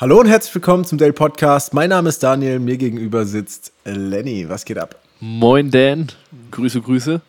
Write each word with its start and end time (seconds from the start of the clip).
Hallo 0.00 0.18
und 0.18 0.28
herzlich 0.28 0.54
willkommen 0.54 0.86
zum 0.86 0.96
Dale 0.96 1.12
Podcast. 1.12 1.74
Mein 1.74 1.90
Name 1.90 2.08
ist 2.08 2.22
Daniel, 2.22 2.58
mir 2.58 2.78
gegenüber 2.78 3.26
sitzt 3.26 3.70
Lenny. 3.84 4.48
Was 4.48 4.64
geht 4.64 4.78
ab? 4.78 4.98
Moin 5.20 5.70
Dan, 5.70 6.06
Grüße, 6.50 6.80
Grüße. 6.80 7.20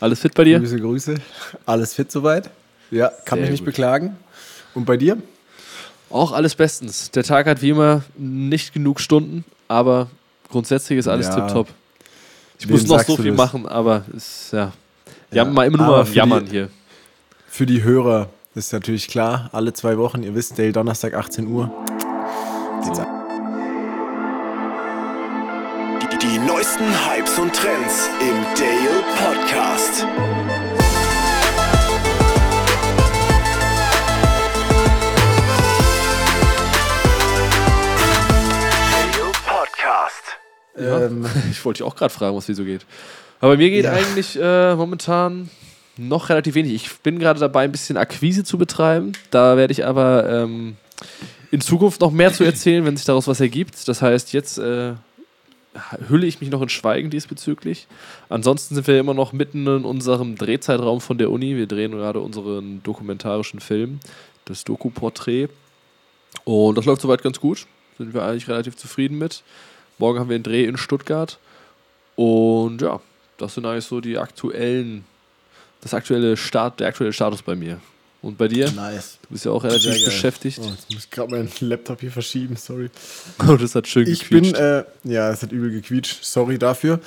Alles 0.00 0.20
fit 0.20 0.32
bei 0.32 0.44
dir? 0.44 0.58
Grüße, 0.58 0.80
Grüße. 0.80 1.14
Alles 1.66 1.92
fit 1.92 2.10
soweit? 2.10 2.48
Ja, 2.90 3.12
kann 3.26 3.36
Sehr 3.36 3.42
mich 3.42 3.50
nicht 3.50 3.60
gut. 3.60 3.74
beklagen. 3.74 4.16
Und 4.72 4.86
bei 4.86 4.96
dir? 4.96 5.18
Auch 6.08 6.32
alles 6.32 6.54
bestens. 6.54 7.10
Der 7.10 7.24
Tag 7.24 7.46
hat 7.46 7.60
wie 7.60 7.68
immer 7.68 8.02
nicht 8.16 8.72
genug 8.72 8.98
Stunden, 8.98 9.44
aber 9.68 10.08
grundsätzlich 10.48 10.98
ist 10.98 11.08
alles 11.08 11.26
ja. 11.26 11.34
tipptopp. 11.34 11.68
Ich 12.58 12.66
Wem 12.68 12.72
muss 12.72 12.86
noch 12.86 13.02
so 13.02 13.18
viel 13.18 13.32
machen, 13.32 13.68
aber 13.68 14.06
ist 14.16 14.50
ja. 14.54 14.72
Wir 15.28 15.36
ja, 15.36 15.44
haben 15.44 15.52
mal 15.52 15.66
immer 15.66 15.86
nur 15.86 16.06
jammern 16.08 16.46
die, 16.46 16.52
hier. 16.52 16.68
Für 17.48 17.66
die 17.66 17.82
Hörer 17.82 18.30
ist 18.54 18.72
natürlich 18.72 19.08
klar, 19.08 19.48
alle 19.52 19.72
zwei 19.72 19.96
Wochen, 19.96 20.22
ihr 20.22 20.34
wisst, 20.34 20.58
Dale 20.58 20.72
Donnerstag 20.72 21.14
18 21.14 21.46
Uhr. 21.46 21.70
Geht's 22.84 22.98
ab. 22.98 23.08
Die, 26.02 26.18
die 26.18 26.38
neuesten 26.38 26.84
Hypes 26.84 27.38
und 27.38 27.54
Trends 27.54 28.10
im 28.20 28.44
Dale 28.54 29.02
Podcast. 29.16 30.06
Ja, 40.78 41.06
ähm, 41.06 41.26
ich 41.50 41.64
wollte 41.64 41.78
dich 41.78 41.86
auch 41.86 41.96
gerade 41.96 42.12
fragen, 42.12 42.36
was 42.36 42.48
wie 42.48 42.54
so 42.54 42.64
geht. 42.64 42.84
Aber 43.40 43.56
mir 43.56 43.70
geht 43.70 43.84
ja. 43.84 43.92
eigentlich 43.92 44.38
äh, 44.40 44.74
momentan 44.74 45.50
noch 45.96 46.28
relativ 46.28 46.54
wenig. 46.54 46.74
Ich 46.74 46.98
bin 47.00 47.18
gerade 47.18 47.40
dabei, 47.40 47.64
ein 47.64 47.72
bisschen 47.72 47.96
Akquise 47.96 48.44
zu 48.44 48.58
betreiben. 48.58 49.12
Da 49.30 49.56
werde 49.56 49.72
ich 49.72 49.84
aber 49.84 50.28
ähm, 50.28 50.76
in 51.50 51.60
Zukunft 51.60 52.00
noch 52.00 52.10
mehr 52.10 52.32
zu 52.32 52.44
erzählen, 52.44 52.84
wenn 52.84 52.96
sich 52.96 53.06
daraus 53.06 53.26
was 53.26 53.40
ergibt. 53.40 53.86
Das 53.88 54.02
heißt, 54.02 54.32
jetzt 54.32 54.58
äh, 54.58 54.94
hülle 56.08 56.26
ich 56.26 56.40
mich 56.40 56.50
noch 56.50 56.62
in 56.62 56.68
Schweigen 56.68 57.10
diesbezüglich. 57.10 57.86
Ansonsten 58.28 58.74
sind 58.74 58.86
wir 58.86 58.98
immer 58.98 59.14
noch 59.14 59.32
mitten 59.32 59.66
in 59.66 59.84
unserem 59.84 60.36
Drehzeitraum 60.36 61.00
von 61.00 61.18
der 61.18 61.30
Uni. 61.30 61.56
Wir 61.56 61.66
drehen 61.66 61.92
gerade 61.92 62.20
unseren 62.20 62.82
dokumentarischen 62.82 63.60
Film, 63.60 64.00
das 64.44 64.64
Doku-Porträt. 64.64 65.48
Und 66.44 66.76
das 66.78 66.84
läuft 66.84 67.02
soweit 67.02 67.22
ganz 67.22 67.40
gut. 67.40 67.66
Sind 67.98 68.14
wir 68.14 68.22
eigentlich 68.22 68.48
relativ 68.48 68.76
zufrieden 68.76 69.18
mit. 69.18 69.42
Morgen 69.98 70.18
haben 70.18 70.28
wir 70.28 70.36
einen 70.36 70.44
Dreh 70.44 70.64
in 70.64 70.76
Stuttgart. 70.76 71.38
Und 72.16 72.82
ja, 72.82 73.00
das 73.38 73.54
sind 73.54 73.66
eigentlich 73.66 73.84
so 73.84 74.00
die 74.00 74.18
aktuellen 74.18 75.04
das 75.82 75.92
aktuelle 75.92 76.36
Start, 76.36 76.80
der 76.80 76.88
aktuelle 76.88 77.12
Status 77.12 77.42
bei 77.42 77.54
mir. 77.54 77.78
Und 78.22 78.38
bei 78.38 78.46
dir? 78.46 78.70
Nice. 78.70 79.18
Du 79.22 79.30
bist 79.30 79.44
ja 79.44 79.50
auch 79.50 79.64
relativ 79.64 80.04
beschäftigt. 80.04 80.60
Oh, 80.62 80.68
jetzt 80.68 80.88
muss 80.92 81.04
ich 81.04 81.10
gerade 81.10 81.32
meinen 81.32 81.50
Laptop 81.60 82.00
hier 82.00 82.12
verschieben, 82.12 82.56
sorry. 82.56 82.88
Oh, 83.48 83.56
das 83.56 83.74
hat 83.74 83.88
schön 83.88 84.06
ich 84.06 84.20
gequietscht. 84.20 84.52
Ich 84.52 84.52
bin, 84.52 84.62
äh, 84.62 84.84
ja, 85.02 85.30
es 85.30 85.42
hat 85.42 85.50
übel 85.50 85.72
gequietscht, 85.72 86.24
sorry 86.24 86.56
dafür. 86.56 87.00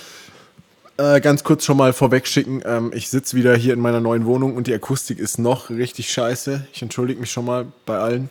Äh, 0.98 1.22
ganz 1.22 1.44
kurz 1.44 1.66
schon 1.66 1.78
mal 1.78 1.94
vorweg 1.94 2.26
schicken, 2.28 2.62
ähm, 2.66 2.92
ich 2.94 3.10
sitze 3.10 3.36
wieder 3.36 3.56
hier 3.56 3.74
in 3.74 3.82
meiner 3.82 4.00
neuen 4.00 4.26
Wohnung 4.26 4.56
und 4.56 4.68
die 4.68 4.74
Akustik 4.74 5.20
ist 5.20 5.40
noch 5.40 5.70
richtig 5.70 6.10
scheiße. 6.12 6.68
Ich 6.74 6.82
entschuldige 6.82 7.20
mich 7.20 7.32
schon 7.32 7.46
mal 7.46 7.66
bei 7.86 7.98
allen. 7.98 8.30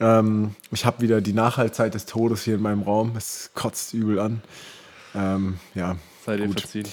Ähm, 0.00 0.54
ich 0.70 0.84
habe 0.84 1.00
wieder 1.00 1.20
die 1.20 1.32
Nachhaltzeit 1.32 1.94
des 1.94 2.06
Todes 2.06 2.42
hier 2.42 2.54
in 2.54 2.62
meinem 2.62 2.82
Raum. 2.82 3.16
Es 3.16 3.50
kotzt 3.54 3.94
übel 3.94 4.20
an. 4.20 4.42
Ähm, 5.14 5.58
ja. 5.74 5.96
Sei 6.24 6.36
dir 6.36 6.48
verziehen. 6.50 6.86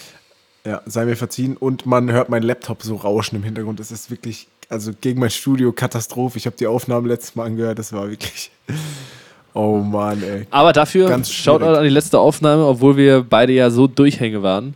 Ja, 0.66 0.82
sei 0.86 1.06
mir 1.06 1.16
verziehen. 1.16 1.56
Und 1.58 1.86
man 1.86 2.12
hört 2.12 2.30
meinen 2.30 2.44
Laptop 2.44 2.82
so 2.82 2.96
rauschen 2.96 3.36
im 3.36 3.44
Hintergrund. 3.44 3.80
Es 3.80 3.92
ist 3.92 4.10
wirklich, 4.10 4.48
also 4.70 4.92
gegen 5.00 5.20
mein 5.20 5.30
Studio 5.30 5.72
Katastrophe. 5.72 6.38
Ich 6.38 6.46
habe 6.48 6.56
die 6.58 6.68
Aufnahme 6.68 7.08
letztes 7.08 7.36
Mal 7.36 7.46
angehört. 7.46 7.80
Das 7.80 7.94
war 7.94 8.10
wirklich. 8.10 8.52
Oh 9.58 9.78
Mann, 9.78 10.22
ey. 10.22 10.46
Aber 10.52 10.74
dafür, 10.74 11.08
Ganz 11.08 11.32
schaut 11.32 11.64
an 11.64 11.82
die 11.82 11.90
letzte 11.90 12.20
Aufnahme, 12.20 12.66
obwohl 12.66 12.98
wir 12.98 13.24
beide 13.24 13.54
ja 13.54 13.70
so 13.70 13.88
Durchhänge 13.88 14.44
waren. 14.44 14.74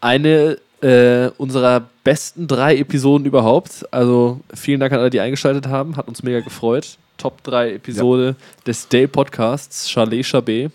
Eine 0.00 0.56
äh, 0.80 1.30
unserer 1.36 1.88
besten 2.04 2.46
drei 2.46 2.78
Episoden 2.78 3.26
überhaupt. 3.26 3.84
Also 3.90 4.40
vielen 4.54 4.80
Dank 4.80 4.94
an 4.94 5.00
alle, 5.00 5.10
die 5.10 5.20
eingeschaltet 5.20 5.66
haben. 5.66 5.96
Hat 5.98 6.08
uns 6.08 6.22
mega 6.22 6.40
gefreut. 6.40 6.96
Top 7.18 7.42
3 7.44 7.74
Episode 7.74 8.36
ja. 8.38 8.62
des 8.66 8.88
Day 8.88 9.06
Podcasts, 9.06 9.90
Chalet 9.90 10.24
Chabé. 10.24 10.70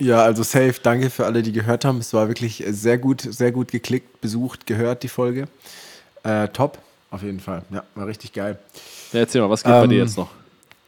Ja, 0.00 0.22
also 0.22 0.42
safe, 0.42 0.76
danke 0.82 1.10
für 1.10 1.26
alle, 1.26 1.42
die 1.42 1.52
gehört 1.52 1.84
haben. 1.84 1.98
Es 1.98 2.14
war 2.14 2.28
wirklich 2.28 2.64
sehr 2.68 2.96
gut, 2.96 3.20
sehr 3.20 3.52
gut 3.52 3.70
geklickt, 3.70 4.22
besucht, 4.22 4.66
gehört, 4.66 5.02
die 5.02 5.08
Folge. 5.08 5.46
Äh, 6.22 6.48
top, 6.48 6.78
auf 7.10 7.22
jeden 7.22 7.38
Fall. 7.38 7.62
Ja, 7.70 7.84
war 7.94 8.06
richtig 8.06 8.32
geil. 8.32 8.58
Ja, 9.12 9.20
erzähl 9.20 9.42
mal, 9.42 9.50
was 9.50 9.62
geht 9.62 9.72
ähm, 9.72 9.80
bei 9.80 9.86
dir 9.88 10.00
ähm, 10.00 10.06
jetzt 10.06 10.16
noch? 10.16 10.30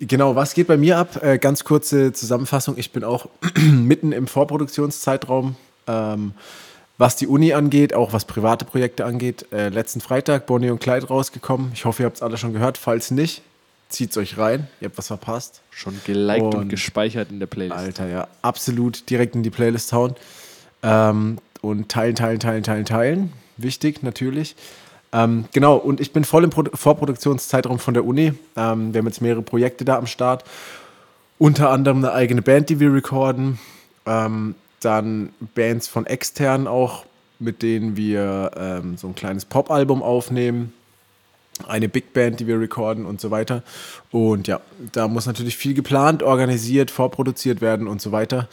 Genau, 0.01 0.35
was 0.35 0.55
geht 0.55 0.67
bei 0.67 0.79
mir 0.79 0.97
ab? 0.97 1.23
Äh, 1.23 1.39
ganz 1.39 1.63
kurze 1.63 2.15
Zusammenfassung. 2.15 2.79
Ich 2.79 2.91
bin 2.91 3.05
auch 3.05 3.27
mitten 3.61 4.13
im 4.13 4.27
Vorproduktionszeitraum, 4.27 5.57
ähm, 5.87 6.33
was 6.97 7.15
die 7.17 7.27
Uni 7.27 7.53
angeht, 7.53 7.93
auch 7.93 8.15
was 8.15 8.25
private 8.25 8.65
Projekte 8.65 9.05
angeht. 9.05 9.47
Äh, 9.53 9.69
letzten 9.69 10.01
Freitag 10.01 10.47
Bonnie 10.47 10.71
und 10.71 10.81
Clyde 10.81 11.09
rausgekommen. 11.09 11.73
Ich 11.75 11.85
hoffe, 11.85 12.03
ihr 12.03 12.07
habt 12.07 12.17
es 12.17 12.23
alle 12.23 12.39
schon 12.39 12.55
gehört. 12.55 12.79
Falls 12.79 13.11
nicht, 13.11 13.43
zieht's 13.93 14.17
euch 14.17 14.39
rein. 14.39 14.69
Ihr 14.81 14.89
habt 14.89 14.99
was 14.99 15.07
verpasst. 15.07 15.63
Schon 15.71 16.01
geliked 16.05 16.43
und, 16.43 16.55
und 16.55 16.69
gespeichert 16.69 17.31
in 17.31 17.39
der 17.39 17.47
Playlist. 17.47 17.79
Alter, 17.79 18.09
ja. 18.09 18.29
Absolut 18.43 19.09
direkt 19.11 19.35
in 19.35 19.43
die 19.43 19.51
Playlist 19.51 19.93
hauen. 19.93 20.15
Ähm, 20.83 21.39
und 21.61 21.89
teilen, 21.89 22.15
teilen, 22.15 22.41
teilen, 22.41 22.65
teilen, 22.65 22.85
teilen. 22.85 23.33
Wichtig, 23.57 24.03
natürlich. 24.03 24.57
Ähm, 25.13 25.45
genau, 25.53 25.77
und 25.77 26.01
ich 26.01 26.13
bin 26.13 26.25
voll 26.25 26.45
im 26.45 26.51
Pro 26.51 26.65
Vorproduktionszeitraum 26.73 27.79
von 27.79 27.95
der 27.95 28.05
Uni. 28.05 28.33
Ähm, 28.57 28.95
wir 28.95 28.99
haben 28.99 29.07
jetzt 29.07 29.21
mehrere 29.21 29.43
Projekte 29.43 29.85
da 29.85 29.97
am 29.99 30.07
Start. 30.07 30.45
Unter 31.39 31.71
anderem 31.71 31.99
eine 31.99 32.13
eigene 32.13 32.43
Band, 32.43 32.71
die 32.71 32.81
wir 32.81 32.93
recorden. 32.93 33.59
Ähm, 34.07 34.55
dann 34.81 35.31
Bands 35.55 35.87
von 35.87 36.07
extern 36.07 36.67
auch, 36.67 37.05
mit 37.39 37.63
denen 37.63 37.97
wir 37.97 38.51
ähm, 38.57 38.97
so 38.97 39.09
ein 39.09 39.15
kleines 39.15 39.45
Pop-Album 39.45 40.03
aufnehmen 40.03 40.73
eine 41.65 41.89
Big 41.89 42.13
Band, 42.13 42.41
die 42.41 42.47
wir 42.47 42.59
recorden 42.61 43.07
und 43.07 43.21
so 43.21 43.31
weiter. 43.31 43.63
Und 44.11 44.49
ja, 44.49 44.61
da 44.93 45.09
muss 45.09 45.27
natürlich 45.27 45.57
viel 45.57 45.75
geplant, 45.75 46.23
organisiert, 46.23 46.91
vorproduziert 46.91 47.61
werden 47.61 47.87
und 47.87 48.01
so 48.01 48.13
weiter, 48.13 48.49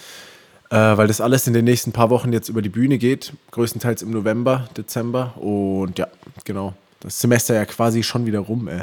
äh, 0.70 0.76
weil 0.76 1.08
das 1.08 1.22
alles 1.22 1.48
in 1.48 1.54
den 1.54 1.66
nächsten 1.66 1.92
paar 1.92 2.10
Wochen 2.10 2.34
jetzt 2.34 2.50
über 2.50 2.62
die 2.62 2.70
Bühne 2.70 2.98
geht, 2.98 3.34
größtenteils 3.52 4.02
im 4.02 4.12
November, 4.12 4.70
Dezember. 4.78 5.34
Und 5.38 5.98
ja, 6.00 6.08
genau, 6.46 6.74
das 7.00 7.20
Semester 7.20 7.56
ja 7.56 7.66
quasi 7.66 8.04
schon 8.04 8.26
wieder 8.26 8.40
rum, 8.40 8.68
ey. 8.68 8.82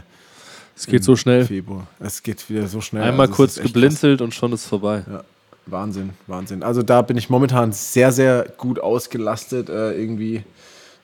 Es 0.77 0.87
geht 0.87 1.05
so 1.05 1.17
schnell. 1.17 1.47
Februar. 1.47 1.87
Es 2.01 2.23
geht 2.23 2.51
wieder 2.51 2.69
so 2.69 2.83
schnell. 2.83 3.03
Einmal 3.03 3.29
also 3.29 3.37
kurz 3.37 3.55
geblinzelt 3.59 4.19
krass. 4.19 4.25
und 4.25 4.35
schon 4.35 4.53
ist 4.53 4.67
vorbei. 4.67 5.05
Ja. 5.11 5.25
Wahnsinn, 5.67 6.11
Wahnsinn. 6.27 6.63
Also 6.63 6.83
da 6.83 7.03
bin 7.03 7.17
ich 7.17 7.29
momentan 7.29 7.73
sehr, 7.73 8.13
sehr 8.13 8.47
gut 8.57 8.79
ausgelastet. 8.79 9.69
Äh, 9.69 10.01
irgendwie 10.01 10.45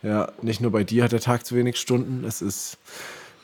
ja, 0.03 0.33
nicht 0.43 0.61
nur 0.61 0.71
bei 0.71 0.85
dir 0.85 1.05
hat 1.05 1.13
der 1.13 1.21
Tag 1.21 1.47
zu 1.47 1.55
wenig 1.55 1.77
Stunden. 1.77 2.25
Es 2.25 2.43
ist 2.43 2.79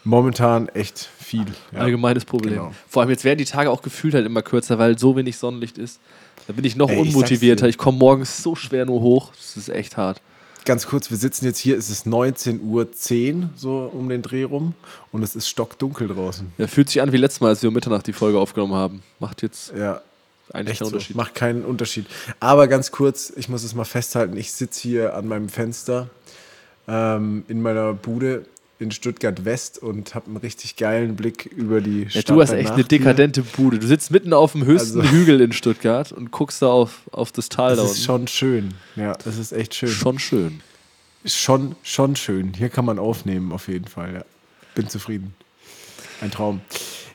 momentan 0.04 0.69
echt 0.69 1.08
viel. 1.19 1.46
Ja. 1.72 1.80
Allgemeines 1.80 2.24
Problem. 2.24 2.54
Genau. 2.54 2.74
Vor 2.88 3.02
allem 3.02 3.10
jetzt 3.10 3.24
werden 3.24 3.38
die 3.38 3.44
Tage 3.44 3.70
auch 3.70 3.82
gefühlt 3.82 4.14
halt 4.14 4.26
immer 4.26 4.42
kürzer, 4.42 4.78
weil 4.78 4.98
so 4.98 5.16
wenig 5.16 5.36
Sonnenlicht 5.36 5.78
ist. 5.78 6.00
Da 6.47 6.54
bin 6.54 6.64
ich 6.64 6.76
noch 6.76 6.91
Ey, 6.91 6.98
unmotivierter. 6.98 7.66
Ich, 7.66 7.74
ich 7.74 7.78
komme 7.78 7.98
morgens 7.98 8.42
so 8.42 8.54
schwer 8.54 8.86
nur 8.86 9.00
hoch. 9.00 9.32
Das 9.36 9.56
ist 9.56 9.68
echt 9.68 9.97
hart. 9.97 10.20
Ganz 10.64 10.86
kurz, 10.86 11.10
wir 11.10 11.16
sitzen 11.16 11.47
jetzt 11.47 11.58
hier, 11.58 11.78
es 11.78 11.88
ist 11.88 12.06
19.10 12.06 12.60
Uhr, 12.62 13.50
so 13.56 13.91
um 13.91 14.08
den 14.08 14.20
Dreh 14.20 14.42
rum, 14.42 14.74
und 15.12 15.22
es 15.22 15.34
ist 15.34 15.48
stockdunkel 15.48 16.08
draußen. 16.08 16.52
Ja, 16.58 16.66
fühlt 16.66 16.91
sich 16.91 17.00
an 17.00 17.10
wie 17.12 17.16
letztes 17.16 17.41
Mal, 17.41 17.48
als 17.48 17.62
wir 17.62 17.68
um 17.68 17.74
Mitternacht 17.74 18.06
die 18.06 18.12
Folge 18.12 18.38
aufgenommen 18.38 18.74
haben. 18.74 19.02
Macht 19.18 19.41
jetzt 19.41 19.72
ja, 19.74 20.02
eigentlich 20.52 20.78
keinen 20.78 20.88
so. 20.88 20.94
Unterschied. 20.94 21.16
Macht 21.16 21.34
keinen 21.34 21.64
Unterschied. 21.64 22.06
Aber 22.38 22.68
ganz 22.68 22.91
kurz, 22.91 23.32
ich 23.34 23.48
muss 23.48 23.64
es 23.64 23.74
mal 23.74 23.84
festhalten, 23.84 24.36
ich 24.36 24.52
sitze 24.52 24.80
hier 24.80 25.14
an 25.14 25.26
meinem 25.26 25.48
Fenster 25.48 26.10
ähm, 26.88 27.44
in 27.49 27.62
meiner 27.62 27.93
Bude 27.94 28.47
in 28.81 28.93
Stuttgart 28.93 29.44
West 29.44 29.82
und 29.82 30.15
habe 30.15 30.26
einen 30.26 30.37
richtig 30.37 30.76
geilen 30.76 31.16
Blick 31.16 31.47
über 31.47 31.81
die 31.81 32.04
ja, 32.04 32.10
Stadt. 32.10 32.31
Du 32.31 32.41
hast 32.41 32.53
echt 32.53 32.71
eine 32.71 32.84
dekadente 32.84 33.43
Bude. 33.43 33.78
Du 33.78 33.87
sitzt 33.87 34.10
mitten 34.10 34.32
auf 34.32 34.53
dem 34.53 34.65
höchsten 34.65 35.01
also, 35.01 35.12
Hügel 35.12 35.41
in 35.41 35.53
Stuttgart 35.53 36.12
und 36.12 36.30
guckst 36.30 36.62
da 36.62 36.68
auf, 36.68 37.03
auf 37.10 37.33
das 37.33 37.48
Tal 37.48 37.71
das 37.71 37.78
da 37.78 37.83
Das 37.83 37.92
ist 37.92 38.04
schon 38.04 38.28
schön. 38.28 38.74
Ja, 38.95 39.15
das 39.24 39.36
ist 39.36 39.53
echt 39.53 39.74
schön. 39.74 39.89
Schon 39.89 40.18
schön. 40.18 40.60
Schon, 41.24 41.74
schon 41.83 42.15
schön. 42.15 42.53
Hier 42.54 42.68
kann 42.68 42.84
man 42.84 42.98
aufnehmen, 42.98 43.53
auf 43.53 43.66
jeden 43.66 43.86
Fall. 43.86 44.15
Ja. 44.15 44.24
Bin 44.74 44.89
zufrieden. 44.89 45.34
Ein 46.21 46.30
Traum. 46.30 46.60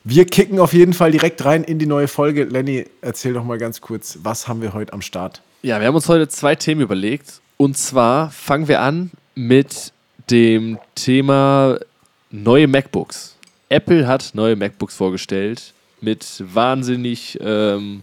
Wir 0.04 0.26
kicken 0.26 0.58
auf 0.58 0.74
jeden 0.74 0.92
Fall 0.92 1.12
direkt 1.12 1.42
rein 1.46 1.64
in 1.64 1.78
die 1.78 1.86
neue 1.86 2.08
Folge. 2.08 2.44
Lenny, 2.44 2.84
erzähl 3.00 3.32
doch 3.32 3.44
mal 3.44 3.56
ganz 3.56 3.80
kurz, 3.80 4.18
was 4.22 4.48
haben 4.48 4.60
wir 4.60 4.74
heute 4.74 4.92
am 4.92 5.00
Start? 5.00 5.40
Ja, 5.62 5.80
wir 5.80 5.86
haben 5.86 5.94
uns 5.94 6.08
heute 6.08 6.28
zwei 6.28 6.54
Themen 6.54 6.82
überlegt. 6.82 7.40
Und 7.56 7.78
zwar 7.78 8.30
fangen 8.30 8.68
wir 8.68 8.82
an 8.82 9.12
mit 9.34 9.92
dem 10.30 10.78
Thema 10.94 11.78
neue 12.30 12.66
MacBooks. 12.66 13.36
Apple 13.68 14.06
hat 14.06 14.30
neue 14.34 14.56
MacBooks 14.56 14.96
vorgestellt 14.96 15.72
mit 16.00 16.42
wahnsinnig 16.52 17.38
ähm, 17.40 18.02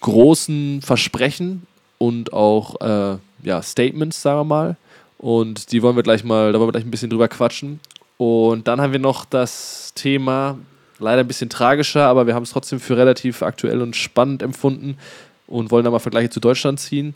großen 0.00 0.82
Versprechen 0.82 1.66
und 1.98 2.32
auch 2.32 2.80
äh, 2.80 3.18
ja, 3.42 3.62
Statements, 3.62 4.22
sagen 4.22 4.40
wir 4.40 4.44
mal. 4.44 4.76
Und 5.18 5.72
die 5.72 5.82
wollen 5.82 5.96
wir 5.96 6.02
gleich 6.02 6.24
mal, 6.24 6.52
da 6.52 6.58
wollen 6.58 6.68
wir 6.68 6.72
gleich 6.72 6.84
ein 6.84 6.90
bisschen 6.90 7.10
drüber 7.10 7.28
quatschen. 7.28 7.80
Und 8.16 8.68
dann 8.68 8.80
haben 8.80 8.92
wir 8.92 9.00
noch 9.00 9.24
das 9.24 9.92
Thema 9.94 10.58
Leider 11.00 11.20
ein 11.20 11.28
bisschen 11.28 11.48
tragischer, 11.48 12.06
aber 12.06 12.26
wir 12.26 12.34
haben 12.34 12.42
es 12.42 12.50
trotzdem 12.50 12.80
für 12.80 12.96
relativ 12.96 13.42
aktuell 13.42 13.82
und 13.82 13.94
spannend 13.94 14.42
empfunden 14.42 14.98
und 15.46 15.70
wollen 15.70 15.84
da 15.84 15.90
mal 15.90 16.00
Vergleiche 16.00 16.30
zu 16.30 16.40
Deutschland 16.40 16.80
ziehen. 16.80 17.14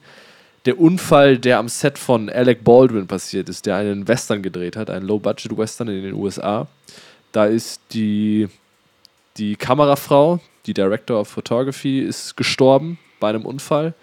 Der 0.64 0.78
Unfall, 0.78 1.38
der 1.38 1.58
am 1.58 1.68
Set 1.68 1.98
von 1.98 2.28
Alec 2.30 2.62
Baldwin 2.62 3.06
passiert 3.08 3.48
ist, 3.48 3.66
der 3.66 3.76
einen 3.76 4.06
Western 4.06 4.42
gedreht 4.42 4.76
hat, 4.76 4.90
einen 4.90 5.06
Low-Budget-Western 5.06 5.88
in 5.88 6.02
den 6.04 6.14
USA. 6.14 6.68
Da 7.32 7.46
ist 7.46 7.80
die, 7.92 8.48
die 9.38 9.56
Kamerafrau, 9.56 10.38
die 10.66 10.74
Director 10.74 11.20
of 11.20 11.28
Photography, 11.28 12.00
ist 12.00 12.36
gestorben 12.36 12.98
bei 13.18 13.30
einem 13.30 13.44
Unfall. 13.44 13.94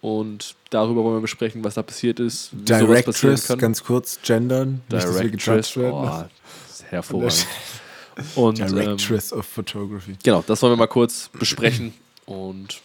Und 0.00 0.54
darüber 0.70 1.02
wollen 1.04 1.16
wir 1.16 1.20
besprechen, 1.22 1.64
was 1.64 1.74
da 1.74 1.82
passiert 1.82 2.20
ist. 2.20 2.50
Directress, 2.52 3.48
ganz 3.58 3.82
kurz, 3.82 4.18
gendern. 4.22 4.80
nicht, 4.90 5.04
Directress, 5.06 5.76
werden. 5.76 5.92
oh, 5.94 6.24
das 6.68 6.80
ist 6.80 6.84
hervorragend. 6.90 7.46
Und 8.36 8.60
ähm, 8.60 8.68
Directress 8.68 9.32
of 9.32 9.44
Photography. 9.44 10.16
genau, 10.22 10.42
das 10.46 10.62
wollen 10.62 10.72
wir 10.72 10.76
mal 10.78 10.86
kurz 10.86 11.28
besprechen. 11.38 11.92
Und 12.24 12.80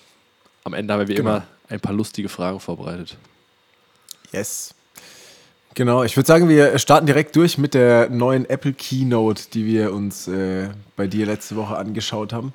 am 0.66 0.74
Ende 0.74 0.94
haben 0.94 1.00
wir 1.02 1.08
wie 1.08 1.16
Genau. 1.16 1.30
immer 1.38 1.48
ein 1.72 1.80
paar 1.80 1.94
lustige 1.94 2.30
Fragen 2.30 2.60
vorbereitet. 2.60 3.18
Yes. 4.32 4.74
Genau, 5.74 6.04
ich 6.04 6.18
würde 6.18 6.28
sagen, 6.28 6.50
wir 6.50 6.78
starten 6.80 7.06
direkt 7.06 7.36
durch 7.36 7.58
mit 7.58 7.74
der 7.74 8.10
neuen 8.10 8.50
Apple 8.50 8.74
Keynote, 8.74 9.44
die 9.54 9.66
wir 9.66 9.94
uns 9.94 10.28
äh, 10.28 10.70
bei 10.98 11.08
dir 11.08 11.26
letzte 11.26 11.56
Woche 11.56 11.78
angeschaut 11.78 12.34
haben. 12.34 12.54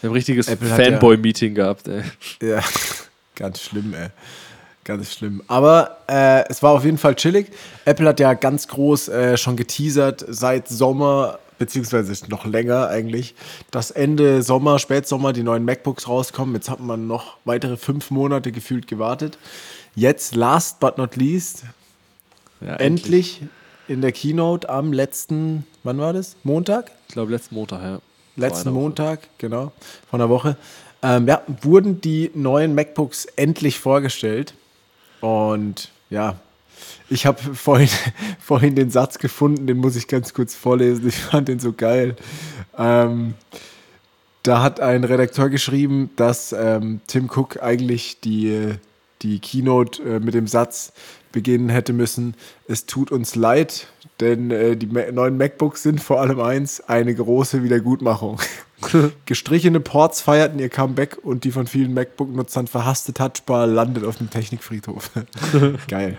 Wir 0.00 0.08
haben 0.08 0.14
ein 0.14 0.16
richtiges 0.16 0.48
hat 0.48 0.62
ja- 0.62 0.74
Fanboy-Meeting 0.74 1.54
gehabt. 1.54 1.86
Ey. 1.88 2.02
Ja, 2.42 2.60
ganz 3.34 3.60
schlimm, 3.60 3.92
ey. 3.94 4.08
Ganz 4.84 5.12
schlimm. 5.14 5.42
Aber 5.48 5.98
äh, 6.08 6.48
es 6.48 6.62
war 6.62 6.70
auf 6.72 6.84
jeden 6.84 6.96
Fall 6.96 7.14
chillig. 7.16 7.48
Apple 7.84 8.08
hat 8.08 8.20
ja 8.20 8.32
ganz 8.34 8.68
groß 8.68 9.08
äh, 9.08 9.36
schon 9.36 9.56
geteasert 9.56 10.24
seit 10.28 10.68
Sommer, 10.68 11.38
beziehungsweise 11.58 12.28
noch 12.28 12.44
länger 12.44 12.88
eigentlich, 12.88 13.34
dass 13.70 13.90
Ende 13.90 14.42
Sommer, 14.42 14.78
Spätsommer 14.78 15.32
die 15.32 15.42
neuen 15.42 15.64
MacBooks 15.64 16.08
rauskommen. 16.08 16.54
Jetzt 16.54 16.68
hat 16.68 16.80
man 16.80 17.06
noch 17.06 17.36
weitere 17.44 17.76
fünf 17.76 18.10
Monate 18.10 18.52
gefühlt 18.52 18.86
gewartet. 18.86 19.38
Jetzt, 19.94 20.34
last 20.34 20.80
but 20.80 20.98
not 20.98 21.16
least, 21.16 21.64
Ja, 22.60 22.76
endlich 22.76 23.42
in 23.88 24.00
der 24.00 24.12
Keynote 24.12 24.68
am 24.68 24.92
letzten, 24.92 25.64
wann 25.84 25.98
war 25.98 26.12
das? 26.12 26.36
Montag? 26.42 26.90
Ich 27.08 27.14
glaube, 27.14 27.32
letzten 27.32 27.54
Montag, 27.54 27.82
ja. 27.82 27.98
Letzten 28.36 28.66
Woche. 28.66 28.74
Montag, 28.74 29.20
genau, 29.38 29.72
von 30.10 30.18
der 30.18 30.28
Woche, 30.28 30.56
ähm, 31.02 31.26
ja, 31.26 31.42
wurden 31.62 32.00
die 32.00 32.30
neuen 32.34 32.74
MacBooks 32.74 33.26
endlich 33.36 33.78
vorgestellt. 33.78 34.54
Und 35.20 35.90
ja, 36.10 36.36
ich 37.08 37.26
habe 37.26 37.42
vorhin, 37.54 37.88
vorhin 38.40 38.74
den 38.74 38.90
Satz 38.90 39.18
gefunden, 39.18 39.66
den 39.66 39.78
muss 39.78 39.96
ich 39.96 40.08
ganz 40.08 40.34
kurz 40.34 40.54
vorlesen. 40.54 41.08
Ich 41.08 41.16
fand 41.16 41.48
den 41.48 41.58
so 41.58 41.72
geil. 41.72 42.16
Ähm, 42.78 43.34
da 44.42 44.62
hat 44.62 44.80
ein 44.80 45.04
Redakteur 45.04 45.48
geschrieben, 45.48 46.10
dass 46.16 46.52
ähm, 46.52 47.00
Tim 47.06 47.28
Cook 47.28 47.62
eigentlich 47.62 48.20
die, 48.20 48.74
die 49.22 49.40
Keynote 49.40 50.02
äh, 50.02 50.20
mit 50.20 50.34
dem 50.34 50.46
Satz 50.46 50.92
beginnen 51.32 51.68
hätte 51.68 51.92
müssen, 51.92 52.34
es 52.68 52.86
tut 52.86 53.10
uns 53.10 53.34
leid, 53.34 53.88
denn 54.20 54.50
äh, 54.50 54.76
die 54.76 54.86
Ma 54.86 55.02
neuen 55.12 55.36
MacBooks 55.36 55.82
sind 55.82 56.02
vor 56.02 56.20
allem 56.20 56.40
eins, 56.40 56.80
eine 56.80 57.14
große 57.14 57.62
Wiedergutmachung. 57.62 58.40
Gestrichene 59.26 59.80
Ports 59.80 60.20
feierten 60.20 60.58
ihr 60.58 60.68
Comeback 60.68 61.16
und 61.22 61.44
die 61.44 61.50
von 61.50 61.66
vielen 61.66 61.94
MacBook-Nutzern 61.94 62.66
verhasste 62.66 63.14
Touchbar 63.14 63.66
landet 63.66 64.04
auf 64.04 64.16
dem 64.16 64.28
Technikfriedhof. 64.28 65.10
Geil. 65.88 66.16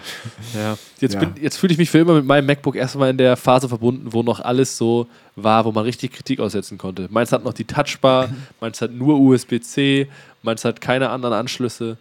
Ja. 0.55 0.77
Jetzt, 0.99 1.13
Ja. 1.13 1.19
bin- 1.19 1.35
jetzt 1.41 1.57
fühle 1.57 1.73
ich 1.73 1.77
mich 1.77 1.89
für 1.91 1.99
immer 1.99 2.13
mit 2.15 2.25
meinem 2.25 2.45
MacBook 2.47 2.75
erstmal 2.75 3.11
in 3.11 3.17
der 3.17 3.38
Phase 3.38 3.69
verbunden, 3.69 4.11
wo 4.11 4.23
noch 4.23 4.39
alles 4.39 4.75
so 4.77 5.07
war, 5.35 5.65
wo 5.65 5.71
man 5.71 5.83
richtig 5.83 6.13
Kritik 6.13 6.39
aussetzen 6.39 6.77
konnte. 6.79 7.07
Meins 7.11 7.31
hat 7.31 7.44
noch 7.44 7.53
die 7.53 7.65
Touchbar, 7.65 8.29
meins 8.59 8.81
hat 8.81 8.91
nur 8.91 9.19
USB-C, 9.19 10.07
meins 10.41 10.65
hat 10.65 10.81
keine 10.81 11.09
anderen 11.11 11.33
Anschlüsse 11.35 11.97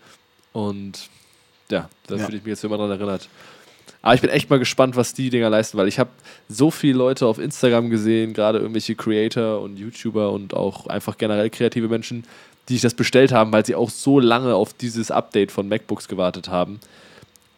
und 0.52 1.08
ja, 1.70 1.88
da 2.06 2.16
Ja. 2.16 2.24
fühle 2.24 2.38
ich 2.38 2.44
mich 2.44 2.52
jetzt 2.52 2.64
immer 2.64 2.78
dran 2.78 2.90
erinnert. 2.90 3.28
Aber 4.06 4.14
ich 4.14 4.20
bin 4.20 4.30
echt 4.30 4.48
mal 4.50 4.60
gespannt, 4.60 4.94
was 4.94 5.14
die 5.14 5.30
Dinger 5.30 5.50
leisten, 5.50 5.76
weil 5.78 5.88
ich 5.88 5.98
habe 5.98 6.10
so 6.48 6.70
viele 6.70 6.96
Leute 6.96 7.26
auf 7.26 7.40
Instagram 7.40 7.90
gesehen, 7.90 8.34
gerade 8.34 8.60
irgendwelche 8.60 8.94
Creator 8.94 9.60
und 9.60 9.78
YouTuber 9.80 10.30
und 10.30 10.54
auch 10.54 10.86
einfach 10.86 11.18
generell 11.18 11.50
kreative 11.50 11.88
Menschen, 11.88 12.22
die 12.68 12.74
sich 12.74 12.82
das 12.82 12.94
bestellt 12.94 13.32
haben, 13.32 13.50
weil 13.50 13.66
sie 13.66 13.74
auch 13.74 13.90
so 13.90 14.20
lange 14.20 14.54
auf 14.54 14.74
dieses 14.74 15.10
Update 15.10 15.50
von 15.50 15.68
MacBooks 15.68 16.06
gewartet 16.06 16.48
haben. 16.48 16.78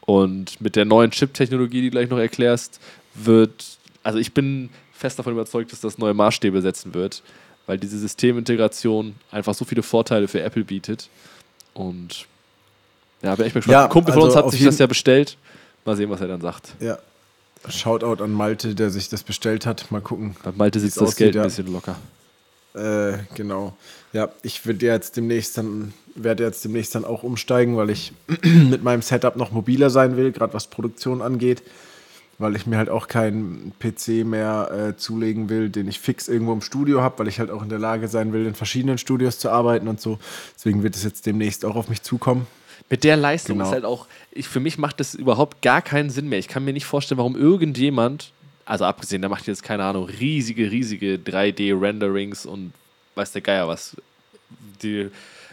Und 0.00 0.59
mit 0.59 0.75
der 0.75 0.87
neuen 0.87 1.11
Chip-Technologie, 1.11 1.83
die 1.83 1.91
du 1.91 1.99
gleich 1.99 2.09
noch 2.09 2.17
erklärst, 2.17 2.81
wird, 3.15 3.67
also 4.03 4.19
ich 4.19 4.33
bin 4.33 4.71
fest 4.95 5.19
davon 5.19 5.35
überzeugt, 5.35 5.71
dass 5.73 5.83
das 5.83 5.99
neue 5.99 6.15
Maßstäbe 6.15 6.62
setzen 6.62 6.95
wird, 6.95 7.23
weil 7.67 7.77
diese 7.77 7.99
Systemintegration 7.99 9.17
einfach 9.31 9.53
so 9.53 9.67
viele 9.67 9.83
Vorteile 9.83 10.29
für 10.29 10.41
Apple 10.41 10.65
bietet. 10.65 11.11
Und 11.75 12.25
ja, 13.21 13.35
bin 13.35 13.45
echt 13.45 13.55
mal 13.55 13.59
gespannt. 13.59 13.73
Ja, 13.75 13.85
Ein 13.85 13.91
Kumpel 13.91 14.15
von 14.15 14.23
also 14.23 14.29
uns 14.29 14.37
hat 14.39 14.45
auf 14.47 14.53
sich 14.53 14.65
das 14.65 14.79
ja 14.79 14.87
bestellt. 14.87 15.37
Mal 15.84 15.96
sehen, 15.96 16.10
was 16.10 16.20
er 16.20 16.28
dann 16.28 16.40
sagt. 16.40 16.75
Ja. 16.80 16.98
Shoutout 17.69 18.22
an 18.22 18.32
Malte, 18.32 18.75
der 18.75 18.90
sich 18.90 19.08
das 19.08 19.22
bestellt 19.22 19.66
hat. 19.66 19.90
Mal 19.90 20.00
gucken. 20.00 20.36
Bei 20.44 20.52
Malte 20.52 20.80
sitzt 20.80 21.00
das 21.00 21.16
Geld 21.16 21.36
ein 21.36 21.42
bisschen 21.44 21.72
locker. 21.72 21.96
Äh, 22.75 23.19
genau. 23.34 23.76
Ja, 24.12 24.28
ich 24.42 24.64
werde 24.66 24.86
jetzt 24.86 25.16
demnächst 25.16 25.58
dann 25.58 25.92
werde 26.22 26.44
jetzt 26.44 26.64
demnächst 26.64 26.94
dann 26.94 27.04
auch 27.04 27.22
umsteigen, 27.22 27.76
weil 27.76 27.90
ich 27.90 28.12
mit 28.42 28.82
meinem 28.82 29.02
Setup 29.02 29.36
noch 29.36 29.52
mobiler 29.52 29.90
sein 29.90 30.16
will, 30.16 30.32
gerade 30.32 30.54
was 30.54 30.66
Produktion 30.66 31.22
angeht, 31.22 31.62
weil 32.38 32.56
ich 32.56 32.66
mir 32.66 32.76
halt 32.76 32.88
auch 32.88 33.08
keinen 33.08 33.72
PC 33.78 34.25
mehr 34.26 34.70
äh, 34.70 34.96
zulegen 34.96 35.48
will, 35.48 35.70
den 35.70 35.88
ich 35.88 36.00
fix 36.00 36.28
irgendwo 36.28 36.52
im 36.52 36.60
Studio 36.60 37.02
habe, 37.02 37.19
weil 37.20 37.28
ich 37.28 37.40
halt 37.40 37.50
auch 37.50 37.62
in 37.62 37.69
der 37.69 37.78
Lage 37.78 38.08
sein 38.08 38.32
will, 38.32 38.46
in 38.46 38.54
verschiedenen 38.54 38.98
Studios 38.98 39.38
zu 39.38 39.50
arbeiten 39.50 39.88
und 39.88 40.00
so. 40.00 40.19
Deswegen 40.54 40.82
wird 40.82 40.96
es 40.96 41.04
jetzt 41.04 41.26
demnächst 41.26 41.64
auch 41.64 41.76
auf 41.76 41.88
mich 41.88 42.02
zukommen. 42.02 42.46
Mit 42.90 43.05
der 43.05 43.17
Leistung 43.17 43.58
Genau. 43.58 43.69
ist 43.69 43.75
halt 43.75 43.85
auch, 43.85 44.06
ich, 44.32 44.49
für 44.49 44.61
mich 44.61 44.79
macht 44.79 45.00
das 45.00 45.14
überhaupt 45.14 45.61
gar 45.62 45.82
keinen 45.82 46.11
Sinn 46.11 46.29
mehr. 46.29 46.38
Ich 46.38 46.49
kann 46.49 46.64
mir 46.64 46.73
nicht 46.73 46.87
vorstellen, 46.87 47.19
warum 47.19 47.37
irgendjemand, 47.37 48.32
also 48.64 48.85
abgesehen, 48.85 49.23
da 49.23 49.29
macht 49.29 49.46
jetzt 49.46 49.62
keine 49.62 49.85
Ahnung, 49.85 50.05
riesige, 50.06 50.70
riesige 50.70 51.17
3D-Renderings 51.17 52.46
und 52.46 52.73
weiß 53.14 53.32
der 53.32 53.43
Geier 53.43 53.69
was, 53.69 53.96
die 54.82 55.11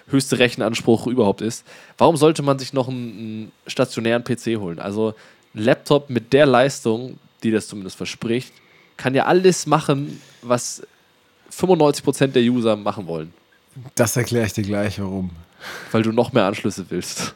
höchste 0.08 0.38
Rechenanspruch 0.40 1.08
überhaupt 1.08 1.42
ist. 1.42 1.66
Warum 1.98 2.16
sollte 2.16 2.42
man 2.44 2.60
sich 2.60 2.74
noch 2.74 2.88
einen, 2.88 3.18
einen 3.18 3.52
stationären 3.68 4.24
PC 4.24 4.58
holen? 4.60 4.80
Also 4.80 5.14
ein 5.54 5.64
Laptop 5.64 6.10
mit 6.10 6.32
der 6.32 6.46
Leistung, 6.46 7.18
die 7.44 7.52
das 7.52 7.68
zumindest 7.68 7.98
verspricht, 7.98 8.54
kann 8.98 9.14
ja 9.16 9.26
alles 9.26 9.66
machen, 9.66 10.22
was 10.42 10.84
95% 11.52 12.28
der 12.28 12.44
User 12.44 12.76
machen 12.76 13.08
wollen. 13.08 13.34
Das 13.96 14.16
erkläre 14.16 14.46
ich 14.46 14.54
dir 14.54 14.64
gleich, 14.64 15.00
warum. 15.02 15.32
Weil 15.92 16.04
du 16.04 16.12
noch 16.12 16.34
mehr 16.34 16.46
Anschlüsse 16.46 16.86
willst. 16.90 17.34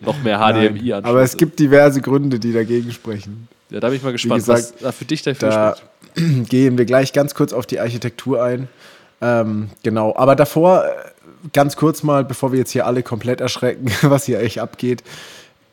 noch 0.00 0.22
mehr 0.22 0.38
HDMI-Anschlüsse. 0.38 1.04
aber 1.04 1.22
es 1.22 1.36
gibt 1.36 1.58
diverse 1.58 2.00
Gründe, 2.00 2.38
die 2.38 2.52
dagegen 2.52 2.92
sprechen. 2.92 3.48
Ja, 3.70 3.80
da 3.80 3.88
bin 3.88 3.96
ich 3.96 4.02
mal 4.02 4.12
gespannt, 4.12 4.40
gesagt, 4.40 4.74
was 4.74 4.82
da 4.82 4.92
für 4.92 5.04
dich 5.04 5.22
dafür 5.22 5.48
Da 5.48 5.76
spricht. 5.76 5.88
gehen 6.48 6.78
wir 6.78 6.84
gleich 6.84 7.12
ganz 7.12 7.34
kurz 7.34 7.52
auf 7.52 7.66
die 7.66 7.80
Architektur 7.80 8.42
ein. 8.42 8.68
Ähm, 9.20 9.70
genau, 9.82 10.14
aber 10.16 10.36
davor 10.36 10.84
äh, 10.84 10.88
ganz 11.52 11.76
kurz 11.76 12.02
mal, 12.02 12.24
bevor 12.24 12.52
wir 12.52 12.58
jetzt 12.58 12.70
hier 12.70 12.86
alle 12.86 13.02
komplett 13.02 13.40
erschrecken, 13.40 13.90
was 14.02 14.24
hier 14.24 14.38
eigentlich 14.38 14.60
abgeht, 14.60 15.02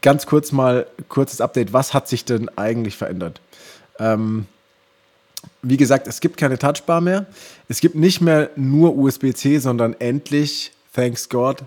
ganz 0.02 0.26
kurz 0.26 0.52
mal 0.52 0.88
kurzes 1.10 1.42
Update. 1.42 1.74
Was 1.74 1.94
hat 1.94 2.08
sich 2.08 2.26
denn 2.26 2.50
eigentlich 2.58 2.98
verändert? 2.98 3.40
Ähm, 4.00 4.46
wie 5.62 5.78
gesagt, 5.78 6.08
es 6.08 6.20
gibt 6.20 6.38
keine 6.38 6.58
Touchbar 6.58 7.02
mehr. 7.02 7.26
Es 7.70 7.80
gibt 7.80 7.96
nicht 7.96 8.22
mehr 8.22 8.50
nur 8.56 8.96
USB-C, 8.96 9.60
sondern 9.60 9.96
endlich, 10.00 10.72
thanks 10.94 11.30
God, 11.30 11.64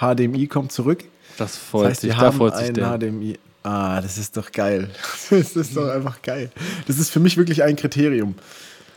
HDMI 0.00 0.46
kommt 0.46 0.72
zurück. 0.72 1.04
Das 1.38 1.56
freut 1.56 1.84
Das 1.84 1.90
heißt, 1.90 2.00
sich, 2.02 2.14
da 2.14 2.32
freut 2.32 2.56
sich 2.56 2.72
der. 2.72 2.98
HDMI. 2.98 3.38
Ah, 3.62 4.00
das 4.00 4.16
ist 4.16 4.36
doch 4.36 4.52
geil. 4.52 4.90
Das 5.30 5.56
ist 5.56 5.76
doch 5.76 5.88
einfach 5.88 6.22
geil. 6.22 6.50
Das 6.86 6.98
ist 6.98 7.10
für 7.10 7.20
mich 7.20 7.36
wirklich 7.36 7.62
ein 7.62 7.76
Kriterium, 7.76 8.34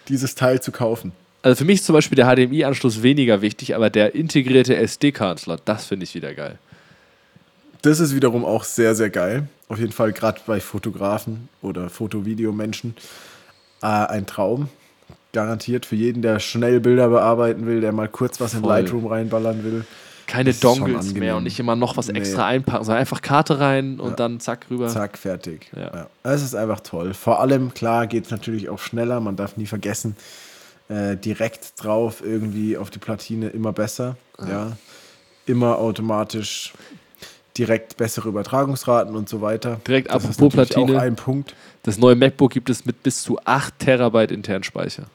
dieses 0.07 0.35
Teil 0.35 0.61
zu 0.61 0.71
kaufen. 0.71 1.11
Also 1.41 1.59
für 1.59 1.65
mich 1.65 1.79
ist 1.79 1.85
zum 1.85 1.93
Beispiel 1.93 2.15
der 2.15 2.27
HDMI-Anschluss 2.27 3.01
weniger 3.01 3.41
wichtig, 3.41 3.75
aber 3.75 3.89
der 3.89 4.13
integrierte 4.13 4.75
SD-Card-Slot, 4.75 5.61
das 5.65 5.85
finde 5.85 6.03
ich 6.03 6.13
wieder 6.13 6.33
geil. 6.33 6.59
Das 7.81 7.99
ist 7.99 8.13
wiederum 8.13 8.43
auch 8.43 8.65
sehr, 8.65 8.93
sehr 8.93 9.09
geil. 9.09 9.47
Auf 9.69 9.79
jeden 9.79 9.93
Fall 9.93 10.11
gerade 10.11 10.41
bei 10.45 10.59
Fotografen 10.59 11.47
oder 11.61 11.89
Foto-Video-Menschen 11.89 12.95
äh, 13.81 13.85
ein 13.87 14.25
Traum. 14.25 14.67
Garantiert 15.31 15.85
für 15.85 15.95
jeden, 15.95 16.21
der 16.21 16.39
schnell 16.39 16.79
Bilder 16.79 17.07
bearbeiten 17.07 17.65
will, 17.65 17.81
der 17.81 17.91
mal 17.91 18.07
kurz 18.09 18.39
was 18.41 18.53
in 18.53 18.61
Voll. 18.61 18.69
Lightroom 18.69 19.05
reinballern 19.07 19.63
will. 19.63 19.85
Keine 20.29 20.51
Das 20.51 20.59
Dongles 20.59 21.13
mehr 21.13 21.37
und 21.37 21.43
nicht 21.43 21.59
immer 21.59 21.75
noch 21.75 21.97
was 21.97 22.07
Nee. 22.07 22.19
extra 22.19 22.45
einpacken, 22.45 22.83
sondern 22.85 22.99
einfach 23.01 23.21
Karte 23.21 23.59
rein 23.59 23.99
und 23.99 24.19
dann 24.19 24.39
zack 24.39 24.67
rüber. 24.69 24.87
Zack, 24.87 25.17
fertig. 25.17 25.71
Ja. 25.75 25.81
Ja. 25.95 26.07
Es 26.23 26.43
ist 26.43 26.55
einfach 26.55 26.81
toll. 26.81 27.13
Vor 27.13 27.39
allem, 27.39 27.73
klar, 27.73 28.05
geht 28.07 28.25
es 28.25 28.31
natürlich 28.31 28.69
auch 28.69 28.79
schneller. 28.79 29.19
Man 29.19 29.35
darf 29.35 29.57
nie 29.57 29.65
vergessen, 29.65 30.15
äh, 30.87 31.17
direkt 31.17 31.73
drauf 31.83 32.21
irgendwie 32.23 32.77
auf 32.77 32.89
die 32.91 32.99
Platine 32.99 33.49
immer 33.49 33.73
besser. 33.73 34.17
Ja. 34.47 34.73
Immer 35.47 35.79
automatisch 35.79 36.73
direkt 37.57 37.97
bessere 37.97 38.29
Übertragungsraten 38.29 39.15
und 39.15 39.27
so 39.27 39.41
weiter. 39.41 39.81
Direkt 39.87 40.09
das 40.13 40.23
apropos 40.25 40.53
Platine. 40.53 40.97
auch 40.97 41.01
ein 41.01 41.15
Punkt. 41.15 41.55
Das 41.83 41.97
neue 41.97 42.15
MacBook 42.15 42.51
gibt 42.51 42.69
es 42.69 42.85
mit 42.85 43.03
bis 43.03 43.23
zu 43.23 43.39
8 43.45 43.77
Terabyte 43.79 44.31
internen 44.31 44.63
Speicher. 44.63 45.05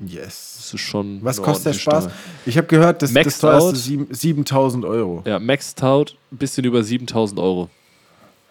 Yes. 0.00 0.54
Das 0.58 0.74
ist 0.74 0.80
schon. 0.80 1.18
Was 1.24 1.42
kostet 1.42 1.66
der 1.74 1.78
Spaß? 1.78 2.04
Stange. 2.04 2.16
Ich 2.46 2.56
habe 2.56 2.66
gehört, 2.68 3.02
das, 3.02 3.10
das 3.12 3.24
Maxed 3.24 3.40
teuerste 3.40 3.68
out? 3.70 3.76
sieben- 3.76 4.14
7000 4.14 4.84
Euro. 4.84 5.22
Ja, 5.26 5.38
Maxed 5.40 5.82
Out, 5.82 6.16
ein 6.30 6.36
bisschen 6.38 6.64
über 6.64 6.82
7000 6.84 7.40
Euro. 7.40 7.68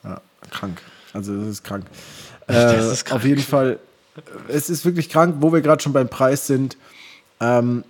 Ja, 0.03 0.19
krank. 0.51 0.81
Also 1.13 1.37
das 1.39 1.47
ist 1.47 1.63
krank. 1.63 1.85
Das 2.47 2.73
Äh, 2.89 2.91
ist 2.93 3.05
krank. 3.05 3.19
Auf 3.21 3.25
jeden 3.27 3.41
Fall, 3.41 3.77
es 4.47 4.69
ist 4.69 4.85
wirklich 4.85 5.09
krank, 5.09 5.35
wo 5.41 5.51
wir 5.51 5.59
gerade 5.61 5.81
schon 5.83 5.91
beim 5.93 6.07
Preis 6.07 6.47
sind. 6.47 6.77
Ähm, 7.41 7.83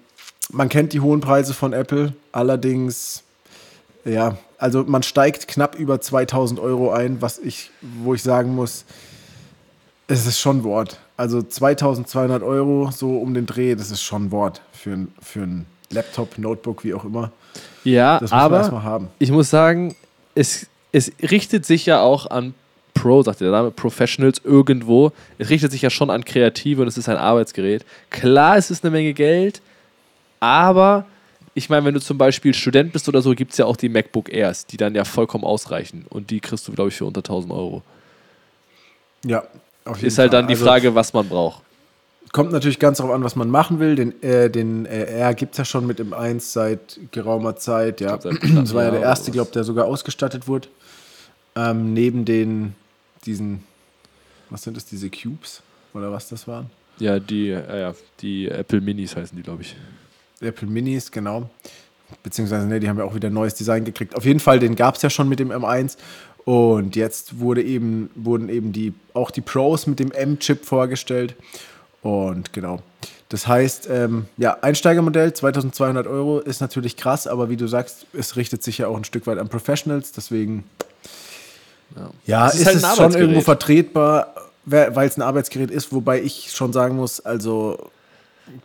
man 0.51 0.67
kennt 0.69 0.93
die 0.93 0.99
hohen 0.99 1.21
Preise 1.21 1.53
von 1.53 1.73
Apple, 1.73 2.13
allerdings, 2.31 3.21
ja, 4.03 4.37
also 4.57 4.83
man 4.83 5.03
steigt 5.03 5.47
knapp 5.47 5.75
über 5.77 6.01
2000 6.01 6.59
Euro 6.59 6.91
ein, 6.91 7.21
was 7.21 7.37
ich, 7.37 7.69
wo 7.81 8.13
ich 8.15 8.23
sagen 8.23 8.55
muss, 8.55 8.85
es 10.07 10.25
ist 10.25 10.39
schon 10.39 10.63
Wort. 10.63 10.99
Also 11.17 11.41
2200 11.41 12.43
Euro, 12.43 12.91
so 12.91 13.17
um 13.17 13.33
den 13.33 13.47
Dreh, 13.47 13.75
das 13.75 13.89
ist 13.89 14.03
schon 14.03 14.31
Wort 14.31 14.61
für 14.71 14.91
ein, 14.91 15.13
für 15.19 15.41
ein 15.41 15.65
Laptop, 15.89 16.37
Notebook, 16.37 16.83
wie 16.83 16.93
auch 16.93 17.03
immer. 17.03 17.31
Ja, 17.83 18.21
aber 18.29 18.57
erstmal 18.57 18.83
haben. 18.83 19.07
ich 19.17 19.31
muss 19.31 19.49
sagen, 19.49 19.95
es, 20.35 20.67
es 20.91 21.11
richtet 21.31 21.65
sich 21.65 21.85
ja 21.87 22.01
auch 22.01 22.29
an 22.29 22.53
Pro, 22.93 23.23
sagt 23.23 23.41
der 23.41 23.51
Name, 23.51 23.71
Professionals 23.71 24.41
irgendwo. 24.43 25.11
Es 25.37 25.49
richtet 25.49 25.71
sich 25.71 25.81
ja 25.81 25.89
schon 25.89 26.09
an 26.09 26.23
Kreative 26.23 26.81
und 26.81 26.87
es 26.87 26.97
ist 26.97 27.09
ein 27.09 27.17
Arbeitsgerät. 27.17 27.85
Klar, 28.09 28.57
es 28.57 28.69
ist 28.69 28.83
eine 28.83 28.91
Menge 28.91 29.13
Geld, 29.13 29.61
aber 30.39 31.05
ich 31.53 31.69
meine, 31.69 31.85
wenn 31.85 31.93
du 31.95 31.99
zum 31.99 32.19
Beispiel 32.19 32.53
Student 32.53 32.93
bist 32.93 33.07
oder 33.09 33.23
so, 33.23 33.33
gibt 33.33 33.51
es 33.53 33.57
ja 33.57 33.65
auch 33.65 33.77
die 33.77 33.89
MacBook 33.89 34.31
Airs, 34.31 34.67
die 34.67 34.77
dann 34.77 34.93
ja 34.93 35.03
vollkommen 35.03 35.43
ausreichen. 35.43 36.05
Und 36.09 36.29
die 36.29 36.39
kriegst 36.39 36.67
du, 36.67 36.73
glaube 36.73 36.89
ich, 36.89 36.95
für 36.95 37.05
unter 37.05 37.21
1000 37.21 37.51
Euro. 37.51 37.81
Ja, 39.25 39.43
Ist 39.95 40.17
halt 40.17 40.31
Fall. 40.31 40.41
dann 40.41 40.47
die 40.47 40.53
Also- 40.55 40.65
Frage, 40.65 40.95
was 40.95 41.13
man 41.13 41.27
braucht. 41.27 41.63
Kommt 42.33 42.51
natürlich 42.51 42.77
ganz 42.79 42.97
darauf 42.97 43.13
an, 43.13 43.23
was 43.23 43.35
man 43.37 43.49
machen 43.49 43.79
will. 43.79 43.95
Den, 43.95 44.21
äh, 44.21 44.49
den 44.49 44.85
äh, 44.85 45.05
R 45.05 45.33
gibt 45.33 45.53
es 45.53 45.57
ja 45.59 45.65
schon 45.65 45.87
mit 45.87 45.97
dem 45.97 46.13
1 46.13 46.51
seit 46.53 46.99
geraumer 47.11 47.55
Zeit. 47.55 48.01
Ja. 48.01 48.17
Glaub, 48.17 48.39
das 48.41 48.73
war 48.73 48.83
ja 48.83 48.91
der 48.91 49.01
erste, 49.01 49.31
glaube 49.31 49.51
der 49.53 49.63
sogar 49.63 49.85
ausgestattet 49.85 50.47
wurde. 50.47 50.67
Ähm, 51.55 51.93
neben 51.93 52.25
den, 52.25 52.75
diesen, 53.25 53.63
was 54.49 54.61
sind 54.63 54.75
das, 54.77 54.85
diese 54.85 55.09
Cubes? 55.09 55.61
Oder 55.93 56.11
was 56.11 56.27
das 56.27 56.47
waren? 56.47 56.69
Ja, 56.99 57.17
die, 57.19 57.49
äh, 57.49 57.79
ja, 57.79 57.93
die 58.19 58.49
Apple 58.49 58.81
Minis 58.81 59.15
heißen 59.15 59.35
die, 59.35 59.41
glaube 59.43 59.61
ich. 59.61 59.75
Apple 60.41 60.67
Minis, 60.67 61.09
genau. 61.11 61.49
Beziehungsweise, 62.23 62.67
ne, 62.67 62.79
die 62.79 62.89
haben 62.89 62.97
ja 62.99 63.05
auch 63.05 63.15
wieder 63.15 63.29
ein 63.29 63.33
neues 63.33 63.55
Design 63.55 63.85
gekriegt. 63.85 64.15
Auf 64.15 64.25
jeden 64.25 64.39
Fall, 64.39 64.59
den 64.59 64.75
gab 64.75 64.95
es 64.95 65.01
ja 65.01 65.09
schon 65.09 65.29
mit 65.29 65.39
dem 65.39 65.51
M1. 65.51 65.97
Und 66.47 66.95
jetzt 66.95 67.41
wurde 67.41 67.61
eben, 67.61 68.09
wurden 68.15 68.47
eben 68.47 68.71
die, 68.71 68.93
auch 69.13 69.31
die 69.31 69.41
Pros 69.41 69.85
mit 69.85 69.99
dem 69.99 70.13
M-Chip 70.13 70.63
vorgestellt. 70.63 71.35
Und 72.01 72.53
genau. 72.53 72.81
Das 73.27 73.49
heißt, 73.49 73.89
ähm, 73.91 74.27
ja, 74.37 74.57
Einsteigermodell, 74.61 75.33
2200 75.33 76.07
Euro 76.07 76.39
ist 76.39 76.61
natürlich 76.61 76.95
krass, 76.95 77.27
aber 77.27 77.49
wie 77.49 77.57
du 77.57 77.67
sagst, 77.67 78.05
es 78.13 78.37
richtet 78.37 78.63
sich 78.63 78.77
ja 78.77 78.87
auch 78.87 78.95
ein 78.95 79.03
Stück 79.03 79.27
weit 79.27 79.39
an 79.39 79.49
Professionals. 79.49 80.13
Deswegen, 80.13 80.63
ja, 82.25 82.47
Es 82.47 82.53
ist, 82.53 82.61
ist 82.61 82.67
halt 82.67 82.93
es 82.93 82.95
schon 82.95 83.21
irgendwo 83.21 83.41
vertretbar, 83.41 84.33
weil 84.63 85.05
es 85.05 85.17
ein 85.17 85.23
Arbeitsgerät 85.23 85.69
ist. 85.69 85.91
Wobei 85.91 86.21
ich 86.21 86.53
schon 86.53 86.71
sagen 86.71 86.95
muss, 86.95 87.19
also 87.19 87.91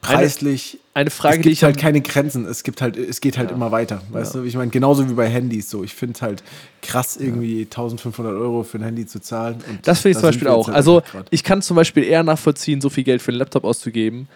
preislich 0.00 0.78
Eine 0.94 1.08
Frage, 1.08 1.36
es 1.36 1.38
gibt 1.38 1.46
die 1.46 1.52
ich 1.52 1.64
halt 1.64 1.78
keine 1.78 2.02
Grenzen. 2.02 2.44
Es 2.44 2.64
gibt 2.64 2.82
halt, 2.82 2.98
es 2.98 3.22
geht 3.22 3.38
halt 3.38 3.50
immer 3.50 3.72
weiter. 3.72 4.02
Weißt 4.10 4.34
du, 4.34 4.42
ich 4.42 4.56
meine, 4.56 4.70
genauso 4.70 5.08
wie 5.08 5.14
bei 5.14 5.26
Handys 5.26 5.70
so. 5.70 5.82
Ich 5.82 5.94
finde 5.94 6.16
es 6.16 6.22
halt 6.22 6.42
krass, 6.82 7.16
irgendwie 7.16 7.62
1500 7.62 8.34
Euro 8.34 8.62
für 8.62 8.76
ein 8.76 8.84
Handy 8.84 9.06
zu 9.06 9.18
zahlen. 9.18 9.62
Das 9.82 10.00
finde 10.00 10.10
ich 10.10 10.20
zum 10.20 10.28
Beispiel 10.28 10.48
auch. 10.48 10.66
halt 10.66 10.76
Also 10.76 11.02
ich 11.30 11.44
kann 11.44 11.62
zum 11.62 11.76
Beispiel 11.76 12.04
eher 12.04 12.22
nachvollziehen, 12.22 12.82
so 12.82 12.90
viel 12.90 13.04
Geld 13.04 13.22
für 13.22 13.30
einen 13.30 13.38
Laptop 13.38 13.64
auszugeben. 13.64 14.28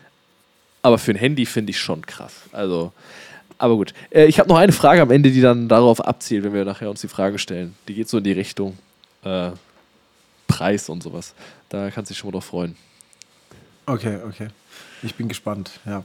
Aber 0.80 0.96
für 0.96 1.10
ein 1.10 1.18
Handy 1.18 1.44
finde 1.44 1.70
ich 1.70 1.78
schon 1.78 2.06
krass. 2.06 2.32
Also, 2.52 2.92
aber 3.58 3.76
gut. 3.76 3.92
Äh, 4.10 4.24
ich 4.26 4.38
habe 4.38 4.48
noch 4.48 4.56
eine 4.56 4.72
Frage 4.72 5.02
am 5.02 5.10
Ende, 5.10 5.30
die 5.30 5.42
dann 5.42 5.68
darauf 5.68 6.00
abzielt, 6.00 6.44
wenn 6.44 6.54
wir 6.54 6.64
nachher 6.64 6.88
uns 6.88 7.02
die 7.02 7.08
Frage 7.08 7.38
stellen. 7.38 7.74
Die 7.86 7.94
geht 7.94 8.08
so 8.08 8.16
in 8.18 8.24
die 8.24 8.32
Richtung 8.32 8.78
äh, 9.24 9.50
Preis 10.46 10.88
und 10.88 11.02
sowas. 11.02 11.34
Da 11.68 11.90
kannst 11.90 12.10
du 12.10 12.14
dich 12.14 12.18
schon 12.18 12.28
mal 12.28 12.32
drauf 12.32 12.44
freuen. 12.44 12.76
Okay, 13.84 14.18
okay. 14.26 14.48
Ich 15.02 15.14
bin 15.14 15.28
gespannt, 15.28 15.70
ja. 15.84 16.02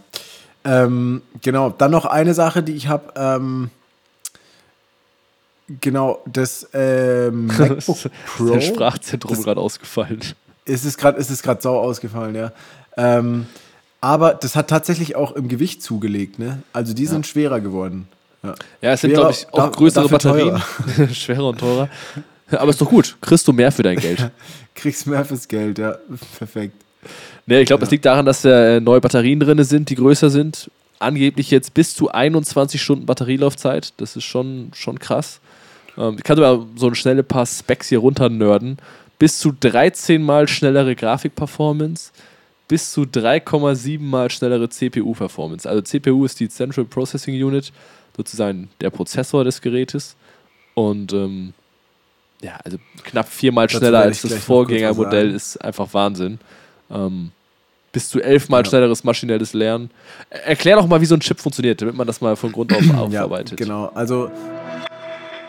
Ähm, 0.64 1.22
genau, 1.42 1.70
dann 1.70 1.92
noch 1.92 2.06
eine 2.06 2.34
Sache, 2.34 2.64
die 2.64 2.74
ich 2.74 2.88
habe. 2.88 3.14
Ähm, 3.16 3.70
genau, 5.80 6.20
das 6.26 6.68
ähm, 6.74 7.48
MacBook 7.58 7.98
Pro. 8.26 8.46
Dein 8.46 8.62
Sprachzentrum 8.62 9.36
Das- 9.36 9.44
gerade 9.44 9.62
ausgefallen. 9.62 10.22
Es 10.66 10.86
ist 10.86 10.98
gerade 10.98 11.22
gerade 11.22 11.62
sau 11.62 11.80
ausgefallen, 11.80 12.36
ja. 12.36 12.52
Ähm, 12.96 13.48
aber 14.00 14.34
das 14.36 14.56
hat 14.56 14.70
tatsächlich 14.70 15.16
auch 15.16 15.32
im 15.34 15.48
Gewicht 15.48 15.82
zugelegt, 15.82 16.40
ne? 16.40 16.62
Also 16.72 16.94
die 16.94 17.08
sind 17.08 17.26
schwerer 17.26 17.60
geworden. 17.60 18.08
Ja. 18.44 18.56
Ja, 18.82 18.92
es 18.94 19.02
sind, 19.02 19.12
Schwerer, 19.12 19.22
glaube 19.22 19.34
ich, 19.34 19.54
auch 19.54 19.72
größere 19.72 20.10
Batterien. 20.10 20.62
Schwerer 21.14 21.46
und 21.46 21.60
teurer. 21.60 21.90
Aber 22.52 22.70
ist 22.70 22.82
doch 22.82 22.90
gut. 22.90 23.18
Kriegst 23.22 23.48
du 23.48 23.54
mehr 23.54 23.72
für 23.72 23.84
dein 23.84 23.98
Geld. 23.98 24.32
Kriegst 24.76 25.08
mehr 25.08 25.24
fürs 25.26 25.48
Geld, 25.48 25.80
ja. 25.80 25.96
Perfekt. 26.38 26.76
Nee, 27.46 27.62
ich 27.62 27.68
glaube, 27.68 27.82
das 27.82 27.92
liegt 27.92 28.06
daran, 28.06 28.26
dass 28.26 28.44
da 28.44 28.78
äh, 28.78 28.80
neue 28.80 29.02
Batterien 29.02 29.40
drin 29.40 29.64
sind, 29.64 29.90
die 29.90 29.96
größer 29.96 30.30
sind. 30.30 30.70
Angeblich 31.00 31.50
jetzt 31.52 31.74
bis 31.74 31.96
zu 31.96 32.12
21 32.12 32.82
Stunden 32.82 33.06
Batterielaufzeit. 33.06 33.94
Das 33.98 34.16
ist 34.16 34.24
schon, 34.24 34.72
schon 34.76 35.00
krass. 35.00 35.40
Ähm, 35.98 36.16
ich 36.18 36.24
kann 36.24 36.36
sogar 36.36 36.66
so 36.76 36.88
ein 36.88 36.96
schnelle 36.96 37.24
paar 37.24 37.46
Specs 37.46 37.90
hier 37.90 38.00
runter 38.00 38.30
nerden. 38.30 38.78
Bis 39.20 39.40
zu 39.40 39.52
13 39.52 40.22
mal 40.22 40.48
schnellere 40.48 40.96
Grafikperformance. 40.96 42.12
Bis 42.68 42.92
zu 42.92 43.02
3,7 43.02 44.00
mal 44.00 44.30
schnellere 44.30 44.70
CPU-Performance. 44.70 45.68
Also 45.68 45.82
CPU 45.82 46.26
ist 46.26 46.40
die 46.40 46.48
Central 46.48 46.86
Processing 46.86 47.36
Unit, 47.44 47.74
sozusagen 48.16 48.70
der 48.80 48.92
Prozessor 48.92 49.44
des 49.44 49.62
Gerätes. 49.62 50.16
Und 50.74 51.12
ähm, 51.12 51.54
ja, 52.42 52.58
also 52.64 52.78
knapp 53.04 53.28
viermal 53.28 53.70
schneller 53.70 54.00
als 54.00 54.22
das 54.22 54.36
Vorgängermodell 54.36 55.32
ist 55.32 55.58
einfach 55.58 55.94
Wahnsinn. 55.94 56.40
Ähm, 56.94 57.32
bis 57.94 58.10
zu 58.10 58.22
elfmal 58.22 58.62
Ja. 58.64 58.70
schnelleres 58.70 59.04
maschinelles 59.04 59.54
Lernen. 59.54 59.90
Er- 60.30 60.48
Erklär 60.48 60.76
doch 60.78 60.88
mal, 60.88 61.02
wie 61.02 61.06
so 61.06 61.16
ein 61.16 61.20
Chip 61.20 61.40
funktioniert, 61.40 61.82
damit 61.82 61.96
man 61.96 62.08
das 62.08 62.22
mal 62.22 62.36
von 62.36 62.52
Grund 62.52 62.74
auf 62.74 62.80
aufarbeitet. 62.98 63.60
Ja, 63.60 63.66
genau. 63.66 63.86
Also, 63.94 64.32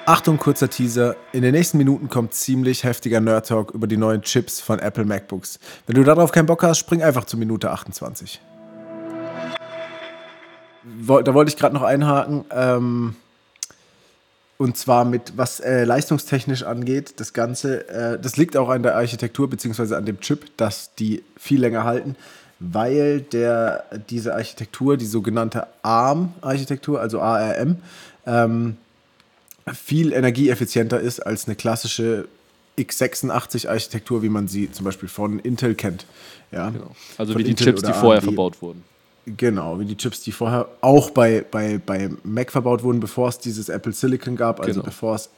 Achtung, 0.04 0.36
kurzer 0.38 0.68
Teaser. 0.68 1.14
In 1.32 1.42
den 1.42 1.52
nächsten 1.52 1.78
Minuten 1.78 2.08
kommt 2.08 2.34
ziemlich 2.34 2.82
heftiger 2.82 3.20
Nerd-Talk 3.20 3.70
über 3.72 3.86
die 3.86 3.96
neuen 3.96 4.22
Chips 4.22 4.60
von 4.60 4.80
Apple 4.80 5.04
MacBooks. 5.04 5.60
Wenn 5.86 5.94
du 5.94 6.02
darauf 6.02 6.32
keinen 6.32 6.46
Bock 6.46 6.62
hast, 6.64 6.78
spring 6.78 7.02
einfach 7.04 7.24
zu 7.24 7.36
Minute 7.36 7.70
28. 7.70 8.40
Woll- 10.84 11.22
Da 11.22 11.34
wollte 11.34 11.50
ich 11.50 11.56
gerade 11.56 11.74
noch 11.74 11.82
einhaken. 11.82 12.44
Ähm, 12.50 13.14
und 14.62 14.76
zwar 14.76 15.04
mit, 15.04 15.36
was 15.36 15.58
äh, 15.58 15.82
leistungstechnisch 15.82 16.62
angeht, 16.62 17.14
das 17.16 17.32
Ganze, 17.32 17.88
äh, 17.88 18.16
das 18.20 18.36
liegt 18.36 18.56
auch 18.56 18.68
an 18.68 18.84
der 18.84 18.94
Architektur 18.94 19.50
beziehungsweise 19.50 19.96
an 19.96 20.06
dem 20.06 20.20
Chip, 20.20 20.56
dass 20.56 20.94
die 20.94 21.24
viel 21.36 21.60
länger 21.60 21.82
halten, 21.82 22.14
weil 22.60 23.22
der, 23.22 23.84
diese 24.08 24.34
Architektur, 24.34 24.96
die 24.96 25.06
sogenannte 25.06 25.66
ARM-Architektur, 25.82 27.00
also 27.00 27.20
ARM, 27.20 27.78
ähm, 28.24 28.76
viel 29.74 30.12
energieeffizienter 30.12 31.00
ist 31.00 31.18
als 31.18 31.46
eine 31.46 31.56
klassische 31.56 32.28
x86-Architektur, 32.78 34.22
wie 34.22 34.28
man 34.28 34.46
sie 34.46 34.70
zum 34.70 34.84
Beispiel 34.84 35.08
von 35.08 35.40
Intel 35.40 35.74
kennt. 35.74 36.06
Ja? 36.52 36.70
Genau. 36.70 36.94
Also 37.18 37.32
Von 37.32 37.40
wie 37.40 37.44
die 37.44 37.50
Intel 37.50 37.66
Chips, 37.66 37.82
die 37.82 37.92
vorher 37.92 38.22
verbaut 38.22 38.62
wurden. 38.62 38.84
Genau, 39.24 39.78
wie 39.78 39.84
die 39.84 39.96
Chips, 39.96 40.20
die 40.22 40.32
vorher 40.32 40.66
auch 40.80 41.10
bei, 41.10 41.44
bei, 41.48 41.78
bei 41.78 42.10
Mac 42.24 42.50
verbaut 42.50 42.82
wurden, 42.82 42.98
bevor 42.98 43.28
es 43.28 43.38
dieses 43.38 43.68
Apple 43.68 43.92
Silicon 43.92 44.36
gab, 44.36 44.58
also 44.60 44.72
Genau. 44.72 44.84
bevor 44.84 45.14
es 45.14 45.30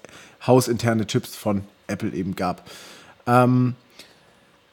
hausinterne 0.47 1.07
Chips 1.07 1.37
von 1.37 1.64
Apple 1.87 2.12
eben 2.12 2.35
gab. 2.35 2.67
Ähm, 3.26 3.75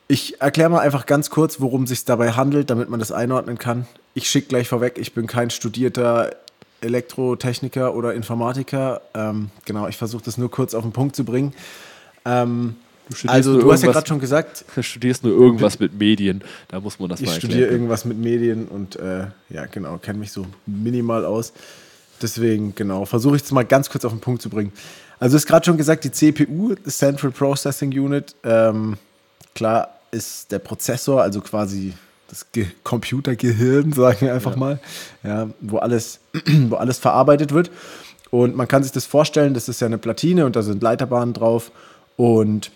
ich 0.07 0.41
erkläre 0.41 0.69
mal 0.69 0.79
einfach 0.79 1.05
ganz 1.05 1.29
kurz, 1.29 1.59
worum 1.59 1.83
es 1.83 1.89
sich 1.89 2.05
dabei 2.05 2.31
handelt, 2.31 2.69
damit 2.69 2.89
man 2.89 2.99
das 2.99 3.11
einordnen 3.11 3.57
kann. 3.57 3.85
Ich 4.13 4.29
schicke 4.29 4.47
gleich 4.47 4.67
vorweg, 4.67 4.97
ich 4.97 5.13
bin 5.13 5.27
kein 5.27 5.49
studierter 5.49 6.35
Elektrotechniker 6.81 7.93
oder 7.95 8.13
Informatiker. 8.13 9.01
Ähm, 9.13 9.51
genau, 9.65 9.87
ich 9.87 9.97
versuche 9.97 10.23
das 10.23 10.37
nur 10.37 10.49
kurz 10.51 10.73
auf 10.73 10.83
den 10.83 10.91
Punkt 10.91 11.15
zu 11.15 11.23
bringen. 11.23 11.53
Ähm, 12.25 12.75
also, 13.27 13.59
du 13.59 13.71
hast 13.71 13.83
ja 13.83 13.91
gerade 13.91 14.07
schon 14.07 14.19
gesagt, 14.19 14.65
Du 14.75 14.83
studierst 14.83 15.23
nur 15.23 15.33
irgendwas 15.33 15.79
mit 15.79 15.97
Medien. 15.97 16.43
Da 16.67 16.79
muss 16.79 16.99
man 16.99 17.09
das 17.09 17.21
ich 17.21 17.27
mal 17.27 17.33
studiere 17.33 17.61
erklären. 17.61 17.73
irgendwas 17.73 18.05
mit 18.05 18.17
Medien 18.17 18.67
und 18.67 18.95
äh, 18.97 19.27
ja, 19.49 19.65
genau, 19.65 19.97
kenne 19.97 20.19
mich 20.19 20.31
so 20.31 20.45
minimal 20.65 21.25
aus. 21.25 21.53
Deswegen, 22.21 22.75
genau, 22.75 23.05
versuche 23.05 23.35
ich 23.35 23.43
es 23.43 23.51
mal 23.51 23.65
ganz 23.65 23.89
kurz 23.89 24.05
auf 24.05 24.11
den 24.11 24.21
Punkt 24.21 24.41
zu 24.41 24.49
bringen. 24.49 24.71
Also, 25.19 25.33
du 25.33 25.37
hast 25.39 25.47
gerade 25.47 25.65
schon 25.65 25.77
gesagt, 25.77 26.03
die 26.03 26.11
CPU, 26.11 26.75
Central 26.87 27.31
Processing 27.31 27.91
Unit, 27.91 28.35
ähm, 28.43 28.97
klar 29.55 29.89
ist 30.11 30.51
der 30.51 30.59
Prozessor, 30.59 31.21
also 31.21 31.41
quasi 31.41 31.93
das 32.31 32.51
Ge 32.51 32.67
Computergehirn, 32.83 33.93
sagen 33.93 34.21
wir 34.21 34.33
einfach 34.33 34.55
mal, 34.55 34.79
ja, 35.23 35.49
wo, 35.59 35.77
alles, 35.77 36.19
wo 36.69 36.75
alles 36.75 36.97
verarbeitet 36.97 37.53
wird. 37.53 37.71
Und 38.31 38.55
man 38.55 38.67
kann 38.67 38.81
sich 38.81 38.93
das 38.93 39.05
vorstellen, 39.05 39.53
das 39.53 39.67
ist 39.67 39.81
ja 39.81 39.87
eine 39.87 39.97
Platine 39.97 40.45
und 40.45 40.55
da 40.55 40.61
sind 40.61 40.81
Leiterbahnen 40.81 41.33
drauf. 41.33 41.71
Und 42.15 42.71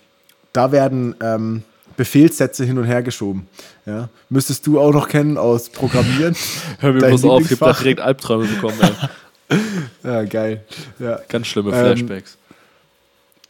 da 0.56 0.72
werden 0.72 1.16
ähm, 1.22 1.64
Befehlssätze 1.98 2.66
hin 2.66 2.78
und 2.78 2.84
her 2.86 3.04
geschoben. 3.04 3.48
Ja. 3.86 4.10
Müsstest 4.30 4.66
du 4.68 4.80
auch 4.80 4.92
noch 4.94 5.08
kennen 5.08 5.38
aus 5.38 5.70
Programmieren. 5.70 6.36
Hör 6.80 6.94
mir 6.94 7.00
bloß 7.00 7.24
auf, 7.26 7.50
ich 7.50 7.52
hab 7.60 7.60
da 7.60 7.74
direkt 7.74 8.00
Albträume 8.02 8.46
bekommen. 8.46 8.78
Ja, 10.04 10.24
geil. 10.24 10.64
Ja. 10.98 11.20
Ganz 11.30 11.46
schlimme 11.46 11.70
Ähm, 11.70 11.76
Flashbacks. 11.98 12.38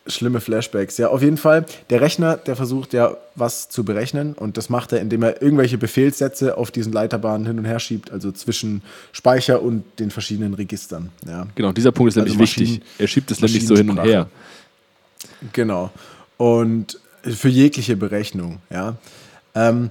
Schlimme 0.08 0.42
Flashbacks. 0.42 0.98
Ja, 0.98 1.08
auf 1.08 1.22
jeden 1.22 1.38
Fall. 1.38 1.66
Der 1.90 2.02
Rechner, 2.02 2.36
der 2.36 2.58
versucht 2.58 2.92
ja 2.94 3.16
was 3.36 3.70
zu 3.70 3.86
berechnen 3.86 4.34
und 4.34 4.58
das 4.58 4.70
macht 4.70 4.92
er, 4.92 5.00
indem 5.00 5.24
er 5.24 5.42
irgendwelche 5.42 5.78
Befehlssätze 5.78 6.58
auf 6.58 6.70
diesen 6.70 6.92
Leiterbahnen 6.92 7.48
hin 7.48 7.58
und 7.60 7.66
her 7.66 7.80
schiebt, 7.80 8.12
also 8.12 8.32
zwischen 8.34 8.84
Speicher 9.14 9.62
und 9.62 9.84
den 10.00 10.12
verschiedenen 10.12 10.54
Registern. 10.54 11.12
Ja. 11.26 11.48
Genau, 11.56 11.72
dieser 11.72 11.94
Punkt 11.94 12.10
ist 12.10 12.16
nämlich 12.18 12.34
also 12.34 12.42
wichtig. 12.44 12.70
Maschinen- 12.70 12.84
Er 13.00 13.08
schiebt 13.08 13.32
es 13.32 13.40
nämlich 13.42 13.66
so 13.66 13.76
hin 13.78 13.90
und 13.90 14.02
her. 14.04 14.28
Genau. 15.54 15.92
Und 16.38 17.00
für 17.24 17.50
jegliche 17.50 17.98
Berechnung, 17.98 18.60
ja. 18.70 18.96
Ähm, 19.56 19.90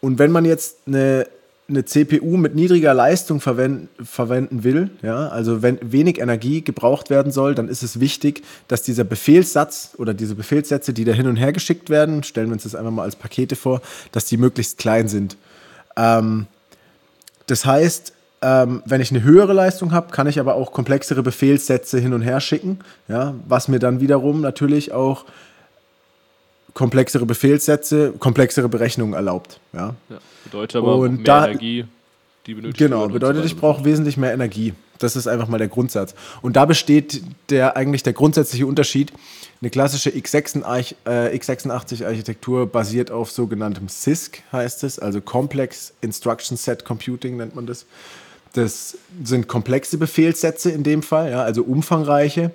und 0.00 0.18
wenn 0.18 0.30
man 0.30 0.44
jetzt 0.44 0.78
eine, 0.86 1.26
eine 1.68 1.84
CPU 1.84 2.36
mit 2.36 2.54
niedriger 2.54 2.94
Leistung 2.94 3.40
verwenden, 3.40 3.88
verwenden 4.04 4.62
will, 4.62 4.90
ja, 5.02 5.28
also 5.28 5.62
wenn 5.62 5.78
wenig 5.82 6.20
Energie 6.20 6.62
gebraucht 6.62 7.10
werden 7.10 7.32
soll, 7.32 7.54
dann 7.54 7.68
ist 7.68 7.82
es 7.82 7.98
wichtig, 7.98 8.42
dass 8.68 8.82
dieser 8.82 9.04
Befehlssatz 9.04 9.94
oder 9.96 10.14
diese 10.14 10.34
Befehlssätze, 10.34 10.92
die 10.92 11.04
da 11.04 11.12
hin 11.12 11.26
und 11.26 11.36
her 11.36 11.52
geschickt 11.52 11.90
werden, 11.90 12.22
stellen 12.22 12.48
wir 12.48 12.52
uns 12.52 12.62
das 12.62 12.74
einfach 12.74 12.92
mal 12.92 13.02
als 13.02 13.16
Pakete 13.16 13.56
vor, 13.56 13.80
dass 14.12 14.26
die 14.26 14.36
möglichst 14.36 14.78
klein 14.78 15.08
sind. 15.08 15.36
Ähm, 15.96 16.46
das 17.46 17.64
heißt, 17.64 18.12
ähm, 18.42 18.82
wenn 18.84 19.00
ich 19.00 19.10
eine 19.10 19.22
höhere 19.22 19.54
Leistung 19.54 19.92
habe, 19.92 20.12
kann 20.12 20.26
ich 20.26 20.38
aber 20.38 20.54
auch 20.54 20.72
komplexere 20.72 21.22
Befehlssätze 21.22 21.98
hin 21.98 22.12
und 22.12 22.22
her 22.22 22.40
schicken, 22.40 22.80
ja, 23.08 23.34
was 23.48 23.68
mir 23.68 23.78
dann 23.78 24.00
wiederum 24.00 24.40
natürlich 24.40 24.92
auch 24.92 25.24
komplexere 26.76 27.24
Befehlssätze, 27.24 28.12
komplexere 28.18 28.68
Berechnungen 28.68 29.14
erlaubt. 29.14 29.58
Ja. 29.72 29.94
Ja. 30.10 30.18
Bedeutet 30.44 30.76
aber 30.76 30.96
Und 30.96 31.16
mehr 31.16 31.24
da- 31.24 31.46
Energie, 31.48 31.86
die 32.46 32.54
benötigt 32.54 32.78
Genau, 32.78 33.08
bedeutet, 33.08 33.42
so 33.42 33.46
ich 33.46 33.56
brauche 33.56 33.84
wesentlich 33.84 34.18
mehr 34.18 34.32
Energie. 34.34 34.74
Das 34.98 35.16
ist 35.16 35.26
einfach 35.26 35.48
mal 35.48 35.56
der 35.58 35.68
Grundsatz. 35.68 36.14
Und 36.42 36.54
da 36.56 36.64
besteht 36.66 37.22
der 37.50 37.76
eigentlich 37.76 38.02
der 38.02 38.12
grundsätzliche 38.12 38.66
Unterschied. 38.66 39.10
Eine 39.62 39.70
klassische 39.70 40.10
x86 40.10 40.94
äh, 41.06 41.36
x86-Architektur 41.36 42.66
basiert 42.66 43.10
auf 43.10 43.30
sogenanntem 43.30 43.88
CISC, 43.88 44.42
heißt 44.52 44.84
es, 44.84 44.98
also 44.98 45.20
Complex 45.22 45.94
Instruction 46.02 46.56
Set 46.58 46.84
Computing 46.84 47.38
nennt 47.38 47.54
man 47.54 47.66
das. 47.66 47.86
Das 48.52 48.98
sind 49.24 49.48
komplexe 49.48 49.96
Befehlssätze 49.98 50.70
in 50.70 50.82
dem 50.82 51.02
Fall, 51.02 51.30
ja, 51.30 51.42
also 51.42 51.62
umfangreiche. 51.62 52.52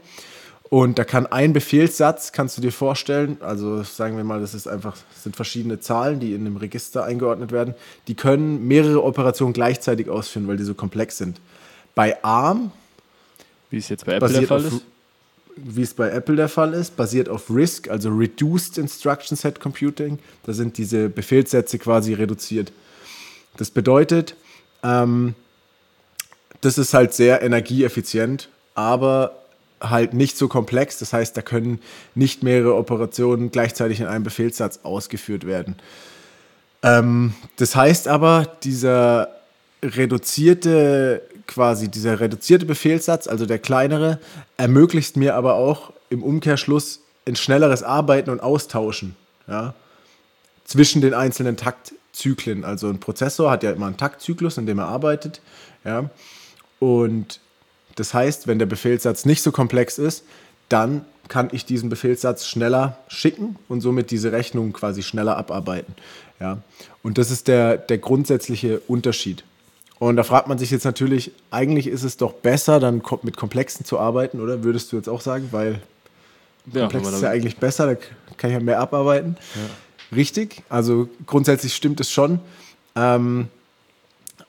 Und 0.73 0.97
da 0.97 1.03
kann 1.03 1.27
ein 1.27 1.51
Befehlssatz, 1.51 2.31
kannst 2.31 2.57
du 2.57 2.61
dir 2.61 2.71
vorstellen, 2.71 3.35
also 3.41 3.83
sagen 3.83 4.15
wir 4.15 4.23
mal, 4.23 4.39
das 4.39 4.53
ist 4.53 4.67
einfach, 4.69 4.95
das 5.13 5.23
sind 5.23 5.35
verschiedene 5.35 5.81
Zahlen, 5.81 6.21
die 6.21 6.33
in 6.33 6.45
einem 6.45 6.55
Register 6.55 7.03
eingeordnet 7.03 7.51
werden, 7.51 7.75
die 8.07 8.15
können 8.15 8.65
mehrere 8.69 9.03
Operationen 9.03 9.51
gleichzeitig 9.51 10.07
ausführen, 10.07 10.47
weil 10.47 10.55
die 10.55 10.63
so 10.63 10.73
komplex 10.73 11.17
sind. 11.17 11.41
Bei 11.93 12.23
ARM, 12.23 12.71
Wie 13.69 13.79
es 13.79 13.89
jetzt 13.89 14.05
bei 14.05 14.13
Apple 14.13 14.29
der 14.29 14.47
Fall 14.47 14.65
auf, 14.65 14.71
ist. 14.71 14.85
wie 15.57 15.81
es 15.81 15.93
bei 15.93 16.09
Apple 16.09 16.37
der 16.37 16.47
Fall 16.47 16.73
ist, 16.73 16.95
basiert 16.95 17.27
auf 17.27 17.49
RISC, 17.49 17.89
also 17.89 18.07
Reduced 18.07 18.77
Instruction 18.77 19.35
Set 19.35 19.59
Computing. 19.59 20.19
Da 20.43 20.53
sind 20.53 20.77
diese 20.77 21.09
Befehlssätze 21.09 21.79
quasi 21.79 22.13
reduziert. 22.13 22.71
Das 23.57 23.71
bedeutet, 23.71 24.37
ähm, 24.83 25.35
das 26.61 26.77
ist 26.77 26.93
halt 26.93 27.13
sehr 27.13 27.41
energieeffizient, 27.41 28.47
aber 28.73 29.40
halt 29.81 30.13
nicht 30.13 30.38
so 30.38 30.47
komplex. 30.47 31.00
Das 31.00 31.13
heißt, 31.13 31.35
da 31.35 31.41
können 31.41 31.79
nicht 32.15 32.43
mehrere 32.43 32.75
Operationen 32.75 33.51
gleichzeitig 33.51 34.00
in 34.00 34.07
einem 34.07 34.23
Befehlssatz 34.23 34.79
ausgeführt 34.83 35.45
werden. 35.45 35.75
Ähm, 36.83 37.33
das 37.57 37.75
heißt 37.75 38.07
aber, 38.07 38.47
dieser 38.63 39.29
reduzierte, 39.83 41.21
quasi 41.47 41.89
dieser 41.89 42.19
reduzierte 42.19 42.65
Befehlssatz, 42.65 43.27
also 43.27 43.45
der 43.45 43.59
kleinere, 43.59 44.19
ermöglicht 44.57 45.17
mir 45.17 45.35
aber 45.35 45.55
auch 45.55 45.91
im 46.09 46.23
Umkehrschluss 46.23 47.01
ein 47.27 47.36
schnelleres 47.36 47.84
Arbeiten 47.84 48.29
und 48.29 48.41
Austauschen. 48.41 49.15
Ja? 49.47 49.73
zwischen 50.71 51.01
den 51.01 51.13
einzelnen 51.13 51.58
Taktzyklen. 51.58 52.63
Also 52.63 52.88
ein 52.88 52.99
Prozessor 52.99 53.51
hat 53.51 53.63
ja 53.63 53.71
immer 53.71 53.88
einen 53.88 53.97
Taktzyklus, 53.97 54.58
in 54.58 54.65
dem 54.65 54.79
er 54.79 54.88
arbeitet. 54.88 55.41
Ja? 55.84 56.10
Und 56.79 57.41
das 58.01 58.15
heißt, 58.15 58.47
wenn 58.47 58.57
der 58.57 58.65
Befehlssatz 58.65 59.25
nicht 59.25 59.43
so 59.43 59.51
komplex 59.51 59.99
ist, 59.99 60.23
dann 60.69 61.05
kann 61.27 61.49
ich 61.51 61.65
diesen 61.65 61.87
Befehlssatz 61.87 62.47
schneller 62.47 62.97
schicken 63.07 63.57
und 63.69 63.81
somit 63.81 64.09
diese 64.09 64.31
Rechnung 64.31 64.73
quasi 64.73 65.03
schneller 65.03 65.37
abarbeiten. 65.37 65.93
Ja? 66.39 66.57
Und 67.03 67.19
das 67.19 67.29
ist 67.29 67.47
der, 67.47 67.77
der 67.77 67.99
grundsätzliche 67.99 68.79
Unterschied. 68.87 69.43
Und 69.99 70.15
da 70.15 70.23
fragt 70.23 70.47
man 70.47 70.57
sich 70.57 70.71
jetzt 70.71 70.83
natürlich, 70.83 71.31
eigentlich 71.51 71.85
ist 71.85 72.01
es 72.01 72.17
doch 72.17 72.33
besser, 72.33 72.79
dann 72.79 73.03
mit 73.21 73.37
Komplexen 73.37 73.85
zu 73.85 73.99
arbeiten, 73.99 74.41
oder? 74.41 74.63
Würdest 74.63 74.91
du 74.91 74.95
jetzt 74.95 75.07
auch 75.07 75.21
sagen, 75.21 75.49
weil 75.51 75.79
Ja, 76.73 76.87
Komplex 76.87 77.07
ist 77.09 77.21
ja 77.21 77.29
eigentlich 77.29 77.57
besser, 77.57 77.85
da 77.85 77.95
kann 78.35 78.49
ich 78.49 78.55
ja 78.55 78.59
mehr 78.59 78.79
abarbeiten. 78.79 79.37
Richtig, 80.11 80.63
also 80.69 81.07
grundsätzlich 81.27 81.75
stimmt 81.75 81.99
es 81.99 82.09
schon. 82.09 82.39
Ähm, 82.95 83.47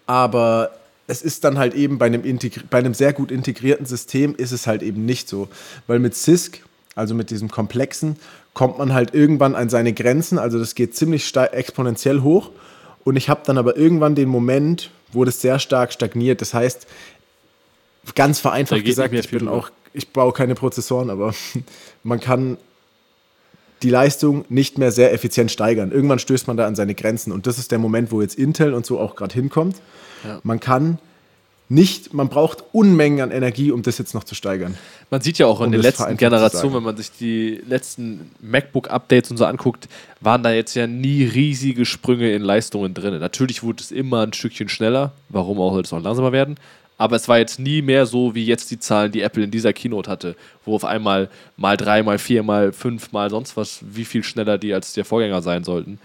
aber 0.07 0.71
es 1.07 1.23
ist 1.23 1.45
dann 1.45 1.59
halt 1.59 1.75
eben 1.75 1.99
bei 1.99 2.07
einem, 2.07 2.23
integri- 2.23 2.63
bei 2.71 2.79
einem 2.79 2.95
sehr 2.95 3.13
gut 3.13 3.31
integrierten 3.31 3.87
System 3.87 4.35
ist 4.35 4.53
es 4.53 4.67
halt 4.67 4.83
eben 4.83 5.05
nicht 5.05 5.29
so. 5.29 5.49
Weil 5.87 5.99
mit 5.99 6.15
CISC, 6.15 6.63
also 6.95 7.15
mit 7.15 7.31
diesem 7.31 7.51
Komplexen, 7.51 8.17
kommt 8.55 8.79
man 8.79 8.93
halt 8.93 9.15
irgendwann 9.15 9.55
an 9.55 9.69
seine 9.69 9.93
Grenzen. 9.93 10.39
Also 10.39 10.59
das 10.59 10.75
geht 10.75 10.95
ziemlich 10.95 11.35
exponentiell 11.35 12.21
hoch. 12.21 12.51
Und 13.05 13.17
ich 13.17 13.29
habe 13.29 13.43
dann 13.45 13.59
aber 13.59 13.77
irgendwann 13.77 14.15
den 14.15 14.29
Moment, 14.29 14.91
wo 15.13 15.25
das 15.25 15.41
sehr 15.41 15.59
stark 15.59 15.93
stagniert. 15.93 16.41
Das 16.41 16.55
heißt, 16.55 16.87
ganz 18.15 18.39
vereinfacht 18.39 18.85
gesagt, 18.85 19.15
ich 19.15 19.31
bin 19.31 19.49
auch, 19.49 19.71
ich 19.93 20.09
baue 20.09 20.33
keine 20.33 20.55
Prozessoren, 20.55 21.11
aber 21.11 21.35
man 22.03 22.21
kann 22.21 22.59
die 23.83 23.91
Leistung 23.91 24.45
nicht 24.49 24.79
mehr 24.79 24.93
sehr 24.93 25.13
effizient 25.13 25.51
steigern. 25.51 25.93
Irgendwann 25.93 26.19
stößt 26.19 26.47
man 26.47 26.57
da 26.57 26.67
an 26.67 26.75
seine 26.75 26.95
Grenzen 26.95 27.33
und 27.33 27.47
das 27.47 27.59
ist 27.59 27.71
der 27.71 27.79
Moment, 27.79 28.13
wo 28.13 28.21
jetzt 28.21 28.37
Intel 28.37 28.75
und 28.75 28.87
so 28.87 28.99
auch 28.99 29.17
gerade 29.17 29.35
hinkommt. 29.35 29.77
Ja. 30.25 30.41
Man 30.43 30.61
kann 30.61 30.99
nicht, 31.73 32.13
man 32.13 32.29
braucht 32.29 32.63
Unmengen 32.73 33.23
an 33.23 33.31
Energie, 33.31 33.73
um 33.73 33.83
das 33.83 33.97
jetzt 33.97 34.15
noch 34.15 34.25
zu 34.25 34.35
steigern. 34.35 34.77
Man 35.11 35.23
sieht 35.23 35.39
ja 35.39 35.47
auch 35.47 35.61
in 35.61 35.67
Um 35.67 35.73
den 35.73 35.81
letzten 35.81 36.19
Generationen, 36.19 36.65
sagen. 36.65 36.75
wenn 36.75 36.83
man 36.83 36.97
sich 36.99 37.13
die 37.13 37.63
letzten 37.67 38.31
MacBook-Updates 38.43 39.31
und 39.31 39.39
so 39.39 39.47
anguckt, 39.47 39.89
waren 40.21 40.43
da 40.43 40.53
jetzt 40.53 40.75
ja 40.75 40.87
nie 40.87 41.25
riesige 41.25 41.87
Sprünge 41.87 42.35
in 42.35 42.43
Leistungen 42.43 42.93
drin. 42.93 43.19
Natürlich 43.19 43.63
wurde 43.63 43.83
es 43.83 43.91
immer 43.91 44.21
ein 44.27 44.35
Stückchen 44.35 44.69
schneller, 44.69 45.13
warum 45.31 45.61
auch 45.61 45.73
soll 45.73 45.83
es 45.83 45.93
noch 45.93 46.03
langsamer 46.03 46.33
werden. 46.33 46.57
Aber 47.03 47.17
es 47.17 47.27
war 47.27 47.39
jetzt 47.39 47.59
nie 47.59 47.83
mehr 47.83 48.07
so 48.07 48.33
wie 48.37 48.47
jetzt 48.47 48.71
die 48.71 48.79
Zahlen, 48.79 49.11
die 49.11 49.23
Apple 49.23 49.43
in 49.43 49.51
dieser 49.51 49.73
Keynote 49.73 50.09
hatte, 50.09 50.37
wo 50.65 50.77
auf 50.77 50.85
einmal 50.85 51.29
mal 51.57 51.77
drei, 51.77 52.01
mal 52.05 52.17
vier, 52.17 52.45
mal 52.45 52.71
fünf, 52.71 53.11
mal 53.11 53.29
sonst 53.29 53.57
was, 53.57 53.81
wie 53.83 54.05
viel 54.05 54.23
schneller 54.23 54.57
die 54.57 54.73
als 54.73 54.93
der 54.93 55.05
Vorgänger 55.05 55.43
sein 55.43 55.65
sollten. 55.65 55.99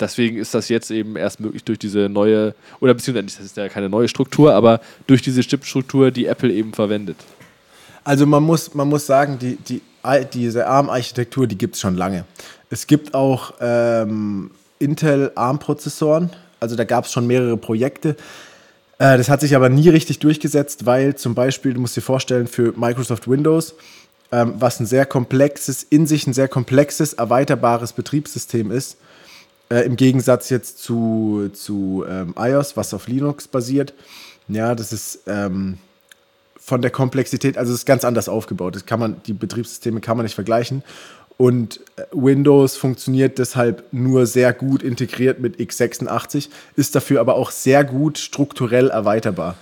Deswegen 0.00 0.36
ist 0.36 0.52
das 0.52 0.68
jetzt 0.68 0.90
eben 0.90 1.14
erst 1.14 1.38
möglich 1.38 1.62
durch 1.62 1.78
diese 1.78 2.08
neue, 2.08 2.56
oder 2.80 2.92
beziehungsweise 2.92 3.36
das 3.36 3.46
ist 3.46 3.56
ja 3.56 3.68
keine 3.68 3.88
neue 3.88 4.08
Struktur, 4.08 4.52
aber 4.52 4.80
durch 5.06 5.22
diese 5.22 5.42
Chipstruktur, 5.42 6.10
die 6.10 6.26
Apple 6.26 6.52
eben 6.52 6.72
verwendet. 6.72 7.18
Also 8.02 8.26
man 8.26 8.42
muss, 8.42 8.74
man 8.74 8.88
muss 8.88 9.06
sagen, 9.06 9.38
die, 9.38 9.54
die, 9.54 9.80
diese 10.32 10.66
ARM-Architektur, 10.66 11.46
die 11.46 11.56
gibt 11.56 11.76
es 11.76 11.80
schon 11.80 11.94
lange. 11.94 12.24
Es 12.68 12.88
gibt 12.88 13.14
auch 13.14 13.54
ähm, 13.60 14.50
Intel 14.80 15.30
ARM-Prozessoren, 15.36 16.30
also 16.58 16.74
da 16.74 16.82
gab 16.82 17.04
es 17.04 17.12
schon 17.12 17.28
mehrere 17.28 17.56
Projekte. 17.56 18.16
Äh, 18.98 19.18
das 19.18 19.28
hat 19.28 19.40
sich 19.40 19.56
aber 19.56 19.68
nie 19.68 19.88
richtig 19.88 20.18
durchgesetzt, 20.18 20.86
weil 20.86 21.16
zum 21.16 21.34
Beispiel, 21.34 21.74
du 21.74 21.80
musst 21.80 21.96
dir 21.96 22.02
vorstellen, 22.02 22.46
für 22.46 22.72
Microsoft 22.76 23.28
Windows, 23.28 23.74
ähm, 24.32 24.54
was 24.58 24.80
ein 24.80 24.86
sehr 24.86 25.06
komplexes, 25.06 25.82
in 25.82 26.06
sich 26.06 26.26
ein 26.26 26.32
sehr 26.32 26.48
komplexes, 26.48 27.12
erweiterbares 27.14 27.92
Betriebssystem 27.92 28.70
ist, 28.70 28.96
äh, 29.70 29.80
im 29.80 29.96
Gegensatz 29.96 30.50
jetzt 30.50 30.78
zu, 30.78 31.50
zu 31.52 32.04
ähm, 32.08 32.34
iOS, 32.38 32.76
was 32.76 32.94
auf 32.94 33.08
Linux 33.08 33.48
basiert. 33.48 33.94
Ja, 34.48 34.74
das 34.74 34.92
ist 34.92 35.20
ähm, 35.26 35.78
von 36.58 36.82
der 36.82 36.90
Komplexität, 36.90 37.58
also 37.58 37.72
es 37.72 37.80
ist 37.80 37.86
ganz 37.86 38.04
anders 38.04 38.28
aufgebaut. 38.28 38.74
Das 38.74 38.86
kann 38.86 39.00
man, 39.00 39.22
die 39.26 39.32
Betriebssysteme 39.32 40.00
kann 40.00 40.16
man 40.16 40.24
nicht 40.24 40.34
vergleichen. 40.34 40.82
Und 41.36 41.80
äh, 41.96 42.02
Windows 42.12 42.76
funktioniert 42.76 43.38
deshalb 43.38 43.84
nur 43.92 44.26
sehr 44.26 44.52
gut 44.52 44.82
integriert 44.82 45.40
mit 45.40 45.56
x86, 45.58 46.48
ist 46.76 46.94
dafür 46.94 47.20
aber 47.20 47.34
auch 47.34 47.50
sehr 47.50 47.84
gut 47.84 48.18
strukturell 48.18 48.88
erweiterbar. 48.90 49.56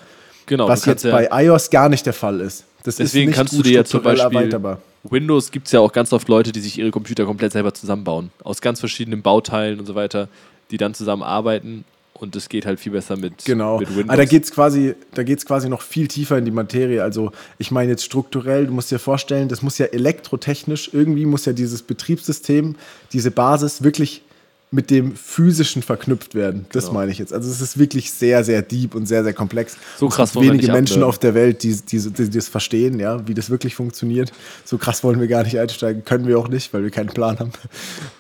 Genau, 0.47 0.69
was 0.69 0.85
jetzt 0.85 1.05
ja- 1.05 1.13
bei 1.13 1.29
iOS 1.45 1.71
gar 1.71 1.89
nicht 1.89 2.05
der 2.05 2.13
Fall 2.13 2.41
ist. 2.41 2.65
Das 2.85 2.97
Deswegen 2.97 3.31
ist 3.31 3.37
kannst 3.37 3.55
du 3.55 3.63
dir 3.63 3.73
ja 3.73 3.85
zum 3.85 4.03
Beispiel 4.03 4.37
erweiterbar. 4.39 4.81
Windows 5.05 5.51
gibt 5.51 5.67
es 5.67 5.73
ja 5.73 5.81
auch 5.81 5.93
ganz 5.93 6.13
oft 6.13 6.29
Leute, 6.29 6.53
die 6.53 6.61
sich 6.61 6.79
ihre 6.79 6.91
Computer 6.91 7.25
komplett 7.25 7.53
selber 7.53 7.73
zusammenbauen. 7.75 8.31
Aus 8.43 8.61
ganz 8.61 8.81
verschiedenen 8.81 9.23
Bauteilen 9.23 9.81
und 9.81 9.87
so 9.87 9.95
weiter, 9.95 10.29
die 10.71 10.77
dann 10.77 10.95
zusammenarbeiten 10.95 11.85
und 12.23 12.37
es 12.37 12.49
geht 12.49 12.67
halt 12.67 12.79
viel 12.79 12.93
besser 12.93 13.17
mit, 13.17 13.45
Genau. 13.45 13.81
mit 13.81 13.89
Windows. 13.91 14.09
Aber 14.09 14.17
da 14.17 14.25
geht 14.25 14.45
es 14.45 14.53
quasi, 14.53 14.95
da 15.13 15.25
geht's 15.25 15.45
quasi 15.45 15.69
noch 15.69 15.83
viel 15.83 16.07
tiefer 16.07 16.39
in 16.39 16.45
die 16.45 16.53
Materie. 16.53 17.03
Also 17.03 17.33
ich 17.59 17.73
meine 17.73 17.91
jetzt 17.91 18.05
strukturell, 18.05 18.67
du 18.67 18.73
musst 18.73 18.93
dir 18.93 19.01
vorstellen, 19.01 19.49
das 19.49 19.61
muss 19.61 19.77
ja 19.79 19.87
elektrotechnisch, 19.87 20.91
irgendwie 20.93 21.27
muss 21.27 21.47
ja 21.47 21.53
dieses 21.53 21.83
Betriebssystem, 21.83 22.77
diese 23.13 23.33
Basis 23.33 23.83
wirklich 23.83 24.23
mit 24.71 24.91
dem 24.91 25.17
Physischen 25.17 25.83
verknüpft 25.83 26.37
werden. 26.37 26.65
Das 26.71 26.85
Genau. 26.85 26.95
meine 27.01 27.11
ich 27.11 27.19
jetzt. 27.19 27.33
Also 27.33 27.51
es 27.51 27.61
ist 27.61 27.77
wirklich 27.77 28.13
sehr, 28.13 28.45
sehr 28.45 28.63
deep 28.63 28.95
und 28.95 29.07
sehr, 29.07 29.25
sehr 29.25 29.35
komplex. 29.35 29.77
So 29.99 30.07
Es 30.07 30.15
krass 30.15 30.31
gibt 30.31 30.37
wollen 30.37 30.47
wir 30.47 30.53
wenige 30.55 30.73
Menschen 30.73 31.03
auf 31.03 31.19
der 31.19 31.35
Welt, 31.35 31.65
die, 31.65 31.75
die, 31.75 31.99
die, 31.99 32.13
die 32.13 32.31
das 32.31 32.47
verstehen, 32.49 33.01
ja, 33.01 33.27
wie 33.27 33.35
das 33.35 33.51
wirklich 33.51 33.75
funktioniert. 33.75 34.33
So 34.65 34.79
krass 34.79 35.03
wollen 35.03 35.19
wir 35.21 35.27
gar 35.27 35.43
nicht 35.43 35.59
einsteigen, 35.59 36.05
können 36.05 36.27
wir 36.29 36.39
auch 36.39 36.49
nicht, 36.49 36.73
weil 36.73 36.85
wir 36.85 36.91
keinen 36.91 37.09
Plan 37.11 37.39
haben. 37.41 37.53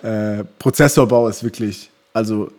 Äh, 0.03 0.45
Prozessorbau 0.59 1.29
ist 1.29 1.45
wirklich, 1.45 1.88
also 2.12 2.51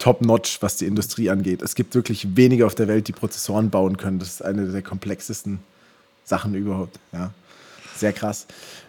top-notch, 0.00 0.60
was 0.60 0.76
die 0.76 0.86
Industrie 0.86 1.30
angeht. 1.30 1.62
Es 1.62 1.76
gibt 1.76 1.94
wirklich 1.94 2.36
wenige 2.36 2.66
auf 2.66 2.74
der 2.74 2.88
Welt, 2.88 3.06
die 3.06 3.12
Prozessoren 3.12 3.70
bauen 3.70 3.96
können. 3.96 4.18
Das 4.18 4.28
ist 4.28 4.44
eine 4.44 4.66
der 4.66 4.82
komplexesten 4.82 5.60
Sachen 6.24 6.54
überhaupt. 6.54 6.98
Ja. 7.12 7.30
Sehr 7.96 8.12
krass. 8.12 8.46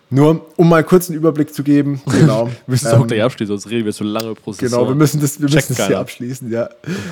Nur, 0.10 0.46
um 0.58 0.68
mal 0.68 0.84
kurz 0.84 1.10
einen 1.10 1.18
Überblick 1.18 1.54
zu 1.54 1.64
geben, 1.64 2.02
genau. 2.12 2.48
Wir 2.48 2.54
müssen 2.68 2.88
es 2.88 2.94
ähm, 2.94 3.02
auch 3.02 3.08
gleich 3.08 3.24
abschließen, 3.24 3.58
sonst 3.58 3.72
reden 3.72 3.86
wir 3.86 3.94
zu 3.94 4.04
lange 4.04 4.36
Prozessoren. 4.36 4.72
Genau, 4.72 4.88
wir 4.90 4.96
müssen 4.96 5.22
das, 5.22 5.40
wir 5.40 5.50
müssen 5.50 5.76
das 5.76 5.88
hier 5.88 6.00
abschließen, 6.00 6.52
ja. 6.52 6.70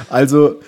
Also, 0.09 0.59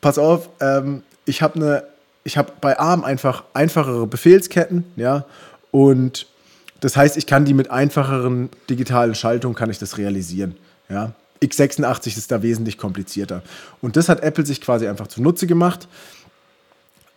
pass 0.00 0.18
auf, 0.18 0.48
ähm, 0.60 1.02
ich 1.26 1.42
habe 1.42 1.54
eine, 1.56 1.84
ich 2.24 2.36
habe 2.36 2.52
bei 2.60 2.78
ARM 2.78 3.04
einfach 3.04 3.44
einfachere 3.54 4.06
Befehlsketten, 4.06 4.84
ja, 4.96 5.26
und 5.70 6.26
das 6.80 6.96
heißt, 6.96 7.16
ich 7.16 7.26
kann 7.26 7.44
die 7.44 7.54
mit 7.54 7.70
einfacheren 7.70 8.48
digitalen 8.68 9.14
Schaltungen 9.14 9.54
kann 9.54 9.70
ich 9.70 9.78
das 9.78 9.96
realisieren, 9.96 10.56
ja. 10.88 11.12
X86 11.42 12.18
ist 12.18 12.30
da 12.30 12.42
wesentlich 12.42 12.78
komplizierter. 12.78 13.42
Und 13.80 13.96
das 13.96 14.08
hat 14.08 14.22
Apple 14.22 14.44
sich 14.44 14.60
quasi 14.60 14.86
einfach 14.86 15.06
zunutze 15.06 15.46
gemacht, 15.46 15.88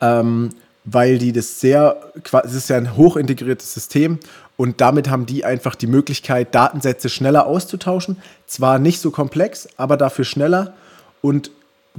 ähm, 0.01 0.49
weil 0.85 1.17
die 1.17 1.31
das 1.31 1.59
sehr, 1.59 1.97
es 2.43 2.53
ist 2.53 2.69
ja 2.69 2.77
ein 2.77 2.97
hochintegriertes 2.97 3.73
System 3.73 4.19
und 4.57 4.81
damit 4.81 5.09
haben 5.09 5.25
die 5.25 5.45
einfach 5.45 5.75
die 5.75 5.87
Möglichkeit, 5.87 6.53
Datensätze 6.53 7.09
schneller 7.09 7.47
auszutauschen. 7.47 8.17
Zwar 8.47 8.79
nicht 8.79 8.99
so 8.99 9.11
komplex, 9.11 9.67
aber 9.77 9.97
dafür 9.97 10.25
schneller 10.25 10.73
und 11.21 11.51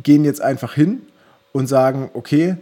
gehen 0.03 0.25
jetzt 0.25 0.41
einfach 0.41 0.75
hin 0.75 1.03
und 1.53 1.67
sagen, 1.67 2.11
okay, 2.15 2.57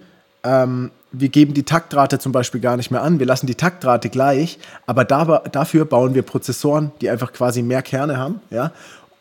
ähm, 0.45 0.91
wir 1.13 1.29
geben 1.29 1.55
die 1.55 1.65
Taktrate 1.65 2.19
zum 2.19 2.33
Beispiel 2.33 2.61
gar 2.61 2.77
nicht 2.77 2.91
mehr 2.91 3.03
an, 3.03 3.19
wir 3.19 3.27
lassen 3.27 3.47
die 3.47 3.55
Taktrate 3.55 4.09
gleich, 4.09 4.59
aber 4.87 5.05
da, 5.05 5.43
dafür 5.53 5.85
bauen 5.85 6.15
wir 6.15 6.23
Prozessoren, 6.23 6.91
die 7.01 7.11
einfach 7.11 7.33
quasi 7.33 7.63
mehr 7.63 7.83
Kerne 7.83 8.17
haben, 8.17 8.41
ja, 8.51 8.73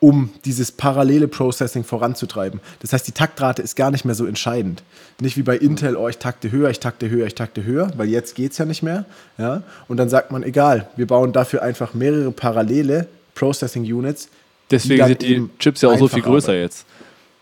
um 0.02 0.30
dieses 0.44 0.72
parallele 0.72 1.28
Processing 1.28 1.84
voranzutreiben. 1.84 2.58
Das 2.80 2.92
heißt, 2.92 3.06
die 3.06 3.12
Taktrate 3.12 3.62
ist 3.62 3.76
gar 3.76 3.92
nicht 3.92 4.04
mehr 4.04 4.16
so 4.16 4.26
entscheidend. 4.26 4.82
Nicht 5.20 5.36
wie 5.36 5.42
bei 5.42 5.56
Intel, 5.56 5.96
oh, 5.96 6.08
ich 6.08 6.18
takte 6.18 6.50
höher, 6.50 6.70
ich 6.70 6.80
takte 6.80 7.08
höher, 7.08 7.26
ich 7.28 7.36
takte 7.36 7.62
höher, 7.62 7.88
weil 7.96 8.08
jetzt 8.08 8.34
geht 8.34 8.50
es 8.50 8.58
ja 8.58 8.64
nicht 8.64 8.82
mehr. 8.82 9.04
Ja? 9.38 9.62
Und 9.86 9.98
dann 9.98 10.08
sagt 10.08 10.32
man, 10.32 10.42
egal, 10.42 10.88
wir 10.96 11.06
bauen 11.06 11.32
dafür 11.32 11.62
einfach 11.62 11.94
mehrere 11.94 12.32
parallele 12.32 13.06
Processing 13.36 13.84
Units. 13.84 14.28
Deswegen 14.72 14.98
dann 14.98 15.08
sind 15.10 15.22
die 15.22 15.48
Chips 15.60 15.82
ja 15.82 15.90
auch 15.90 15.98
so 15.98 16.08
viel 16.08 16.22
größer 16.22 16.48
arbeiten. 16.48 16.62
jetzt. 16.64 16.84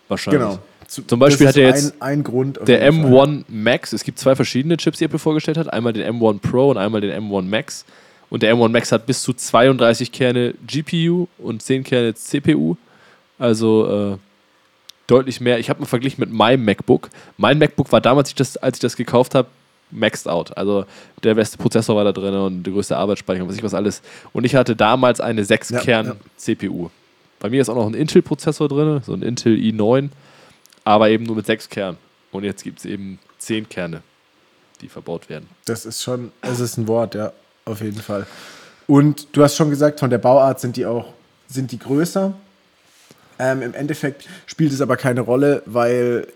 Wahrscheinlich. 0.08 0.42
Genau. 0.42 0.58
Zu- 0.86 1.06
Zum 1.06 1.18
Beispiel 1.18 1.48
hat 1.48 1.56
er 1.56 1.68
jetzt 1.68 1.94
ein, 2.00 2.18
ein 2.18 2.24
Grund. 2.24 2.60
Der 2.66 2.84
jeden 2.92 3.04
Fall. 3.04 3.12
M1 3.12 3.44
Max, 3.48 3.92
es 3.94 4.04
gibt 4.04 4.18
zwei 4.18 4.34
verschiedene 4.34 4.76
Chips, 4.76 4.98
die 4.98 5.04
Apple 5.04 5.18
vorgestellt 5.18 5.56
hat. 5.56 5.72
Einmal 5.72 5.94
den 5.94 6.06
M1 6.14 6.40
Pro 6.40 6.70
und 6.70 6.76
einmal 6.76 7.00
den 7.00 7.12
M1 7.12 7.42
Max. 7.42 7.86
Und 8.30 8.42
der 8.42 8.54
M1 8.54 8.68
Max 8.68 8.92
hat 8.92 9.06
bis 9.06 9.22
zu 9.22 9.32
32 9.32 10.12
Kerne 10.12 10.54
GPU 10.66 11.26
und 11.38 11.62
10 11.62 11.84
Kerne 11.84 12.14
CPU. 12.14 12.76
Also 13.38 14.12
äh, 14.14 14.18
deutlich 15.08 15.40
mehr. 15.40 15.58
Ich 15.58 15.68
habe 15.68 15.80
einen 15.80 15.86
Vergleich 15.86 16.16
mit 16.16 16.30
meinem 16.30 16.64
MacBook. 16.64 17.10
Mein 17.36 17.58
MacBook 17.58 17.90
war 17.90 18.00
damals, 18.00 18.26
als 18.26 18.30
ich 18.30 18.36
das, 18.36 18.56
als 18.56 18.76
ich 18.76 18.80
das 18.80 18.96
gekauft 18.96 19.34
habe, 19.34 19.48
maxed 19.90 20.28
out. 20.28 20.56
Also 20.56 20.84
der 21.24 21.34
beste 21.34 21.58
Prozessor 21.58 21.96
war 21.96 22.04
da 22.04 22.12
drin 22.12 22.34
und 22.34 22.62
der 22.62 22.72
größte 22.72 22.96
Arbeitsspeicher 22.96 23.42
und 23.42 23.48
was 23.48 23.56
ich 23.56 23.62
was 23.62 23.74
alles. 23.74 24.02
Und 24.32 24.44
ich 24.44 24.54
hatte 24.54 24.76
damals 24.76 25.20
eine 25.20 25.42
6-Kern-CPU. 25.42 26.90
Bei 27.40 27.50
mir 27.50 27.60
ist 27.60 27.68
auch 27.68 27.74
noch 27.74 27.86
ein 27.86 27.94
Intel-Prozessor 27.94 28.68
drin, 28.68 29.00
so 29.04 29.14
ein 29.14 29.22
Intel 29.22 29.54
i9, 29.56 30.10
aber 30.84 31.08
eben 31.08 31.24
nur 31.24 31.36
mit 31.36 31.46
6 31.46 31.68
Kernen. 31.70 31.96
Und 32.30 32.44
jetzt 32.44 32.62
gibt 32.62 32.78
es 32.78 32.84
eben 32.84 33.18
10 33.38 33.68
Kerne, 33.68 34.02
die 34.82 34.88
verbaut 34.88 35.28
werden. 35.28 35.48
Das 35.64 35.86
ist 35.86 36.02
schon, 36.02 36.32
es 36.42 36.60
ist 36.60 36.76
ein 36.76 36.86
Wort, 36.86 37.14
ja, 37.14 37.32
auf 37.64 37.80
jeden 37.80 38.00
Fall. 38.00 38.26
Und 38.86 39.28
du 39.36 39.42
hast 39.42 39.56
schon 39.56 39.70
gesagt, 39.70 40.00
von 40.00 40.10
der 40.10 40.18
Bauart 40.18 40.60
sind 40.60 40.76
die 40.76 40.86
auch, 40.86 41.06
sind 41.48 41.72
die 41.72 41.78
größer. 41.78 42.32
Ähm, 43.38 43.62
Im 43.62 43.74
Endeffekt 43.74 44.28
spielt 44.46 44.72
es 44.72 44.80
aber 44.80 44.96
keine 44.96 45.20
Rolle, 45.20 45.62
weil 45.66 46.26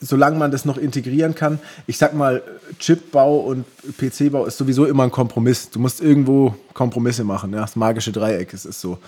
solange 0.00 0.38
man 0.38 0.50
das 0.50 0.64
noch 0.64 0.78
integrieren 0.78 1.34
kann, 1.34 1.58
ich 1.86 1.98
sag 1.98 2.14
mal, 2.14 2.42
Chipbau 2.78 3.40
und 3.40 3.66
PC-Bau 3.98 4.46
ist 4.46 4.56
sowieso 4.56 4.86
immer 4.86 5.04
ein 5.04 5.10
Kompromiss. 5.10 5.70
Du 5.70 5.78
musst 5.78 6.00
irgendwo 6.00 6.54
Kompromisse 6.72 7.24
machen, 7.24 7.52
ja, 7.52 7.60
das 7.60 7.76
magische 7.76 8.12
Dreieck, 8.12 8.54
es 8.54 8.64
ist 8.64 8.80
so. 8.80 8.98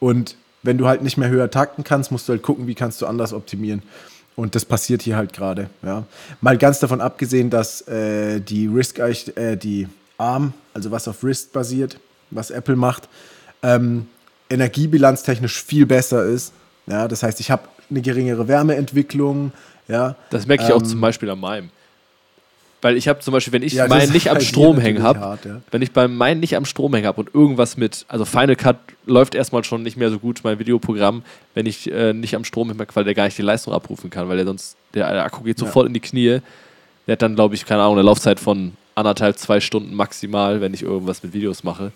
Und 0.00 0.36
wenn 0.62 0.78
du 0.78 0.86
halt 0.86 1.02
nicht 1.02 1.18
mehr 1.18 1.28
höher 1.28 1.50
takten 1.50 1.84
kannst, 1.84 2.10
musst 2.10 2.28
du 2.28 2.32
halt 2.32 2.42
gucken, 2.42 2.66
wie 2.66 2.74
kannst 2.74 3.00
du 3.02 3.06
anders 3.06 3.32
optimieren. 3.32 3.82
Und 4.36 4.54
das 4.54 4.64
passiert 4.64 5.02
hier 5.02 5.16
halt 5.16 5.32
gerade. 5.32 5.68
Ja. 5.82 6.04
Mal 6.40 6.56
ganz 6.56 6.78
davon 6.78 7.00
abgesehen, 7.00 7.50
dass 7.50 7.82
äh, 7.88 8.40
die 8.40 8.66
Risk, 8.68 9.00
äh, 9.00 9.56
die 9.56 9.88
ARM, 10.18 10.52
also 10.74 10.90
was 10.90 11.08
auf 11.08 11.22
RISC 11.24 11.52
basiert, 11.52 11.98
was 12.30 12.50
Apple 12.50 12.76
macht, 12.76 13.08
ähm, 13.62 14.06
energiebilanztechnisch 14.50 15.62
viel 15.62 15.86
besser 15.86 16.24
ist. 16.24 16.52
Ja, 16.86 17.08
das 17.08 17.22
heißt, 17.22 17.40
ich 17.40 17.50
habe 17.50 17.62
eine 17.90 18.00
geringere 18.02 18.48
Wärmeentwicklung. 18.48 19.52
Ja, 19.88 20.16
Das 20.30 20.46
merke 20.46 20.64
ich 20.64 20.72
auch 20.72 20.80
Ähm, 20.80 20.84
zum 20.86 21.00
Beispiel 21.00 21.30
an 21.30 21.40
meinem. 21.40 21.70
Weil 22.80 22.96
ich 22.96 23.08
habe 23.08 23.18
zum 23.20 23.32
Beispiel, 23.32 23.52
wenn 23.52 23.62
ich 23.62 23.72
Ja, 23.72 23.88
meinen 23.88 24.12
nicht 24.12 24.30
am 24.30 24.40
Strom 24.40 24.78
hängen 24.78 25.02
habe, 25.02 25.18
ja. 25.44 25.60
wenn 25.72 25.82
ich 25.82 25.90
beim 25.92 26.16
meinen 26.16 26.38
nicht 26.38 26.54
am 26.56 26.64
Strom 26.64 26.94
hängen 26.94 27.06
habe 27.06 27.20
und 27.20 27.34
irgendwas 27.34 27.76
mit, 27.76 28.04
also 28.08 28.24
Final 28.24 28.54
Cut 28.54 28.76
läuft 29.04 29.34
erstmal 29.34 29.64
schon 29.64 29.82
nicht 29.82 29.96
mehr 29.96 30.10
so 30.10 30.20
gut, 30.20 30.40
mein 30.44 30.58
Videoprogramm, 30.60 31.22
wenn 31.54 31.66
ich 31.66 31.90
äh, 31.90 32.12
nicht 32.12 32.36
am 32.36 32.44
Strom 32.44 32.68
hänge, 32.70 32.86
weil 32.94 33.04
der 33.04 33.14
gar 33.14 33.24
nicht 33.24 33.36
die 33.36 33.42
Leistung 33.42 33.72
abrufen 33.74 34.10
kann, 34.10 34.28
weil 34.28 34.36
der 34.36 34.46
sonst, 34.46 34.76
der, 34.94 35.10
der 35.12 35.24
Akku 35.24 35.42
geht 35.42 35.58
Ja. 35.58 35.66
sofort 35.66 35.88
in 35.88 35.94
die 35.94 36.00
Knie. 36.00 36.38
Der 37.08 37.12
hat 37.14 37.22
dann, 37.22 37.34
glaube 37.34 37.54
ich, 37.56 37.64
keine 37.66 37.82
Ahnung, 37.82 37.94
eine 37.94 38.02
Laufzeit 38.02 38.38
von 38.38 38.74
anderthalb, 38.98 39.38
zwei 39.38 39.60
Stunden 39.60 39.94
maximal, 39.94 40.60
wenn 40.60 40.74
ich 40.74 40.82
irgendwas 40.82 41.22
mit 41.22 41.32
Videos 41.32 41.64
mache. 41.64 41.92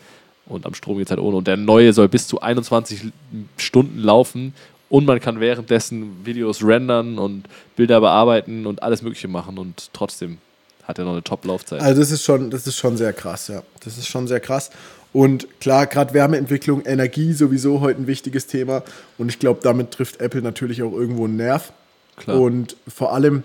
Und 0.47 0.67
am 0.67 0.75
Strom 0.75 0.99
geht 0.99 1.07
es 1.07 1.11
halt 1.11 1.21
ohne. 1.21 1.37
Und 1.37 1.47
der 1.47 1.57
neue 1.57 1.93
soll 1.93 2.09
bis 2.09 2.27
zu 2.27 2.41
21 2.41 3.13
Stunden 3.57 3.99
laufen 3.99 4.55
und 4.89 5.07
man 5.07 5.21
kann 5.21 5.41
währenddessen 5.41 6.25
Videos 6.25 6.63
rendern 6.63 7.19
und 7.19 7.45
Bilder 7.77 8.01
bearbeiten 8.01 8.67
und 8.67 8.83
alles 8.83 9.03
Mögliche 9.03 9.29
machen 9.29 9.59
und 9.59 9.89
trotzdem 9.95 10.39
hat 10.85 10.99
er 10.99 11.05
noch 11.05 11.13
eine 11.13 11.23
Top-Laufzeit. 11.23 11.81
Also 11.81 12.01
das 12.01 12.11
ist 12.11 12.25
schon, 12.25 12.51
das 12.51 12.67
ist 12.67 12.77
schon 12.77 12.97
sehr 12.97 13.13
krass, 13.13 13.49
ja. 13.49 13.63
Das 13.83 13.97
ist 13.97 14.09
schon 14.09 14.27
sehr 14.27 14.41
krass. 14.41 14.71
Und 15.13 15.47
klar, 15.61 15.87
gerade 15.87 16.13
Wärmeentwicklung, 16.13 16.85
Energie 16.85 17.33
sowieso 17.33 17.81
heute 17.81 18.03
ein 18.03 18.07
wichtiges 18.07 18.47
Thema. 18.47 18.83
Und 19.17 19.29
ich 19.29 19.39
glaube, 19.39 19.61
damit 19.63 19.93
trifft 19.93 20.21
Apple 20.21 20.43
natürlich 20.43 20.83
auch 20.83 20.93
irgendwo 20.93 21.25
einen 21.25 21.37
Nerv. 21.37 21.73
Klar. 22.17 22.41
Und 22.41 22.77
vor 22.87 23.13
allem 23.15 23.45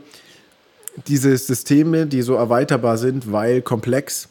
diese 1.07 1.38
Systeme, 1.38 2.07
die 2.07 2.21
so 2.21 2.36
erweiterbar 2.36 2.97
sind, 2.97 3.31
weil 3.31 3.62
komplex. 3.62 4.29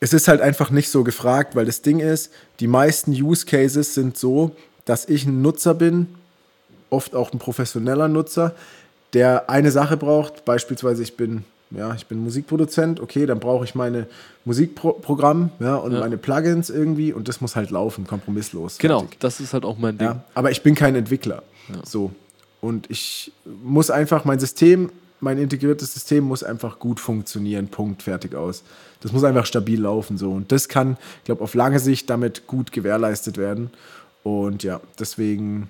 Es 0.00 0.12
ist 0.12 0.28
halt 0.28 0.40
einfach 0.42 0.70
nicht 0.70 0.90
so 0.90 1.04
gefragt, 1.04 1.56
weil 1.56 1.64
das 1.64 1.80
Ding 1.82 2.00
ist, 2.00 2.30
die 2.60 2.66
meisten 2.66 3.12
Use 3.12 3.46
Cases 3.46 3.94
sind 3.94 4.16
so, 4.18 4.50
dass 4.84 5.08
ich 5.08 5.24
ein 5.26 5.40
Nutzer 5.40 5.74
bin, 5.74 6.06
oft 6.90 7.14
auch 7.14 7.32
ein 7.32 7.38
professioneller 7.38 8.08
Nutzer, 8.08 8.54
der 9.14 9.48
eine 9.48 9.70
Sache 9.70 9.96
braucht, 9.96 10.44
beispielsweise 10.44 11.02
ich 11.02 11.16
bin, 11.16 11.44
ja, 11.70 11.94
ich 11.94 12.06
bin 12.06 12.18
Musikproduzent, 12.22 13.00
okay, 13.00 13.24
dann 13.26 13.40
brauche 13.40 13.64
ich 13.64 13.74
meine 13.74 14.06
Musikprogramm 14.44 15.50
ja, 15.60 15.76
und 15.76 15.92
Ja. 15.92 16.00
meine 16.00 16.18
Plugins 16.18 16.70
irgendwie 16.70 17.12
und 17.12 17.26
das 17.28 17.40
muss 17.40 17.56
halt 17.56 17.70
laufen, 17.70 18.06
kompromisslos. 18.06 18.78
genau, 18.78 19.00
fertig. 19.00 19.18
das 19.20 19.40
ist 19.40 19.52
halt 19.54 19.64
auch 19.64 19.78
mein 19.78 19.96
Ding. 19.98 20.06
Ja, 20.08 20.22
aber 20.34 20.50
ich 20.50 20.62
bin 20.62 20.74
kein 20.74 20.94
Entwickler. 20.94 21.42
So. 21.84 22.12
Und 22.60 22.88
ich 22.90 23.32
muss 23.62 23.90
einfach 23.90 24.24
mein 24.24 24.38
System, 24.38 24.90
mein 25.20 25.38
integriertes 25.38 25.94
System 25.94 26.24
muss 26.24 26.42
einfach 26.42 26.78
gut 26.78 27.00
funktionieren. 27.00 27.68
Punkt, 27.68 28.02
fertig 28.02 28.34
aus. 28.34 28.62
Das 29.00 29.12
muss 29.12 29.24
einfach 29.24 29.46
stabil 29.46 29.80
laufen. 29.80 30.18
So. 30.18 30.30
Und 30.30 30.52
das 30.52 30.68
kann, 30.68 30.96
ich 31.18 31.24
glaube, 31.24 31.42
auf 31.42 31.54
lange 31.54 31.78
Sicht 31.78 32.10
damit 32.10 32.46
gut 32.46 32.72
gewährleistet 32.72 33.38
werden. 33.38 33.70
Und 34.22 34.62
ja, 34.62 34.80
deswegen. 34.98 35.68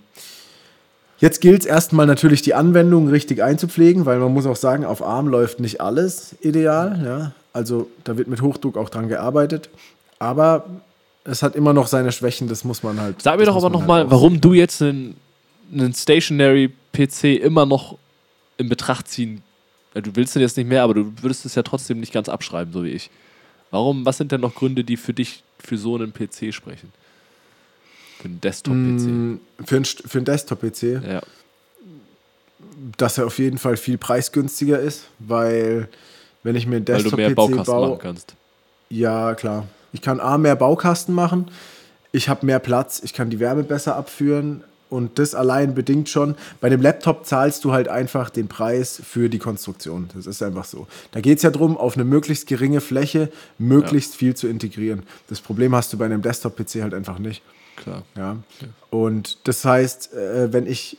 Jetzt 1.19 1.41
gilt 1.41 1.61
es 1.63 1.67
erstmal 1.67 2.07
natürlich, 2.07 2.43
die 2.43 2.55
Anwendung 2.55 3.09
richtig 3.09 3.43
einzupflegen, 3.43 4.05
weil 4.05 4.19
man 4.19 4.33
muss 4.33 4.45
auch 4.45 4.57
sagen, 4.57 4.85
auf 4.85 5.03
ARM 5.03 5.29
läuft 5.29 5.61
nicht 5.61 5.81
alles 5.81 6.37
ideal. 6.41 7.01
Ja? 7.05 7.33
Also 7.55 7.89
da 8.05 8.19
wird 8.19 8.29
mit 8.29 8.43
Hochdruck 8.43 8.77
auch 8.77 8.91
dran 8.91 9.09
gearbeitet. 9.09 9.71
Aber 10.19 10.67
es 11.25 11.43
hat 11.43 11.57
immer 11.57 11.73
noch 11.73 11.87
seine 11.87 12.13
Schwächen, 12.13 12.49
das 12.49 12.65
muss 12.65 12.83
man 12.83 13.01
halt. 13.01 13.23
Sag 13.23 13.39
mir 13.39 13.47
doch 13.47 13.57
aber 13.57 13.71
nochmal, 13.71 14.03
halt 14.03 14.11
warum 14.11 14.41
du 14.41 14.53
jetzt 14.53 14.83
einen, 14.83 15.17
einen 15.73 15.93
Stationary-PC 15.95 17.25
immer 17.43 17.67
noch 17.67 17.99
in 18.59 18.69
Betracht 18.69 19.09
ziehen 19.09 19.43
Du 19.95 20.15
willst 20.15 20.35
den 20.35 20.43
jetzt 20.43 20.59
nicht 20.59 20.69
mehr, 20.69 20.83
aber 20.83 20.93
du 20.93 21.11
würdest 21.23 21.47
es 21.47 21.55
ja 21.55 21.63
trotzdem 21.63 22.01
nicht 22.01 22.13
ganz 22.13 22.29
abschreiben, 22.29 22.71
so 22.71 22.85
wie 22.85 22.91
ich. 22.91 23.09
Warum, 23.71 24.05
was 24.05 24.19
sind 24.19 24.31
denn 24.31 24.43
noch 24.43 24.55
Gründe, 24.55 24.85
die 24.85 24.99
für 24.99 25.15
dich 25.15 25.43
für 25.59 25.79
so 25.79 25.95
einen 25.95 26.13
PC 26.13 26.53
sprechen? 26.53 26.93
Für 28.19 28.27
einen 28.29 28.41
Desktop-PC. 28.43 28.77
Mm, 29.07 29.35
Für 29.65 29.77
einen, 29.77 29.85
für 29.87 30.19
einen 30.19 30.25
Desktop-PC, 30.27 30.83
Ja. 31.03 31.23
dass 32.99 33.19
er 33.19 33.27
auf 33.27 33.39
jeden 33.39 33.59
Fall 33.59 33.77
viel 33.79 33.97
preisgünstiger 33.99 34.79
ist, 34.79 35.05
weil 35.19 35.89
wenn 36.43 36.57
ich 36.57 36.67
mir 36.67 36.77
einen 36.77 36.89
Weil 36.89 37.03
du 37.03 37.17
mehr 37.17 37.29
Desktop-PC 37.29 37.35
Baukasten 37.35 37.75
machen 37.75 37.89
baue, 37.89 37.99
kannst. 37.99 38.35
ja 38.91 39.35
klar, 39.35 39.67
ich 39.93 40.03
kann 40.03 40.21
A, 40.21 40.37
mehr 40.39 40.57
Baukasten 40.57 41.15
machen, 41.15 41.51
ich 42.13 42.29
habe 42.29 42.45
mehr 42.45 42.59
Platz, 42.59 43.01
ich 43.03 43.15
kann 43.15 43.31
die 43.31 43.41
Wärme 43.41 43.63
besser 43.63 43.97
abführen 43.97 44.63
und 44.89 45.19
das 45.19 45.35
allein 45.35 45.75
bedingt 45.75 46.09
schon. 46.09 46.37
Bei 46.61 46.69
dem 46.69 46.81
Laptop 46.81 47.27
zahlst 47.27 47.65
du 47.65 47.73
halt 47.73 47.89
einfach 47.89 48.31
den 48.31 48.49
Preis 48.49 49.01
für 49.05 49.29
die 49.29 49.39
Konstruktion. 49.39 50.09
Das 50.15 50.27
ist 50.27 50.43
einfach 50.43 50.65
so. 50.65 50.87
Da 51.13 51.21
geht 51.21 51.39
es 51.39 51.43
ja 51.43 51.51
darum, 51.51 51.77
auf 51.77 51.97
eine 51.97 52.05
möglichst 52.05 52.47
geringe 52.47 52.81
Fläche 52.81 53.31
möglichst 53.59 54.15
ja. 54.15 54.19
viel 54.19 54.35
zu 54.35 54.47
integrieren. 54.49 55.03
Das 55.29 55.41
Problem 55.41 55.75
hast 55.75 55.93
du 55.93 55.99
bei 55.99 56.05
einem 56.05 56.23
Desktop-PC 56.23 56.83
halt 56.83 56.95
einfach 56.95 57.19
nicht. 57.19 57.43
Klar. 57.77 58.05
Ja. 58.17 58.37
Und 58.91 59.39
das 59.45 59.65
heißt, 59.65 60.15
äh, 60.15 60.53
wenn 60.53 60.67
ich 60.67 60.99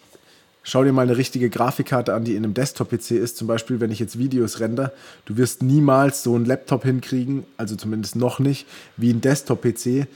Schau 0.70 0.84
dir 0.84 0.92
mal 0.92 1.04
eine 1.04 1.16
richtige 1.16 1.50
Grafikkarte 1.50 2.14
an, 2.14 2.26
die 2.26 2.36
in 2.36 2.44
einem 2.44 2.54
Desktop-PC 2.54 3.12
ist. 3.12 3.38
Zum 3.38 3.48
Beispiel, 3.48 3.80
wenn 3.80 3.90
ich 3.90 4.00
jetzt 4.00 4.20
Videos 4.20 4.60
render, 4.60 4.92
du 5.24 5.38
wirst 5.38 5.64
niemals 5.64 6.24
so 6.24 6.36
einen 6.36 6.44
Laptop 6.44 6.84
hinkriegen, 6.84 7.46
also 7.56 7.78
zumindest 7.78 8.18
noch 8.18 8.40
nicht, 8.40 8.68
wie 8.98 9.14
ein 9.14 9.22
Desktop-PC, 9.22 10.08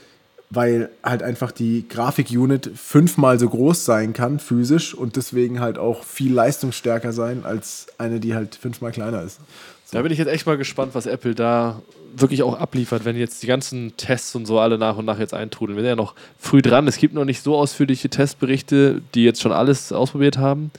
weil 0.52 0.90
halt 1.02 1.24
einfach 1.24 1.52
die 1.52 1.88
Grafik-Unit 1.88 2.72
fünfmal 2.76 3.40
so 3.40 3.50
groß 3.50 3.86
sein 3.86 4.12
kann, 4.12 4.38
physisch, 4.38 4.94
und 4.94 5.16
deswegen 5.16 5.62
halt 5.62 5.78
auch 5.78 6.04
viel 6.04 6.34
leistungsstärker 6.34 7.14
sein 7.14 7.46
als 7.46 7.88
eine, 7.98 8.20
die 8.20 8.36
halt 8.36 8.56
fünfmal 8.56 8.92
kleiner 8.92 9.24
ist. 9.24 9.40
So. 9.86 9.98
Da 9.98 10.04
bin 10.04 10.12
ich 10.12 10.18
jetzt 10.18 10.28
echt 10.28 10.46
mal 10.46 10.58
gespannt, 10.58 10.94
was 10.94 11.06
Apple 11.06 11.36
da 11.36 11.82
wirklich 12.16 12.44
auch 12.44 12.60
abliefert, 12.60 13.06
wenn 13.06 13.16
jetzt 13.16 13.42
die 13.42 13.48
ganzen 13.48 13.96
Tests 13.96 14.36
und 14.36 14.46
so 14.46 14.60
alle 14.60 14.78
nach 14.78 14.98
und 14.98 15.06
nach 15.06 15.20
jetzt 15.20 15.34
eintrudeln. 15.34 15.78
Wir 15.78 15.84
sind 15.84 15.90
ja 15.90 15.96
noch 15.96 16.16
früh 16.38 16.62
dran. 16.62 16.86
Es 16.88 16.98
gibt 16.98 17.14
noch 17.14 17.26
nicht 17.26 17.42
so 17.42 17.56
ausführliche 17.56 18.10
Testberichte, 18.10 19.02
die 19.16 19.24
jetzt 19.24 19.42
schon 19.42 19.54
alles 19.54 19.94
ausprobiert 19.94 20.38
haben. 20.38 20.72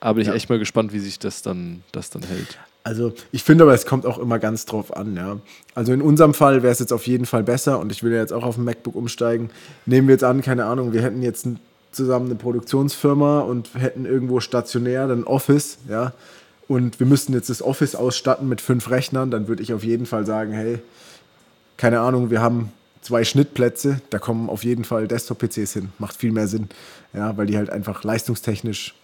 Aber 0.00 0.20
ich 0.20 0.26
ja. 0.26 0.34
echt 0.34 0.48
mal 0.48 0.58
gespannt, 0.58 0.92
wie 0.92 0.98
sich 0.98 1.20
das 1.20 1.42
dann, 1.42 1.84
das 1.92 2.10
dann 2.10 2.24
hält. 2.24 2.58
Also 2.84 3.12
ich 3.30 3.44
finde 3.44 3.64
aber, 3.64 3.74
es 3.74 3.86
kommt 3.86 4.06
auch 4.06 4.18
immer 4.18 4.38
ganz 4.38 4.66
drauf 4.66 4.96
an, 4.96 5.14
ja. 5.16 5.38
Also 5.74 5.92
in 5.92 6.02
unserem 6.02 6.34
Fall 6.34 6.62
wäre 6.62 6.72
es 6.72 6.80
jetzt 6.80 6.92
auf 6.92 7.06
jeden 7.06 7.26
Fall 7.26 7.44
besser 7.44 7.78
und 7.78 7.92
ich 7.92 8.02
will 8.02 8.12
ja 8.12 8.18
jetzt 8.18 8.32
auch 8.32 8.44
auf 8.44 8.58
ein 8.58 8.64
MacBook 8.64 8.96
umsteigen. 8.96 9.50
Nehmen 9.86 10.08
wir 10.08 10.14
jetzt 10.14 10.24
an, 10.24 10.42
keine 10.42 10.64
Ahnung, 10.64 10.92
wir 10.92 11.02
hätten 11.02 11.22
jetzt 11.22 11.46
zusammen 11.92 12.26
eine 12.26 12.34
Produktionsfirma 12.34 13.40
und 13.40 13.70
hätten 13.74 14.04
irgendwo 14.04 14.40
stationär 14.40 15.08
ein 15.08 15.24
Office, 15.24 15.78
ja 15.88 16.12
und 16.72 17.00
wir 17.00 17.06
müssten 17.06 17.32
jetzt 17.34 17.50
das 17.50 17.62
Office 17.62 17.94
ausstatten 17.94 18.48
mit 18.48 18.60
fünf 18.60 18.90
Rechnern, 18.90 19.30
dann 19.30 19.48
würde 19.48 19.62
ich 19.62 19.74
auf 19.74 19.84
jeden 19.84 20.06
Fall 20.06 20.24
sagen, 20.24 20.52
hey, 20.52 20.78
keine 21.76 22.00
Ahnung, 22.00 22.30
wir 22.30 22.40
haben 22.40 22.72
zwei 23.02 23.24
Schnittplätze, 23.24 24.00
da 24.10 24.18
kommen 24.18 24.48
auf 24.48 24.64
jeden 24.64 24.84
Fall 24.84 25.08
Desktop-PCs 25.08 25.72
hin. 25.72 25.92
Macht 25.98 26.16
viel 26.16 26.32
mehr 26.32 26.48
Sinn, 26.48 26.68
ja, 27.12 27.36
weil 27.36 27.46
die 27.46 27.56
halt 27.56 27.70
einfach 27.70 28.04
leistungstechnisch 28.04 28.94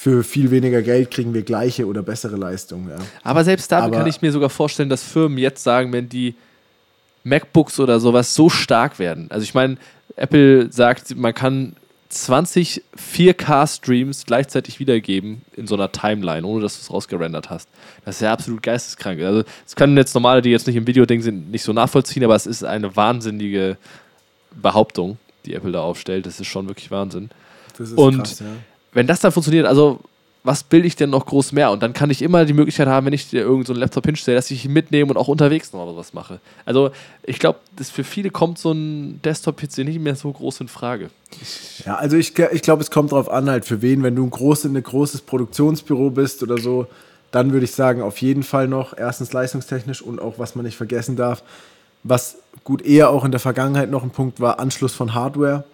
für 0.00 0.22
viel 0.22 0.52
weniger 0.52 0.80
Geld 0.80 1.10
kriegen 1.10 1.34
wir 1.34 1.42
gleiche 1.42 1.84
oder 1.84 2.04
bessere 2.04 2.36
Leistung. 2.36 2.88
Ja. 2.88 2.98
Aber 3.24 3.42
selbst 3.42 3.72
da 3.72 3.90
kann 3.90 4.06
ich 4.06 4.22
mir 4.22 4.30
sogar 4.30 4.48
vorstellen, 4.48 4.88
dass 4.88 5.02
Firmen 5.02 5.38
jetzt 5.38 5.64
sagen, 5.64 5.92
wenn 5.92 6.08
die 6.08 6.36
MacBooks 7.24 7.80
oder 7.80 7.98
sowas 7.98 8.32
so 8.32 8.48
stark 8.48 9.00
werden. 9.00 9.26
Also 9.28 9.42
ich 9.42 9.54
meine, 9.54 9.76
Apple 10.14 10.70
sagt, 10.70 11.16
man 11.16 11.34
kann 11.34 11.74
20 12.10 12.84
4K-Streams 12.96 14.24
gleichzeitig 14.24 14.78
wiedergeben 14.78 15.42
in 15.56 15.66
so 15.66 15.74
einer 15.74 15.90
Timeline, 15.90 16.46
ohne 16.46 16.62
dass 16.62 16.76
du 16.76 16.82
es 16.82 16.92
rausgerendert 16.92 17.50
hast. 17.50 17.68
Das 18.04 18.14
ist 18.14 18.20
ja 18.20 18.32
absolut 18.32 18.62
geisteskrank. 18.62 19.20
Also, 19.20 19.42
das 19.64 19.74
können 19.74 19.96
jetzt 19.96 20.14
normale, 20.14 20.42
die 20.42 20.50
jetzt 20.50 20.68
nicht 20.68 20.76
im 20.76 20.86
Video-Ding 20.86 21.22
sind, 21.22 21.50
nicht 21.50 21.64
so 21.64 21.72
nachvollziehen, 21.72 22.22
aber 22.22 22.36
es 22.36 22.46
ist 22.46 22.62
eine 22.62 22.94
wahnsinnige 22.94 23.76
Behauptung, 24.62 25.18
die 25.44 25.54
Apple 25.54 25.72
da 25.72 25.80
aufstellt. 25.80 26.24
Das 26.24 26.38
ist 26.38 26.46
schon 26.46 26.68
wirklich 26.68 26.92
Wahnsinn. 26.92 27.30
Das 27.76 27.90
ist 27.90 27.98
Und 27.98 28.18
krass, 28.18 28.38
ja. 28.38 28.46
Wenn 28.92 29.06
das 29.06 29.20
dann 29.20 29.32
funktioniert, 29.32 29.66
also 29.66 30.00
was 30.44 30.62
bilde 30.62 30.86
ich 30.86 30.96
denn 30.96 31.10
noch 31.10 31.26
groß 31.26 31.52
mehr? 31.52 31.70
Und 31.70 31.82
dann 31.82 31.92
kann 31.92 32.10
ich 32.10 32.22
immer 32.22 32.44
die 32.44 32.52
Möglichkeit 32.52 32.88
haben, 32.88 33.06
wenn 33.06 33.12
ich 33.12 33.28
dir 33.28 33.40
irgendeinen 33.40 33.66
so 33.66 33.80
Laptop 33.80 34.06
hinstelle, 34.06 34.36
dass 34.36 34.50
ich 34.50 34.64
ihn 34.64 34.72
mitnehme 34.72 35.10
und 35.10 35.16
auch 35.16 35.28
unterwegs 35.28 35.72
noch 35.72 35.96
was 35.96 36.14
mache. 36.14 36.40
Also 36.64 36.90
ich 37.24 37.38
glaube, 37.38 37.58
für 37.76 38.04
viele 38.04 38.30
kommt 38.30 38.58
so 38.58 38.72
ein 38.72 39.20
Desktop-PC 39.22 39.78
nicht 39.78 40.00
mehr 40.00 40.16
so 40.16 40.32
groß 40.32 40.62
in 40.62 40.68
Frage. 40.68 41.10
Ja, 41.84 41.96
also 41.96 42.16
ich, 42.16 42.38
ich 42.38 42.62
glaube, 42.62 42.82
es 42.82 42.90
kommt 42.90 43.12
darauf 43.12 43.28
an, 43.28 43.50
halt 43.50 43.64
für 43.64 43.82
wen. 43.82 44.02
Wenn 44.02 44.16
du 44.16 44.24
ein, 44.24 44.30
groß, 44.30 44.64
ein 44.64 44.82
großes 44.82 45.22
Produktionsbüro 45.22 46.10
bist 46.10 46.42
oder 46.42 46.58
so, 46.58 46.86
dann 47.30 47.52
würde 47.52 47.64
ich 47.64 47.72
sagen, 47.72 48.00
auf 48.00 48.18
jeden 48.18 48.42
Fall 48.42 48.68
noch. 48.68 48.96
Erstens 48.96 49.32
leistungstechnisch 49.32 50.00
und 50.00 50.20
auch, 50.20 50.38
was 50.38 50.54
man 50.54 50.64
nicht 50.64 50.76
vergessen 50.76 51.16
darf, 51.16 51.42
was 52.04 52.38
gut 52.64 52.82
eher 52.82 53.10
auch 53.10 53.24
in 53.24 53.32
der 53.32 53.40
Vergangenheit 53.40 53.90
noch 53.90 54.02
ein 54.02 54.10
Punkt 54.10 54.40
war, 54.40 54.60
Anschluss 54.60 54.94
von 54.94 55.14
Hardware 55.14 55.64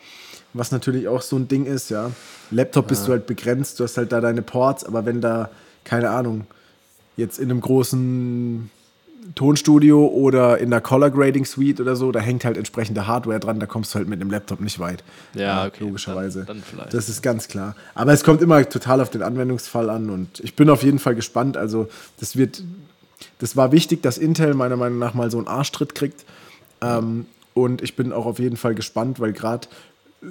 was 0.54 0.70
natürlich 0.70 1.08
auch 1.08 1.20
so 1.20 1.36
ein 1.36 1.48
Ding 1.48 1.66
ist, 1.66 1.90
ja. 1.90 2.10
Laptop 2.50 2.88
bist 2.88 3.02
ja. 3.02 3.06
du 3.06 3.12
halt 3.12 3.26
begrenzt, 3.26 3.80
du 3.80 3.84
hast 3.84 3.96
halt 3.96 4.12
da 4.12 4.20
deine 4.20 4.42
Ports, 4.42 4.84
aber 4.84 5.04
wenn 5.04 5.20
da, 5.20 5.50
keine 5.84 6.10
Ahnung, 6.10 6.46
jetzt 7.16 7.38
in 7.38 7.50
einem 7.50 7.60
großen 7.60 8.70
Tonstudio 9.34 10.06
oder 10.06 10.58
in 10.58 10.70
der 10.70 10.80
Color 10.80 11.10
Grading 11.10 11.44
Suite 11.44 11.80
oder 11.80 11.96
so, 11.96 12.12
da 12.12 12.20
hängt 12.20 12.44
halt 12.44 12.56
entsprechende 12.56 13.06
Hardware 13.06 13.40
dran, 13.40 13.58
da 13.58 13.66
kommst 13.66 13.94
du 13.94 13.98
halt 13.98 14.08
mit 14.08 14.20
einem 14.20 14.30
Laptop 14.30 14.60
nicht 14.60 14.78
weit. 14.78 15.02
Ja, 15.34 15.66
okay. 15.66 15.84
Logischerweise. 15.84 16.44
Dann, 16.44 16.62
dann 16.76 16.88
das 16.90 17.08
ist 17.08 17.22
ganz 17.22 17.48
klar. 17.48 17.74
Aber 17.94 18.12
es 18.12 18.22
kommt 18.22 18.42
immer 18.42 18.68
total 18.68 19.00
auf 19.00 19.10
den 19.10 19.22
Anwendungsfall 19.22 19.88
an 19.90 20.10
und 20.10 20.40
ich 20.40 20.54
bin 20.56 20.68
auf 20.68 20.82
jeden 20.82 20.98
Fall 20.98 21.14
gespannt. 21.14 21.56
Also, 21.56 21.88
das 22.20 22.36
wird, 22.36 22.62
das 23.38 23.56
war 23.56 23.72
wichtig, 23.72 24.02
dass 24.02 24.18
Intel 24.18 24.54
meiner 24.54 24.76
Meinung 24.76 24.98
nach 24.98 25.14
mal 25.14 25.30
so 25.30 25.38
einen 25.38 25.48
Arschtritt 25.48 25.94
kriegt. 25.94 26.24
Ähm, 26.82 27.26
und 27.54 27.82
ich 27.82 27.96
bin 27.96 28.12
auch 28.12 28.26
auf 28.26 28.38
jeden 28.38 28.56
Fall 28.56 28.74
gespannt, 28.74 29.20
weil 29.20 29.32
gerade 29.32 29.68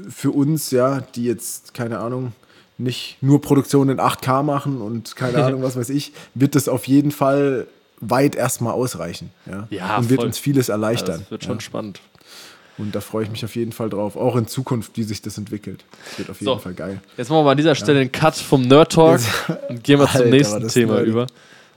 für 0.09 0.31
uns, 0.31 0.71
ja, 0.71 1.01
die 1.15 1.25
jetzt, 1.25 1.73
keine 1.73 1.99
Ahnung, 1.99 2.33
nicht 2.77 3.17
nur 3.21 3.41
Produktion 3.41 3.89
in 3.89 3.99
8K 3.99 4.43
machen 4.43 4.81
und 4.81 5.15
keine 5.15 5.43
Ahnung, 5.45 5.63
was 5.63 5.75
weiß 5.75 5.89
ich, 5.89 6.13
wird 6.33 6.55
das 6.55 6.67
auf 6.67 6.87
jeden 6.87 7.11
Fall 7.11 7.67
weit 7.99 8.35
erstmal 8.35 8.73
ausreichen. 8.73 9.31
Ja, 9.45 9.67
ja 9.69 9.97
und 9.97 10.09
wird 10.09 10.19
voll. 10.21 10.27
uns 10.27 10.37
vieles 10.37 10.69
erleichtern. 10.69 11.15
Ja, 11.15 11.21
das 11.21 11.31
wird 11.31 11.43
schon 11.43 11.57
ja. 11.57 11.61
spannend. 11.61 12.01
Und 12.77 12.95
da 12.95 13.01
freue 13.01 13.23
ich 13.23 13.29
mich 13.29 13.45
auf 13.45 13.55
jeden 13.55 13.71
Fall 13.71 13.89
drauf, 13.89 14.15
auch 14.15 14.35
in 14.35 14.47
Zukunft, 14.47 14.97
wie 14.97 15.03
sich 15.03 15.21
das 15.21 15.37
entwickelt. 15.37 15.83
Das 16.09 16.19
wird 16.19 16.29
auf 16.31 16.39
jeden 16.39 16.53
so, 16.53 16.57
Fall 16.57 16.73
geil. 16.73 16.99
Jetzt 17.17 17.29
machen 17.29 17.39
wir 17.39 17.43
mal 17.43 17.51
an 17.51 17.57
dieser 17.57 17.75
Stelle 17.75 17.99
ja. 17.99 18.01
einen 18.01 18.11
Cut 18.11 18.35
vom 18.35 18.63
Nerd 18.63 18.91
Talk 18.91 19.21
und 19.69 19.83
gehen 19.83 19.99
wir 19.99 20.09
zum 20.09 20.29
nächsten 20.29 20.67
Thema 20.67 20.95
nerdy. 20.95 21.09
über. 21.09 21.27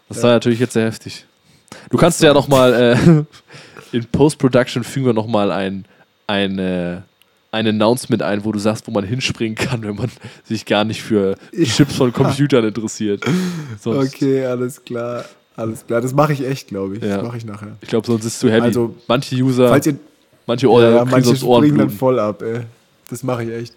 Das 0.08 0.22
war 0.22 0.30
natürlich 0.30 0.58
jetzt 0.58 0.72
sehr 0.72 0.86
heftig. 0.86 1.26
Du 1.90 1.98
kannst 1.98 2.22
ja 2.22 2.32
noch 2.32 2.48
mal 2.48 2.72
äh, 2.72 3.24
in 3.96 4.04
Post-Production 4.06 4.84
fügen 4.84 5.06
wir 5.06 5.12
noch 5.12 5.26
mal 5.26 5.50
ein, 5.50 5.84
ein 6.26 6.58
äh, 6.58 7.00
ein 7.56 7.66
Announcement 7.66 8.22
ein, 8.22 8.44
wo 8.44 8.52
du 8.52 8.58
sagst, 8.58 8.86
wo 8.86 8.90
man 8.90 9.04
hinspringen 9.04 9.56
kann, 9.56 9.82
wenn 9.82 9.96
man 9.96 10.10
sich 10.44 10.64
gar 10.64 10.84
nicht 10.84 11.02
für 11.02 11.36
Chips 11.52 11.96
von 11.96 12.12
Computern 12.12 12.64
interessiert. 12.64 13.24
Sonst 13.80 14.14
okay, 14.14 14.44
alles 14.44 14.84
klar. 14.84 15.24
Alles 15.56 15.86
klar, 15.86 16.02
das 16.02 16.12
mache 16.12 16.34
ich 16.34 16.46
echt, 16.46 16.68
glaube 16.68 16.96
ich. 16.96 17.02
Ja. 17.02 17.16
Das 17.16 17.24
mache 17.24 17.38
ich 17.38 17.46
nachher. 17.46 17.76
Ich 17.80 17.88
glaube, 17.88 18.06
sonst 18.06 18.26
ist 18.26 18.34
es 18.34 18.38
zu 18.40 18.50
heavy. 18.50 18.66
Also, 18.66 18.94
manche 19.08 19.34
User, 19.36 19.70
falls 19.70 19.86
ihr, 19.86 19.96
manche 20.46 20.70
Ohren, 20.70 20.94
ja, 20.94 21.04
manche 21.04 21.34
springen 21.34 21.78
dann 21.78 21.90
voll 21.90 22.18
ab, 22.18 22.42
ey. 22.42 22.60
Das 23.08 23.22
mache 23.22 23.44
ich 23.44 23.50
echt. 23.50 23.74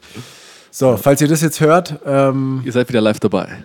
So, 0.72 0.98
falls 0.98 1.22
ihr 1.22 1.28
das 1.30 1.42
jetzt 1.42 1.62
hört, 1.62 2.00
ähm, 2.06 2.62
ihr 2.66 2.72
seid 2.72 2.90
wieder 2.90 3.00
live 3.00 3.20
dabei. 3.20 3.64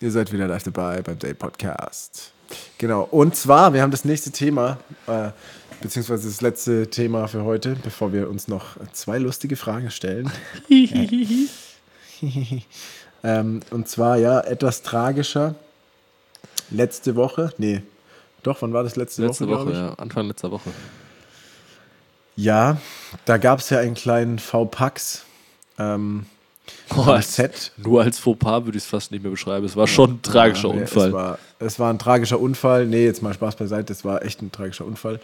Ihr 0.00 0.10
seid 0.10 0.32
wieder 0.32 0.46
live 0.48 0.62
dabei 0.64 1.00
beim 1.02 1.18
Day 1.18 1.32
Podcast. 1.32 2.32
Genau. 2.78 3.08
Und 3.10 3.36
zwar, 3.36 3.72
wir 3.72 3.82
haben 3.82 3.90
das 3.90 4.04
nächste 4.04 4.30
Thema. 4.30 4.78
Äh, 5.06 5.30
beziehungsweise 5.80 6.28
das 6.28 6.40
letzte 6.40 6.88
Thema 6.88 7.26
für 7.26 7.44
heute, 7.44 7.76
bevor 7.82 8.12
wir 8.12 8.28
uns 8.28 8.48
noch 8.48 8.76
zwei 8.92 9.18
lustige 9.18 9.56
Fragen 9.56 9.90
stellen. 9.90 10.30
ähm, 13.24 13.60
und 13.70 13.88
zwar 13.88 14.16
ja 14.18 14.40
etwas 14.40 14.82
tragischer. 14.82 15.54
Letzte 16.70 17.16
Woche, 17.16 17.52
nee, 17.58 17.82
doch, 18.42 18.62
wann 18.62 18.72
war 18.72 18.82
das 18.82 18.96
letzte, 18.96 19.26
letzte 19.26 19.48
Woche? 19.48 19.66
Woche, 19.66 19.72
ja, 19.72 19.94
Anfang 19.94 20.26
letzter 20.26 20.50
Woche. 20.50 20.70
Ja, 22.36 22.78
da 23.26 23.36
gab 23.36 23.58
es 23.58 23.70
ja 23.70 23.78
einen 23.78 23.94
kleinen 23.94 24.38
V-Pax. 24.38 25.24
Ähm, 25.78 26.26
oh, 26.96 27.02
als, 27.02 27.36
Set. 27.36 27.72
Nur 27.76 28.02
als 28.02 28.18
Fauxpas 28.18 28.64
würde 28.64 28.78
ich 28.78 28.84
es 28.84 28.90
fast 28.90 29.10
nicht 29.12 29.22
mehr 29.22 29.30
beschreiben. 29.30 29.66
Es 29.66 29.76
war 29.76 29.86
schon 29.86 30.12
ein 30.12 30.22
tragischer 30.22 30.68
ja, 30.68 30.80
Unfall. 30.80 31.08
Es 31.08 31.12
war, 31.12 31.38
es 31.58 31.78
war 31.78 31.92
ein 31.92 31.98
tragischer 31.98 32.40
Unfall. 32.40 32.86
Nee, 32.86 33.04
jetzt 33.04 33.22
mal 33.22 33.34
Spaß 33.34 33.56
beiseite. 33.56 33.92
Es 33.92 34.04
war 34.04 34.24
echt 34.24 34.40
ein 34.40 34.52
tragischer 34.52 34.86
Unfall. 34.86 35.20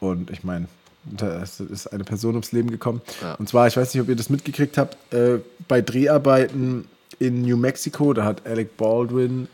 Und 0.00 0.30
ich 0.30 0.44
meine, 0.44 0.68
da 1.04 1.42
ist 1.42 1.86
eine 1.88 2.04
Person 2.04 2.34
ums 2.34 2.52
Leben 2.52 2.70
gekommen. 2.70 3.00
Ja. 3.22 3.34
Und 3.34 3.48
zwar, 3.48 3.66
ich 3.66 3.76
weiß 3.76 3.94
nicht, 3.94 4.02
ob 4.02 4.08
ihr 4.08 4.16
das 4.16 4.30
mitgekriegt 4.30 4.78
habt, 4.78 4.96
äh, 5.12 5.38
bei 5.66 5.80
Dreharbeiten 5.80 6.88
in 7.18 7.42
New 7.42 7.56
Mexico, 7.56 8.12
da 8.12 8.24
hat 8.24 8.46
Alec 8.46 8.76
Baldwin 8.76 9.48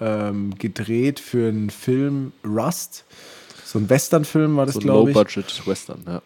ähm, 0.00 0.54
gedreht 0.58 1.20
für 1.20 1.48
einen 1.48 1.70
Film 1.70 2.32
Rust. 2.44 3.04
So 3.64 3.78
ein 3.78 3.88
Western-Film 3.88 4.56
war 4.56 4.66
das, 4.66 4.74
so 4.74 4.80
glaube 4.80 5.10
ich. 5.10 5.16
Low-Budget-Western, 5.16 6.02
ja. 6.06 6.22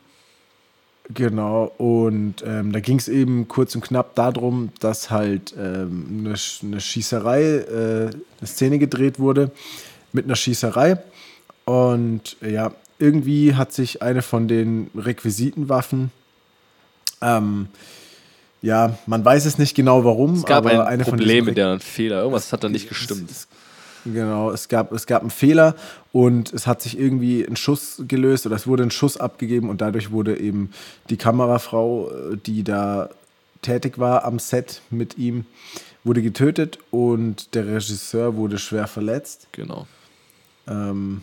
Genau, 1.13 1.73
und 1.77 2.37
ähm, 2.47 2.71
da 2.73 2.79
ging 2.79 2.99
es 2.99 3.09
eben 3.09 3.49
kurz 3.49 3.75
und 3.75 3.81
knapp 3.81 4.15
darum, 4.15 4.71
dass 4.79 5.11
halt 5.11 5.53
ähm, 5.59 6.25
eine, 6.25 6.37
eine, 6.63 6.81
Schießerei, 6.81 7.43
äh, 7.43 8.11
eine 8.11 8.47
Szene 8.47 8.79
gedreht 8.79 9.19
wurde 9.19 9.51
mit 10.13 10.27
einer 10.27 10.37
Schießerei. 10.37 11.03
Und 11.65 12.37
ja, 12.43 12.73
irgendwie 13.01 13.55
hat 13.55 13.73
sich 13.73 14.03
eine 14.03 14.23
von 14.23 14.49
den 14.49 14.91
Requisitenwaffen, 14.97 16.11
ähm, 17.21 17.69
ja, 18.63 18.99
man 19.07 19.25
weiß 19.25 19.47
es 19.47 19.59
nicht 19.59 19.75
genau 19.75 20.05
warum, 20.05 20.35
es 20.35 20.45
gab 20.45 20.67
aber 20.67 20.87
ein 20.87 21.01
eine 21.01 21.05
Problem 21.05 21.47
mit 21.47 21.57
der 21.57 21.81
Fehler. 21.81 22.21
Irgendwas 22.21 22.47
es, 22.47 22.53
hat 22.53 22.63
da 22.63 22.69
nicht 22.69 22.89
gestimmt. 22.89 23.31
Es, 23.31 23.49
Genau, 24.05 24.51
es 24.51 24.69
gab, 24.69 24.93
es 24.93 25.07
gab 25.07 25.21
einen 25.21 25.31
Fehler 25.31 25.75
und 26.13 26.53
es 26.53 26.67
hat 26.67 26.81
sich 26.81 26.99
irgendwie 26.99 27.45
ein 27.45 27.57
Schuss 27.57 28.03
gelöst 28.09 28.47
oder 28.47 28.57
es 28.57 28.67
wurde 28.67 28.83
ein 28.83 28.91
Schuss 28.91 29.17
abgegeben 29.19 29.69
und 29.69 29.81
dadurch 29.81 30.11
wurde 30.11 30.39
eben 30.39 30.71
die 31.11 31.17
Kamerafrau, 31.17 32.11
äh, 32.11 32.37
die 32.37 32.65
da 32.65 33.11
tätig 33.63 33.99
war 33.99 34.25
am 34.25 34.39
Set 34.39 34.81
mit 34.91 35.19
ihm, 35.19 35.45
wurde 36.03 36.23
getötet 36.23 36.79
und 36.91 37.55
der 37.55 37.67
Regisseur 37.67 38.37
wurde 38.37 38.59
schwer 38.59 38.87
verletzt. 38.87 39.49
Genau. 39.53 39.87
Ähm, 40.67 41.23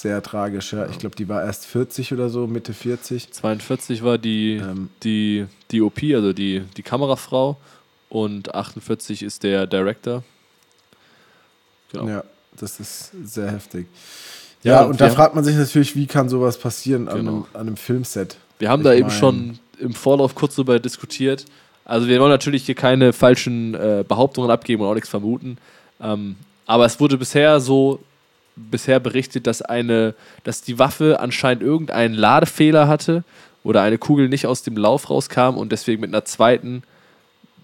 sehr 0.00 0.22
tragisch, 0.22 0.72
ja. 0.72 0.86
Ich 0.86 0.98
glaube, 0.98 1.16
die 1.16 1.28
war 1.28 1.42
erst 1.44 1.66
40 1.66 2.12
oder 2.12 2.28
so, 2.28 2.46
Mitte 2.46 2.72
40. 2.74 3.32
42 3.32 4.02
war 4.02 4.18
die, 4.18 4.56
Ähm. 4.56 4.90
die, 5.02 5.46
die 5.70 5.80
OP, 5.82 6.02
also 6.14 6.32
die, 6.32 6.62
die 6.76 6.82
Kamerafrau. 6.82 7.56
Und 8.08 8.54
48 8.54 9.22
ist 9.22 9.42
der 9.42 9.66
Director. 9.66 10.22
Genau. 11.92 12.08
Ja, 12.08 12.24
das 12.58 12.80
ist 12.80 13.10
sehr 13.24 13.50
heftig. 13.50 13.86
Ja, 14.62 14.82
Ja, 14.82 14.82
und 14.84 15.00
da 15.00 15.10
fragt 15.10 15.34
man 15.34 15.44
sich 15.44 15.56
natürlich, 15.56 15.94
wie 15.96 16.06
kann 16.06 16.28
sowas 16.28 16.58
passieren 16.58 17.08
an, 17.08 17.16
Genau. 17.18 17.30
einem, 17.32 17.44
an 17.54 17.60
einem 17.62 17.76
Filmset? 17.76 18.36
Wir 18.58 18.70
haben 18.70 18.80
Ich 18.80 18.84
da 18.84 18.94
eben 18.94 19.10
schon 19.10 19.58
im 19.78 19.94
Vorlauf 19.94 20.34
kurz 20.34 20.54
darüber 20.54 20.78
diskutiert. 20.78 21.44
Also 21.84 22.06
wir 22.08 22.18
wollen 22.20 22.30
natürlich 22.30 22.64
hier 22.64 22.74
keine 22.74 23.12
falschen 23.12 23.74
äh, 23.74 24.04
Behauptungen 24.06 24.50
abgeben 24.50 24.82
und 24.82 24.88
auch 24.88 24.94
nichts 24.94 25.10
vermuten. 25.10 25.58
Ähm, 26.00 26.36
aber 26.66 26.86
es 26.86 26.98
wurde 27.00 27.18
bisher 27.18 27.60
so 27.60 28.00
bisher 28.56 29.00
berichtet, 29.00 29.46
dass 29.46 29.62
eine, 29.62 30.14
dass 30.44 30.62
die 30.62 30.78
Waffe 30.78 31.20
anscheinend 31.20 31.62
irgendeinen 31.62 32.14
Ladefehler 32.14 32.88
hatte 32.88 33.24
oder 33.62 33.82
eine 33.82 33.98
Kugel 33.98 34.28
nicht 34.28 34.46
aus 34.46 34.62
dem 34.62 34.76
Lauf 34.76 35.10
rauskam 35.10 35.56
und 35.56 35.72
deswegen 35.72 36.00
mit 36.00 36.10
einer 36.10 36.24
zweiten 36.24 36.82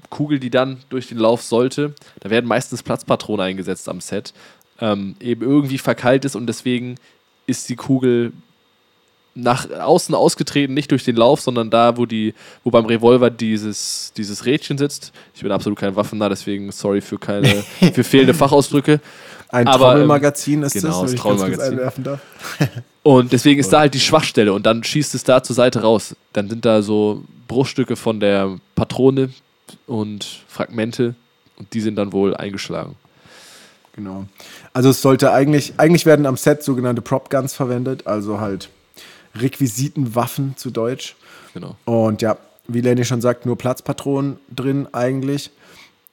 Kugel, 0.09 0.41
die 0.41 0.51
dann 0.51 0.79
durch 0.89 1.09
den 1.09 1.19
Lauf 1.19 1.43
sollte, 1.43 1.95
da 2.21 2.31
werden 2.31 2.47
meistens 2.47 2.83
Platzpatronen 2.83 3.47
eingesetzt 3.47 3.89
am 3.89 4.01
Set, 4.01 4.35
ähm, 4.81 5.15
eben 5.21 5.43
irgendwie 5.43 5.79
verkeilt 5.79 6.25
ist 6.25 6.35
und 6.35 6.47
deswegen 6.47 6.97
ist 7.47 7.69
die 7.69 7.77
Kugel 7.77 8.33
nach 9.35 9.71
außen 9.71 10.15
ausgetreten, 10.15 10.75
nicht 10.75 10.91
durch 10.91 11.05
den 11.05 11.17
Lauf, 11.17 11.41
sondern 11.41 11.71
da, 11.71 11.97
wo 11.97 12.07
die, 12.07 12.35
wo 12.65 12.71
beim 12.71 12.87
Revolver 12.87 13.31
dieses, 13.31 14.13
dieses 14.17 14.45
Rädchen 14.45 14.77
sitzt. 14.77 15.13
Ich 15.35 15.43
bin 15.43 15.53
absolut 15.53 15.79
kein 15.79 15.95
Waffennah, 15.95 16.29
deswegen 16.29 16.73
sorry 16.73 17.01
für 17.01 17.19
keine, 17.19 17.49
für 17.93 18.05
fehlende 18.05 18.35
Fachausdrücke. 18.35 19.01
Ein 19.53 19.67
Aber, 19.67 19.87
ähm, 19.87 19.91
Trommelmagazin 19.93 20.63
ist 20.63 20.75
genau, 20.75 21.03
das, 21.03 21.13
das 21.13 21.21
Trommelmagazin. 21.21 21.73
einwerfen 21.73 22.05
darf. 22.05 22.21
Und 23.03 23.33
deswegen 23.33 23.59
ist 23.59 23.73
da 23.73 23.81
halt 23.81 23.95
die 23.95 24.01
Schwachstelle 24.01 24.53
und 24.53 24.67
dann 24.67 24.85
schießt 24.85 25.15
es 25.15 25.25
da 25.25 25.43
zur 25.43 25.57
Seite 25.57 25.81
raus. 25.81 26.15
Dann 26.33 26.49
sind 26.49 26.65
da 26.65 26.83
so 26.83 27.25
Bruchstücke 27.49 27.97
von 27.97 28.21
der 28.21 28.59
Patrone 28.75 29.31
und 29.87 30.45
Fragmente 30.49 31.15
und 31.57 31.73
die 31.73 31.81
sind 31.81 31.97
dann 31.97 32.13
wohl 32.13 32.37
eingeschlagen. 32.37 32.97
Genau. 33.97 34.27
Also 34.73 34.91
es 34.91 35.03
sollte 35.03 35.33
eigentlich, 35.33 35.75
eigentlich 35.79 36.07
werden 36.07 36.27
am 36.27 36.37
Set 36.37 36.63
sogenannte 36.63 37.03
Prop 37.03 37.31
Guns 37.31 37.55
verwendet, 37.55 38.07
also 38.07 38.41
halt 38.41 38.69
Requisitenwaffen 39.35 40.57
zu 40.57 40.71
Deutsch. 40.71 41.17
Genau. 41.55 41.77
Und 41.87 42.23
ja, 42.23 42.37
wie 42.69 42.81
Lenny 42.81 43.05
schon 43.05 43.21
sagt, 43.21 43.47
nur 43.47 43.59
Platzpatronen 43.59 44.39
drin 44.55 44.89
eigentlich. 44.93 45.51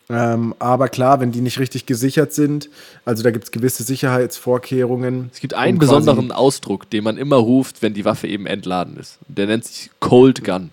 Ähm, 0.09 0.55
aber 0.59 0.87
klar, 0.87 1.19
wenn 1.19 1.33
die 1.33 1.41
nicht 1.41 1.59
richtig 1.59 1.85
gesichert 1.85 2.33
sind, 2.33 2.69
also 3.03 3.23
da 3.23 3.31
gibt 3.31 3.43
es 3.45 3.51
gewisse 3.51 3.83
Sicherheitsvorkehrungen. 3.83 5.29
Es 5.33 5.41
gibt 5.41 5.53
einen 5.53 5.73
um 5.73 5.79
besonderen 5.79 6.31
Ausdruck, 6.31 6.89
den 6.89 7.03
man 7.03 7.17
immer 7.17 7.35
ruft, 7.35 7.81
wenn 7.81 7.93
die 7.93 8.05
Waffe 8.05 8.27
eben 8.27 8.45
entladen 8.45 8.95
ist. 8.97 9.19
Der 9.27 9.47
nennt 9.47 9.65
sich 9.65 9.89
Cold 9.99 10.43
Gun. 10.45 10.71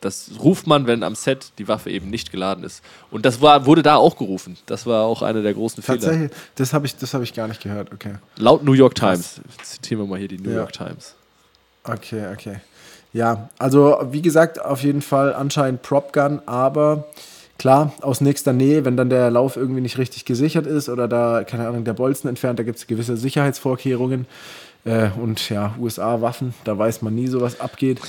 Das 0.00 0.30
ruft 0.42 0.66
man, 0.66 0.86
wenn 0.86 1.02
am 1.02 1.14
Set 1.14 1.52
die 1.58 1.66
Waffe 1.66 1.90
eben 1.90 2.10
nicht 2.10 2.30
geladen 2.30 2.62
ist. 2.64 2.82
Und 3.10 3.24
das 3.24 3.40
war, 3.40 3.64
wurde 3.64 3.82
da 3.82 3.96
auch 3.96 4.16
gerufen. 4.16 4.56
Das 4.66 4.86
war 4.86 5.04
auch 5.04 5.22
einer 5.22 5.40
der 5.42 5.54
großen 5.54 5.82
Fehler. 5.82 5.98
Tatsächlich, 5.98 6.30
das 6.56 6.72
habe 6.74 6.86
ich, 6.86 6.96
das 6.96 7.14
hab 7.14 7.22
ich 7.22 7.32
gar 7.32 7.48
nicht 7.48 7.62
gehört, 7.62 7.90
okay. 7.92 8.16
Laut 8.36 8.64
New 8.64 8.74
York 8.74 8.94
Times. 8.94 9.40
Zitieren 9.62 10.02
wir 10.02 10.06
mal 10.06 10.18
hier 10.18 10.28
die 10.28 10.38
New 10.38 10.50
Ja. 10.50 10.56
York 10.56 10.72
Times. 10.72 11.14
Okay, 11.84 12.26
okay. 12.32 12.56
Ja, 13.14 13.48
also 13.58 13.98
wie 14.10 14.20
gesagt, 14.22 14.62
auf 14.62 14.82
jeden 14.82 15.00
Fall 15.02 15.34
anscheinend 15.34 15.82
Prop 15.82 16.12
Gun, 16.12 16.42
aber 16.46 17.06
klar, 17.58 17.92
aus 18.00 18.20
nächster 18.20 18.52
Nähe, 18.52 18.84
wenn 18.84 18.96
dann 18.96 19.10
der 19.10 19.30
Lauf 19.30 19.56
irgendwie 19.56 19.80
nicht 19.80 19.98
richtig 19.98 20.24
gesichert 20.24 20.66
ist 20.66 20.88
oder 20.88 21.08
da, 21.08 21.44
keine 21.44 21.68
Ahnung, 21.68 21.84
der 21.84 21.94
Bolzen 21.94 22.28
entfernt, 22.28 22.58
da 22.58 22.62
gibt 22.62 22.78
es 22.78 22.86
gewisse 22.86 23.16
Sicherheitsvorkehrungen. 23.16 24.26
Äh, 24.84 25.08
und 25.20 25.48
ja, 25.48 25.74
USA-Waffen, 25.80 26.54
da 26.64 26.76
weiß 26.76 27.02
man 27.02 27.14
nie, 27.14 27.26
so 27.26 27.40
was 27.40 27.60
abgeht. 27.60 28.00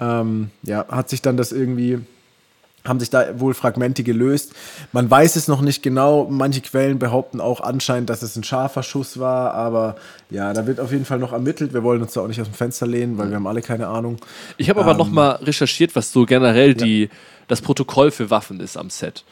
Ähm, 0.00 0.50
ja, 0.62 0.86
hat 0.88 1.08
sich 1.08 1.22
dann 1.22 1.36
das 1.36 1.52
irgendwie, 1.52 2.00
haben 2.84 2.98
sich 2.98 3.10
da 3.10 3.38
wohl 3.38 3.54
Fragmente 3.54 4.02
gelöst. 4.02 4.52
Man 4.92 5.10
weiß 5.10 5.36
es 5.36 5.46
noch 5.48 5.60
nicht 5.60 5.82
genau. 5.82 6.26
Manche 6.30 6.60
Quellen 6.60 6.98
behaupten 6.98 7.40
auch 7.40 7.60
anscheinend, 7.60 8.10
dass 8.10 8.22
es 8.22 8.34
ein 8.36 8.44
scharfer 8.44 8.82
Schuss 8.82 9.20
war, 9.20 9.54
aber 9.54 9.96
ja, 10.30 10.52
da 10.52 10.66
wird 10.66 10.80
auf 10.80 10.90
jeden 10.92 11.04
Fall 11.04 11.18
noch 11.18 11.32
ermittelt. 11.32 11.72
Wir 11.72 11.82
wollen 11.82 12.02
uns 12.02 12.14
da 12.14 12.20
auch 12.22 12.28
nicht 12.28 12.40
aus 12.40 12.48
dem 12.48 12.54
Fenster 12.54 12.86
lehnen, 12.86 13.18
weil 13.18 13.28
wir 13.28 13.36
haben 13.36 13.46
alle 13.46 13.62
keine 13.62 13.88
Ahnung. 13.88 14.16
Ich 14.56 14.70
habe 14.70 14.80
aber 14.80 14.92
Ähm, 14.92 14.98
noch 14.98 15.10
mal 15.10 15.32
recherchiert, 15.36 15.94
was 15.94 16.10
so 16.12 16.26
generell 16.26 16.74
die, 16.74 17.10
das 17.48 17.60
Protokoll 17.60 18.10
für 18.10 18.30
Waffen 18.30 18.60
ist 18.60 18.76
am 18.76 18.90
Set. 18.90 19.24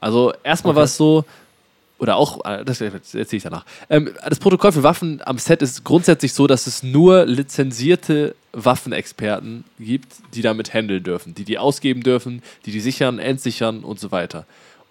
Also 0.00 0.32
erstmal 0.44 0.74
war 0.74 0.84
es 0.84 0.96
so, 0.96 1.24
oder 1.98 2.16
auch, 2.16 2.44
äh, 2.46 2.64
das 2.64 2.80
erzähle 2.80 3.26
ich 3.30 3.42
danach. 3.42 3.64
Ähm, 3.90 4.10
das 4.28 4.38
Protokoll 4.38 4.72
für 4.72 4.82
Waffen 4.82 5.20
am 5.24 5.38
Set 5.38 5.60
ist 5.62 5.84
grundsätzlich 5.84 6.32
so, 6.32 6.46
dass 6.46 6.66
es 6.66 6.82
nur 6.82 7.26
lizenzierte 7.26 8.34
Waffenexperten 8.52 9.64
gibt, 9.78 10.12
die 10.34 10.42
damit 10.42 10.72
handeln 10.72 11.02
dürfen, 11.02 11.34
die 11.34 11.44
die 11.44 11.58
ausgeben 11.58 12.02
dürfen, 12.02 12.42
die 12.66 12.72
die 12.72 12.80
sichern, 12.80 13.18
entsichern 13.18 13.84
und 13.84 14.00
so 14.00 14.10
weiter. 14.10 14.46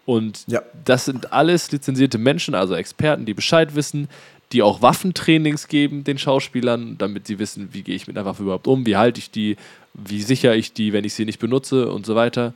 Und 0.06 0.44
Ja. 0.48 0.62
das 0.86 1.06
sind 1.06 1.34
alles 1.34 1.72
lizenzierte 1.72 2.18
Menschen, 2.18 2.56
also 2.56 2.76
Experten, 2.76 3.26
die 3.26 3.34
Bescheid 3.34 3.76
wissen, 3.76 4.08
die 4.52 4.64
auch 4.64 4.82
Waffentrainings 4.82 5.68
geben 5.68 6.04
den 6.04 6.18
Schauspielern, 6.18 6.98
damit 6.98 7.28
sie 7.28 7.40
wissen, 7.40 7.70
wie 7.72 7.84
gehe 7.84 7.96
ich 7.96 8.08
mit 8.08 8.18
einer 8.18 8.26
Waffe 8.26 8.44
überhaupt 8.44 8.68
um, 8.68 8.86
wie 8.86 8.98
halte 8.98 9.20
ich 9.20 9.30
die, 9.30 9.58
wie 9.94 10.22
sichere 10.22 10.56
ich 10.56 10.74
die, 10.74 10.92
wenn 10.94 11.06
ich 11.06 11.14
sie 11.14 11.26
nicht 11.26 11.40
benutze 11.40 11.92
und 11.92 12.06
so 12.06 12.16
weiter. 12.16 12.54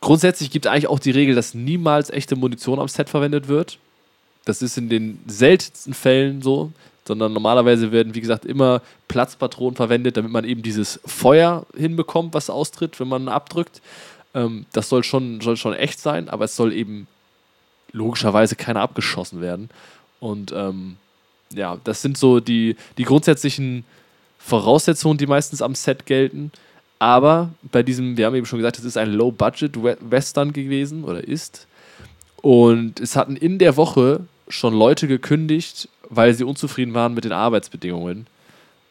Grundsätzlich 0.00 0.50
gibt 0.50 0.66
es 0.66 0.72
eigentlich 0.72 0.88
auch 0.88 0.98
die 0.98 1.10
Regel, 1.10 1.34
dass 1.34 1.54
niemals 1.54 2.10
echte 2.10 2.36
Munition 2.36 2.78
am 2.78 2.88
Set 2.88 3.08
verwendet 3.08 3.48
wird. 3.48 3.78
Das 4.44 4.62
ist 4.62 4.76
in 4.76 4.88
den 4.88 5.18
seltensten 5.26 5.94
Fällen 5.94 6.42
so, 6.42 6.70
sondern 7.06 7.32
normalerweise 7.32 7.92
werden, 7.92 8.14
wie 8.14 8.20
gesagt, 8.20 8.44
immer 8.44 8.82
Platzpatronen 9.08 9.76
verwendet, 9.76 10.16
damit 10.16 10.30
man 10.30 10.44
eben 10.44 10.62
dieses 10.62 11.00
Feuer 11.06 11.64
hinbekommt, 11.76 12.34
was 12.34 12.50
austritt, 12.50 13.00
wenn 13.00 13.08
man 13.08 13.28
abdrückt. 13.28 13.80
Ähm, 14.34 14.66
das 14.72 14.88
soll 14.88 15.02
schon, 15.02 15.40
soll 15.40 15.56
schon 15.56 15.72
echt 15.72 15.98
sein, 15.98 16.28
aber 16.28 16.44
es 16.44 16.56
soll 16.56 16.72
eben 16.72 17.06
logischerweise 17.92 18.54
keiner 18.54 18.82
abgeschossen 18.82 19.40
werden. 19.40 19.70
Und 20.20 20.52
ähm, 20.52 20.96
ja, 21.50 21.78
das 21.84 22.02
sind 22.02 22.18
so 22.18 22.40
die, 22.40 22.76
die 22.98 23.04
grundsätzlichen 23.04 23.84
Voraussetzungen, 24.38 25.18
die 25.18 25.26
meistens 25.26 25.62
am 25.62 25.74
Set 25.74 26.06
gelten. 26.06 26.52
Aber 26.98 27.50
bei 27.62 27.82
diesem, 27.82 28.16
wir 28.16 28.26
haben 28.26 28.34
eben 28.34 28.46
schon 28.46 28.58
gesagt, 28.58 28.78
es 28.78 28.84
ist 28.84 28.96
ein 28.96 29.12
Low-Budget-Western 29.12 30.52
gewesen 30.52 31.04
oder 31.04 31.22
ist. 31.22 31.66
Und 32.42 33.00
es 33.00 33.16
hatten 33.16 33.36
in 33.36 33.58
der 33.58 33.76
Woche 33.76 34.20
schon 34.48 34.74
Leute 34.74 35.08
gekündigt, 35.08 35.88
weil 36.08 36.32
sie 36.34 36.44
unzufrieden 36.44 36.94
waren 36.94 37.14
mit 37.14 37.24
den 37.24 37.32
Arbeitsbedingungen. 37.32 38.26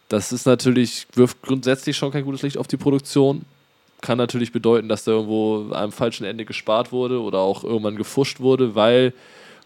Das 0.09 0.31
ist 0.31 0.45
natürlich, 0.45 1.07
wirft 1.13 1.41
grundsätzlich 1.41 1.97
schon 1.97 2.11
kein 2.11 2.25
gutes 2.25 2.41
Licht 2.41 2.57
auf 2.57 2.67
die 2.67 2.77
Produktion. 2.77 3.45
Kann 4.01 4.17
natürlich 4.17 4.51
bedeuten, 4.51 4.89
dass 4.89 5.03
da 5.03 5.11
irgendwo 5.11 5.73
am 5.73 5.91
falschen 5.91 6.25
Ende 6.25 6.45
gespart 6.45 6.91
wurde 6.91 7.21
oder 7.21 7.39
auch 7.39 7.63
irgendwann 7.63 7.95
gefuscht 7.95 8.39
wurde, 8.39 8.75
weil 8.75 9.13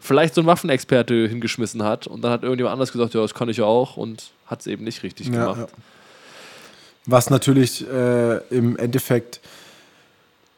vielleicht 0.00 0.34
so 0.34 0.40
ein 0.40 0.46
Waffenexperte 0.46 1.28
hingeschmissen 1.28 1.82
hat 1.82 2.06
und 2.06 2.22
dann 2.22 2.32
hat 2.32 2.42
irgendjemand 2.42 2.72
anders 2.72 2.90
gesagt, 2.92 3.14
ja, 3.14 3.20
das 3.20 3.34
kann 3.34 3.48
ich 3.48 3.58
ja 3.58 3.64
auch 3.64 3.96
und 3.96 4.30
hat 4.46 4.60
es 4.60 4.66
eben 4.66 4.84
nicht 4.84 5.02
richtig 5.02 5.28
Ja, 5.28 5.52
gemacht. 5.52 5.58
ja. 5.60 5.66
Was 7.06 7.30
natürlich 7.30 7.86
äh, 7.88 8.38
im 8.50 8.76
Endeffekt 8.76 9.40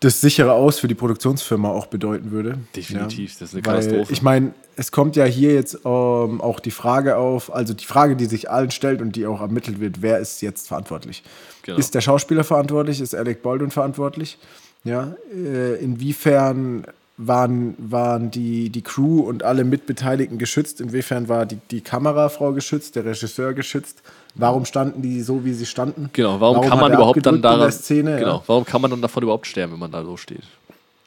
das 0.00 0.20
sichere 0.20 0.52
Aus 0.52 0.81
für 0.81 0.88
die 0.88 0.96
Produktionsfirma 0.96 1.68
auch 1.70 1.87
bedeuten 1.87 2.33
würde. 2.33 2.59
Definitiv, 2.74 3.38
das 3.38 3.50
ist 3.50 3.55
eine 3.55 3.64
Weil, 3.64 3.74
Katastrophe. 3.81 4.12
Ich 4.12 4.20
meine, 4.22 4.52
es 4.74 4.90
kommt 4.90 5.14
ja 5.14 5.24
hier 5.24 5.55
jetzt 5.55 5.76
ähm, 5.85 6.40
auch 6.40 6.59
die 6.59 6.72
Frage 6.72 7.16
auf, 7.16 7.55
also 7.55 7.72
die 7.72 7.85
Frage, 7.85 8.16
die 8.16 8.24
sich 8.24 8.50
allen 8.50 8.72
stellt 8.72 9.00
und 9.00 9.14
die 9.14 9.26
auch 9.26 9.40
ermittelt 9.40 9.78
wird, 9.81 10.02
wer 10.02 10.18
ist 10.18 10.42
jetzt 10.42 10.66
verantwortlich? 10.66 11.22
Genau. 11.62 11.78
Ist 11.78 11.94
der 11.94 12.00
Schauspieler 12.00 12.42
verantwortlich? 12.42 13.00
Ist 13.00 13.14
Alec 13.14 13.42
Baldwin 13.42 13.70
verantwortlich? 13.70 14.38
Ja, 14.83 15.14
äh, 15.33 15.77
inwiefern 15.77 16.85
waren, 17.17 17.75
waren 17.79 18.31
die, 18.31 18.71
die 18.71 18.83
Crew 18.83 19.21
und 19.21 19.42
alle 19.42 19.65
Mitbeteiligten 19.65 20.38
geschützt? 20.38 20.81
Inwiefern 20.81 21.29
war 21.29 21.46
die, 21.46 21.58
die 21.71 21.81
Kamerafrau 21.81 22.52
geschützt, 22.52 22.96
der 22.96 23.04
Regisseur 23.04 23.52
geschützt? 23.54 24.02
Warum 24.35 24.65
standen 24.65 25.02
die 25.02 25.21
so, 25.21 25.44
wie 25.44 25.52
sie 25.52 25.67
standen? 25.67 26.08
Genau, 26.15 26.40
warum, 26.40 26.63
kann 26.63 26.71
hat 26.73 26.81
man 26.81 26.90
er 26.92 26.96
überhaupt 26.98 27.27
dann 27.27 27.42
daran, 27.42 27.60
der 27.60 27.71
Szene? 27.71 28.17
genau, 28.19 28.37
Ja. 28.37 28.42
warum 28.46 28.65
kann 28.65 28.81
man 28.81 28.90
dann 28.90 29.02
davon 29.02 29.23
überhaupt 29.23 29.46
sterben, 29.46 29.75
wenn 29.75 29.81
man 29.81 29.90
da 29.92 30.02
so 30.04 30.17
steht? 30.17 30.42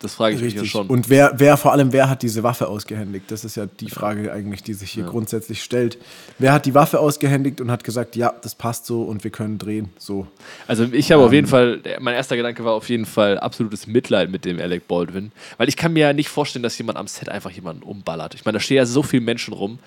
Das 0.05 0.15
frage 0.15 0.35
ich 0.35 0.41
mich 0.41 0.53
ja 0.53 0.61
Richtig. 0.61 0.71
schon. 0.71 0.87
Und 0.87 1.09
wer, 1.09 1.33
wer 1.37 1.57
vor 1.57 1.71
allem, 1.73 1.91
wer 1.91 2.09
hat 2.09 2.21
diese 2.21 2.43
Waffe 2.43 2.67
ausgehändigt? 2.67 3.29
Das 3.31 3.43
ist 3.43 3.55
ja 3.55 3.65
die 3.65 3.89
Frage 3.89 4.31
eigentlich, 4.31 4.63
die 4.63 4.73
sich 4.73 4.91
hier 4.91 5.03
grundsätzlich 5.03 5.63
stellt. 5.63 5.97
Wer 6.39 6.53
hat 6.53 6.65
die 6.65 6.73
Waffe 6.73 6.99
ausgehändigt 6.99 7.59
und 7.61 7.71
hat 7.71 7.83
gesagt, 7.83 8.15
ja, 8.15 8.33
das 8.41 8.55
passt 8.55 8.85
so 8.85 9.01
und 9.03 9.23
wir 9.23 9.31
können 9.31 9.57
drehen? 9.57 9.89
So. 9.97 10.27
Also 10.67 10.83
ich 10.91 11.11
habe 11.11 11.23
auf 11.23 11.29
Ähm. 11.29 11.33
jeden 11.35 11.47
Fall, 11.47 11.79
der- 11.79 11.99
mein 11.99 12.13
erster 12.15 12.37
Gedanke 12.37 12.63
war 12.63 12.73
auf 12.73 12.87
jeden 12.89 13.05
Fall 13.05 13.39
absolutes 13.39 13.87
Mitleid 13.87 14.29
mit 14.29 14.45
dem 14.45 14.59
Alec 14.59 14.87
Baldwin. 14.87 15.31
Weil 15.57 15.67
ich 15.69 15.75
kann 15.77 15.93
mir 15.93 16.01
ja 16.01 16.13
nicht 16.13 16.29
vorstellen, 16.29 16.63
dass 16.63 16.77
jemand 16.77 16.97
am 16.97 17.07
Set 17.07 17.27
einfach 17.29 17.51
jemanden 17.51 17.83
umballert. 17.83 18.35
Ich 18.35 18.45
meine, 18.45 18.57
da 18.57 18.59
stehen 18.59 18.77
ja 18.77 18.85
so 18.85 19.03
viele 19.03 19.23
Menschen 19.23 19.53
rum. 19.53 19.79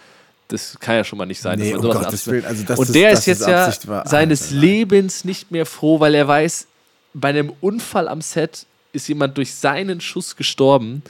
Das 0.49 0.79
kann 0.81 0.95
ja 0.97 1.05
schon 1.05 1.19
mal 1.19 1.27
nicht 1.27 1.41
sein. 1.43 1.59
Nee, 1.59 1.73
dass 1.73 1.75
man 1.75 1.83
sowas 1.83 1.97
Gottes 1.99 2.07
absicht- 2.15 2.27
Willen, 2.29 2.45
also 2.47 2.73
Und 2.75 2.83
ist- 2.89 2.95
der 2.95 3.11
das 3.11 3.19
ist 3.21 3.27
jetzt 3.27 3.41
ist 3.43 3.47
ja 3.47 3.73
war- 3.89 4.09
seines. 4.09 4.51
Lebens 4.51 5.25
nicht 5.25 5.51
mehr 5.51 5.67
froh, 5.67 6.01
weil 6.01 6.15
er 6.15 6.27
weiß, 6.27 6.67
bei 7.15 7.29
einem 7.29 7.53
Unfall 7.61 8.09
am 8.09 8.21
Set 8.23 8.65
ist 8.99 9.09
jemand 9.09 9.37
durch 9.39 9.55
seinen 9.55 10.01
Schuss 10.01 10.37
gestorben, 10.37 11.03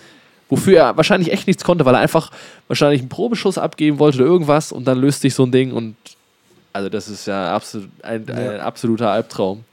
wofür 0.48 0.78
er 0.78 0.96
wahrscheinlich 0.96 1.32
echt 1.32 1.46
nichts 1.46 1.64
konnte, 1.64 1.84
weil 1.84 1.94
er 1.94 2.00
einfach 2.00 2.30
wahrscheinlich 2.68 3.00
einen 3.00 3.08
Probeschuss 3.08 3.58
abgeben 3.58 3.98
wollte 3.98 4.18
oder 4.18 4.26
irgendwas 4.26 4.70
und 4.72 4.84
dann 4.86 4.98
löst 4.98 5.22
sich 5.22 5.34
so 5.34 5.44
ein 5.44 5.50
Ding 5.52 5.72
und 5.72 5.96
also 6.72 6.88
das 6.88 7.08
ist 7.08 7.26
ja 7.26 7.54
absolut 7.54 7.88
ein, 8.02 8.28
ein 8.30 8.60
absoluter 8.60 9.10
Albtraum. 9.10 9.64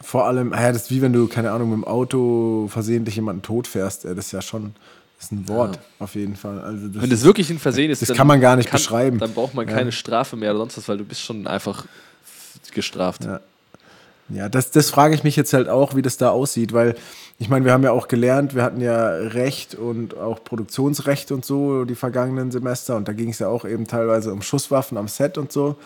Vor 0.00 0.24
allem, 0.26 0.52
ja, 0.52 0.72
das 0.72 0.82
ist 0.84 0.90
wie 0.90 1.02
wenn 1.02 1.12
du, 1.12 1.26
keine 1.26 1.50
Ahnung, 1.50 1.70
mit 1.70 1.78
dem 1.78 1.84
Auto 1.84 2.68
versehentlich 2.68 3.16
jemanden 3.16 3.42
tot 3.42 3.66
fährst. 3.66 4.04
ey, 4.04 4.14
Das 4.14 4.26
ist 4.26 4.32
ja 4.32 4.40
schon 4.40 4.74
das 5.18 5.26
ist 5.26 5.32
ein 5.32 5.48
Wort, 5.48 5.78
auf 5.98 6.14
jeden 6.14 6.36
Fall. 6.36 6.60
Also 6.60 6.88
das 6.88 7.02
Wenn 7.02 7.10
das 7.10 7.24
wirklich 7.24 7.48
ein 7.50 7.58
Versehen 7.58 7.90
ist, 7.90 8.02
das 8.02 8.12
kann 8.12 8.26
man 8.26 8.40
gar 8.40 8.54
nicht 8.56 8.68
kann, 8.68 8.78
beschreiben. 8.78 9.18
Dann 9.18 9.32
braucht 9.34 9.54
man 9.54 9.66
Ja. 9.66 9.74
keine 9.74 9.90
Strafe 9.90 10.36
mehr 10.36 10.50
oder 10.50 10.60
sonst 10.60 10.76
was, 10.78 10.88
weil 10.88 10.98
du 10.98 11.04
bist 11.04 11.22
schon 11.22 11.46
einfach 11.46 11.86
gestraft. 12.72 13.24
Ja. 13.24 13.40
Ja, 14.28 14.48
das, 14.48 14.72
das 14.72 14.90
frage 14.90 15.14
ich 15.14 15.22
mich 15.22 15.36
jetzt 15.36 15.52
halt 15.52 15.68
auch, 15.68 15.94
wie 15.94 16.02
das 16.02 16.16
da 16.16 16.30
aussieht, 16.30 16.72
weil 16.72 16.96
ich 17.38 17.48
meine, 17.48 17.64
wir 17.64 17.72
haben 17.72 17.84
ja 17.84 17.92
auch 17.92 18.08
gelernt, 18.08 18.54
wir 18.54 18.62
hatten 18.64 18.80
ja 18.80 19.08
Recht 19.08 19.74
und 19.74 20.16
auch 20.16 20.42
Produktionsrecht 20.42 21.30
und 21.30 21.44
so 21.44 21.84
die 21.84 21.94
vergangenen 21.94 22.50
Semester 22.50 22.96
und 22.96 23.06
da 23.06 23.12
ging 23.12 23.30
es 23.30 23.38
ja 23.38 23.48
auch 23.48 23.64
eben 23.64 23.86
teilweise 23.86 24.32
um 24.32 24.42
Schusswaffen 24.42 24.98
am 24.98 25.06
Set 25.06 25.38
und 25.38 25.52
so. 25.52 25.76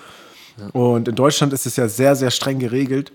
Und 0.73 1.09
in 1.09 1.15
Deutschland 1.15 1.53
ist 1.53 1.67
es 1.67 1.77
ja 1.77 1.89
sehr, 1.89 2.17
sehr 2.17 2.31
streng 2.31 2.59
geregelt, 2.59 3.13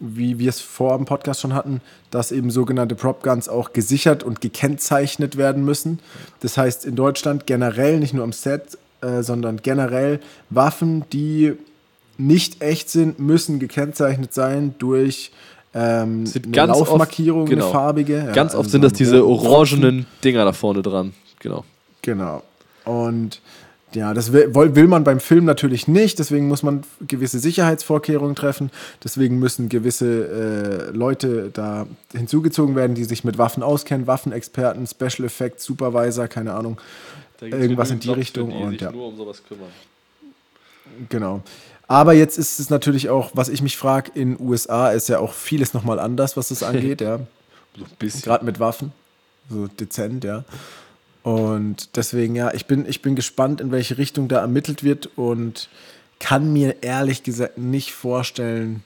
wie 0.00 0.38
wir 0.38 0.48
es 0.48 0.60
vor 0.60 0.96
dem 0.96 1.06
Podcast 1.06 1.40
schon 1.40 1.54
hatten, 1.54 1.80
dass 2.10 2.32
eben 2.32 2.50
sogenannte 2.50 2.94
Prop 2.94 3.22
Guns 3.22 3.48
auch 3.48 3.72
gesichert 3.72 4.22
und 4.22 4.40
gekennzeichnet 4.40 5.36
werden 5.36 5.64
müssen. 5.64 5.98
Das 6.40 6.56
heißt, 6.56 6.84
in 6.84 6.94
Deutschland 6.94 7.46
generell, 7.46 7.98
nicht 7.98 8.14
nur 8.14 8.24
am 8.24 8.32
Set, 8.32 8.78
äh, 9.00 9.22
sondern 9.22 9.58
generell 9.58 10.20
Waffen, 10.50 11.04
die 11.12 11.56
nicht 12.18 12.60
echt 12.60 12.90
sind, 12.90 13.18
müssen 13.18 13.58
gekennzeichnet 13.58 14.34
sein 14.34 14.74
durch 14.78 15.30
ähm, 15.74 16.26
Sind 16.26 16.46
eine 16.46 16.54
ganz 16.54 16.72
oft- 16.72 16.90
Laufmarkierung, 16.90 17.46
genau. 17.46 17.64
eine 17.66 17.72
farbige. 17.72 18.16
Ja, 18.18 18.32
Ganz 18.32 18.52
also 18.52 18.60
oft 18.60 18.70
sind 18.70 18.82
so 18.82 18.88
das 18.88 18.98
diese 18.98 19.26
orangenen 19.26 20.06
Dinger 20.24 20.44
da 20.44 20.52
vorne 20.52 20.82
dran. 20.82 21.12
Genau. 21.40 21.64
Genau. 22.02 22.42
Und 22.84 23.40
ja, 23.94 24.12
das 24.12 24.32
will, 24.32 24.54
will 24.54 24.86
man 24.86 25.04
beim 25.04 25.20
Film 25.20 25.44
natürlich 25.44 25.88
nicht, 25.88 26.18
deswegen 26.18 26.48
muss 26.48 26.62
man 26.62 26.82
gewisse 27.06 27.38
Sicherheitsvorkehrungen 27.38 28.34
treffen. 28.34 28.70
Deswegen 29.02 29.38
müssen 29.38 29.68
gewisse 29.68 30.88
äh, 30.92 30.96
Leute 30.96 31.50
da 31.52 31.86
hinzugezogen 32.12 32.74
werden, 32.76 32.94
die 32.94 33.04
sich 33.04 33.24
mit 33.24 33.38
Waffen 33.38 33.62
auskennen, 33.62 34.06
Waffenexperten, 34.06 34.86
Special 34.86 35.24
Effects, 35.24 35.64
Supervisor, 35.64 36.28
keine 36.28 36.52
Ahnung. 36.54 36.78
Irgendwas 37.40 37.90
in 37.90 38.00
die 38.00 38.10
Richtung 38.10 38.52
und 38.52 38.80
ja. 38.80 38.90
nur 38.90 39.08
um 39.08 39.16
sowas 39.16 39.42
kümmern. 39.46 39.70
Genau. 41.08 41.42
Aber 41.88 42.12
jetzt 42.12 42.38
ist 42.38 42.60
es 42.60 42.70
natürlich 42.70 43.08
auch, 43.08 43.30
was 43.34 43.48
ich 43.48 43.62
mich 43.62 43.76
frage, 43.76 44.12
in 44.14 44.38
USA 44.38 44.90
ist 44.90 45.08
ja 45.08 45.18
auch 45.18 45.32
vieles 45.32 45.72
nochmal 45.74 45.98
anders, 45.98 46.36
was 46.36 46.48
das 46.48 46.62
angeht, 46.62 47.00
ja. 47.00 47.18
So 47.76 47.84
ein 47.84 47.90
bisschen. 47.98 48.22
Gerade 48.22 48.44
mit 48.44 48.60
Waffen. 48.60 48.92
So 49.50 49.66
dezent, 49.66 50.22
ja. 50.24 50.44
Und 51.22 51.96
deswegen, 51.96 52.34
ja, 52.36 52.52
ich 52.52 52.66
bin, 52.66 52.86
ich 52.88 53.02
bin 53.02 53.16
gespannt, 53.16 53.60
in 53.60 53.70
welche 53.70 53.98
Richtung 53.98 54.28
da 54.28 54.40
ermittelt 54.40 54.84
wird 54.84 55.08
und 55.16 55.68
kann 56.20 56.52
mir 56.52 56.82
ehrlich 56.82 57.22
gesagt 57.22 57.58
nicht 57.58 57.92
vorstellen, 57.92 58.82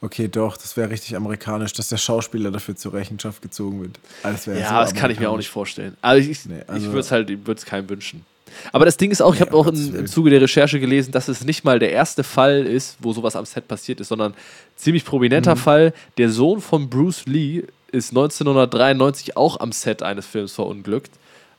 okay, 0.00 0.28
doch, 0.28 0.56
das 0.56 0.76
wäre 0.76 0.90
richtig 0.90 1.16
amerikanisch, 1.16 1.72
dass 1.72 1.88
der 1.88 1.96
Schauspieler 1.96 2.50
dafür 2.50 2.76
zur 2.76 2.92
Rechenschaft 2.92 3.40
gezogen 3.42 3.80
wird. 3.80 3.98
Ja, 4.22 4.36
so 4.36 4.52
das 4.52 4.94
kann 4.94 5.10
ich 5.10 5.18
mir 5.18 5.30
auch 5.30 5.36
nicht 5.36 5.48
vorstellen. 5.48 5.96
Also 6.02 6.28
ich, 6.28 6.44
Nee, 6.44 6.60
ich 6.62 6.68
also- 6.68 6.86
würde 6.88 7.00
es 7.00 7.10
halt, 7.10 7.28
würde 7.28 7.58
es 7.58 7.64
keinem 7.64 7.88
wünschen. 7.88 8.24
Aber 8.72 8.84
das 8.84 8.96
Ding 8.96 9.10
ist 9.10 9.20
auch, 9.22 9.34
ich 9.34 9.40
habe 9.40 9.54
auch 9.54 9.66
im 9.66 9.92
Willen. 9.92 10.06
Zuge 10.06 10.30
der 10.30 10.40
Recherche 10.40 10.78
gelesen, 10.80 11.12
dass 11.12 11.28
es 11.28 11.44
nicht 11.44 11.64
mal 11.64 11.78
der 11.78 11.92
erste 11.92 12.24
Fall 12.24 12.66
ist, 12.66 12.96
wo 13.00 13.12
sowas 13.12 13.36
am 13.36 13.44
Set 13.44 13.68
passiert 13.68 14.00
ist, 14.00 14.08
sondern 14.08 14.34
ziemlich 14.76 15.04
prominenter 15.04 15.54
Mhm. 15.54 15.58
Fall. 15.58 15.94
Der 16.18 16.30
Sohn 16.30 16.60
von 16.60 16.88
Bruce 16.88 17.26
Lee 17.26 17.64
ist 17.92 18.10
1993 18.10 19.36
auch 19.36 19.60
am 19.60 19.72
Set 19.72 20.02
eines 20.02 20.26
Films 20.26 20.52
verunglückt, 20.52 21.12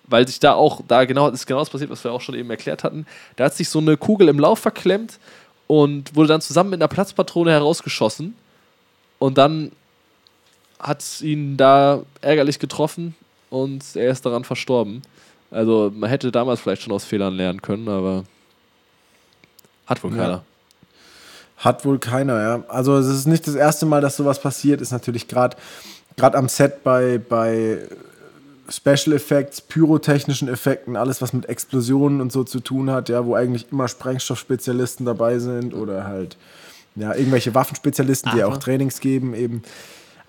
weil 0.08 0.28
sich 0.28 0.40
da 0.40 0.54
auch, 0.54 0.82
da 0.88 1.06
genau 1.06 1.30
ist 1.30 1.46
genau 1.46 1.60
das 1.60 1.70
passiert, 1.70 1.90
was 1.90 2.04
wir 2.04 2.12
auch 2.12 2.22
schon 2.22 2.36
eben 2.36 2.50
erklärt 2.50 2.84
hatten. 2.84 3.06
Da 3.36 3.46
hat 3.46 3.56
sich 3.56 3.70
so 3.70 3.80
eine 3.80 3.98
Kugel 3.98 4.28
im 4.30 4.40
Lauf 4.40 4.60
verklemmt 4.60 5.20
und 5.68 6.16
wurde 6.16 6.28
dann 6.30 6.42
zusammen 6.42 6.70
mit 6.72 6.82
einer 6.82 6.88
Platzpatrone 6.88 7.52
herausgeschossen. 7.52 8.36
Und 9.20 9.38
dann 9.38 9.72
hat 10.80 11.02
es 11.02 11.22
ihn 11.22 11.58
da 11.58 12.02
ärgerlich 12.22 12.60
getroffen 12.60 13.16
und 13.50 13.84
er 13.96 14.12
ist 14.12 14.26
daran 14.26 14.44
verstorben. 14.44 15.02
Also 15.52 15.92
man 15.96 16.10
hätte 16.10 16.32
damals 16.32 16.60
vielleicht 16.62 16.82
schon 16.82 16.94
aus 16.94 17.06
Fehlern 17.06 17.34
lernen 17.36 17.62
können, 17.62 17.88
aber 17.88 18.24
hat 19.88 20.04
wohl 20.04 20.12
Ja. 20.12 20.18
keiner. 20.24 20.44
Hat 21.58 21.86
wohl 21.86 22.00
keiner, 22.00 22.42
ja. 22.42 22.64
Also 22.68 22.98
es 22.98 23.08
ist 23.08 23.28
nicht 23.28 23.48
das 23.48 23.56
erste 23.56 23.86
Mal, 23.86 24.02
dass 24.02 24.18
sowas 24.18 24.42
passiert, 24.42 24.82
ist 24.82 24.92
natürlich 24.92 25.28
gerade 25.28 25.56
gerade 26.18 26.38
am 26.38 26.48
Set 26.50 26.84
bei, 26.84 27.18
bei 27.18 27.80
Special 28.70 29.14
Effects, 29.16 29.62
pyrotechnischen 29.62 30.48
Effekten, 30.48 30.96
alles 30.96 31.22
was 31.22 31.34
mit 31.34 31.48
Explosionen 31.48 32.20
und 32.22 32.32
so 32.32 32.44
zu 32.44 32.60
tun 32.62 32.90
hat, 32.90 33.10
ja, 33.10 33.26
wo 33.26 33.36
eigentlich 33.36 33.68
immer 33.72 33.88
Sprengstoffspezialisten 33.88 35.06
dabei 35.06 35.40
sind 35.40 35.74
oder 35.74 36.06
halt 36.06 36.38
ja, 36.96 37.14
irgendwelche 37.14 37.54
Waffenspezialisten, 37.54 38.32
die 38.36 38.44
Aber- 38.44 38.54
auch 38.54 38.58
Trainings 38.58 39.00
geben, 39.02 39.34
eben. 39.36 39.62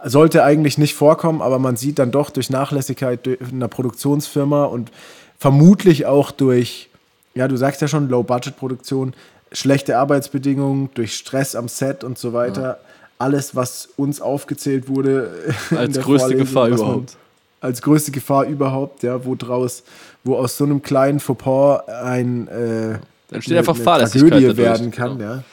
Sollte 0.05 0.45
eigentlich 0.45 0.79
nicht 0.79 0.95
vorkommen, 0.95 1.41
aber 1.41 1.59
man 1.59 1.77
sieht 1.77 1.99
dann 1.99 2.11
doch 2.11 2.31
durch 2.31 2.51
Nachlässigkeit 2.51 3.21
einer 3.51 3.69
Produktionsfirma 3.69 4.65
und 4.65 4.91
vermutlich 5.39 6.07
auch 6.07 6.31
durch, 6.31 6.89
ja, 7.35 7.49
du 7.49 7.57
sagst 7.57 7.81
ja 7.81 7.89
schon, 7.89 8.09
Low-Budget-Produktion, 8.09 9.15
schlechte 9.53 9.99
Arbeitsbedingungen, 9.99 10.91
durch 10.95 11.15
Stress 11.15 11.55
am 11.55 11.69
Set 11.69 12.05
und 12.05 12.19
so 12.19 12.33
weiter. 12.33 12.79
Alles, 13.19 13.57
was 13.57 13.89
uns 13.97 14.21
aufgezählt 14.21 14.89
wurde. 14.89 15.31
Als 15.71 15.99
größte 15.99 16.29
Vorlesung, 16.29 16.39
Gefahr 16.39 16.69
überhaupt. 16.69 17.17
Als 17.63 17.81
größte 17.81 18.11
Gefahr 18.11 18.45
überhaupt, 18.45 19.03
ja, 19.03 19.25
wo 19.25 19.35
draus, 19.35 19.83
wo 20.25 20.37
aus 20.37 20.59
so 20.59 20.65
einem 20.65 20.83
kleinen 20.83 21.21
Fauxpas 21.21 21.89
ein 21.89 22.47
äh, 22.49 22.99
Dann 23.31 23.43
steht 23.43 23.57
einfach 23.57 23.75
eine 23.75 23.85
Fahrlässigkeit 23.85 24.31
Tragödie 24.31 24.57
werden 24.59 24.91
kann, 24.91 25.19
genau. 25.19 25.31
ja. 25.31 25.45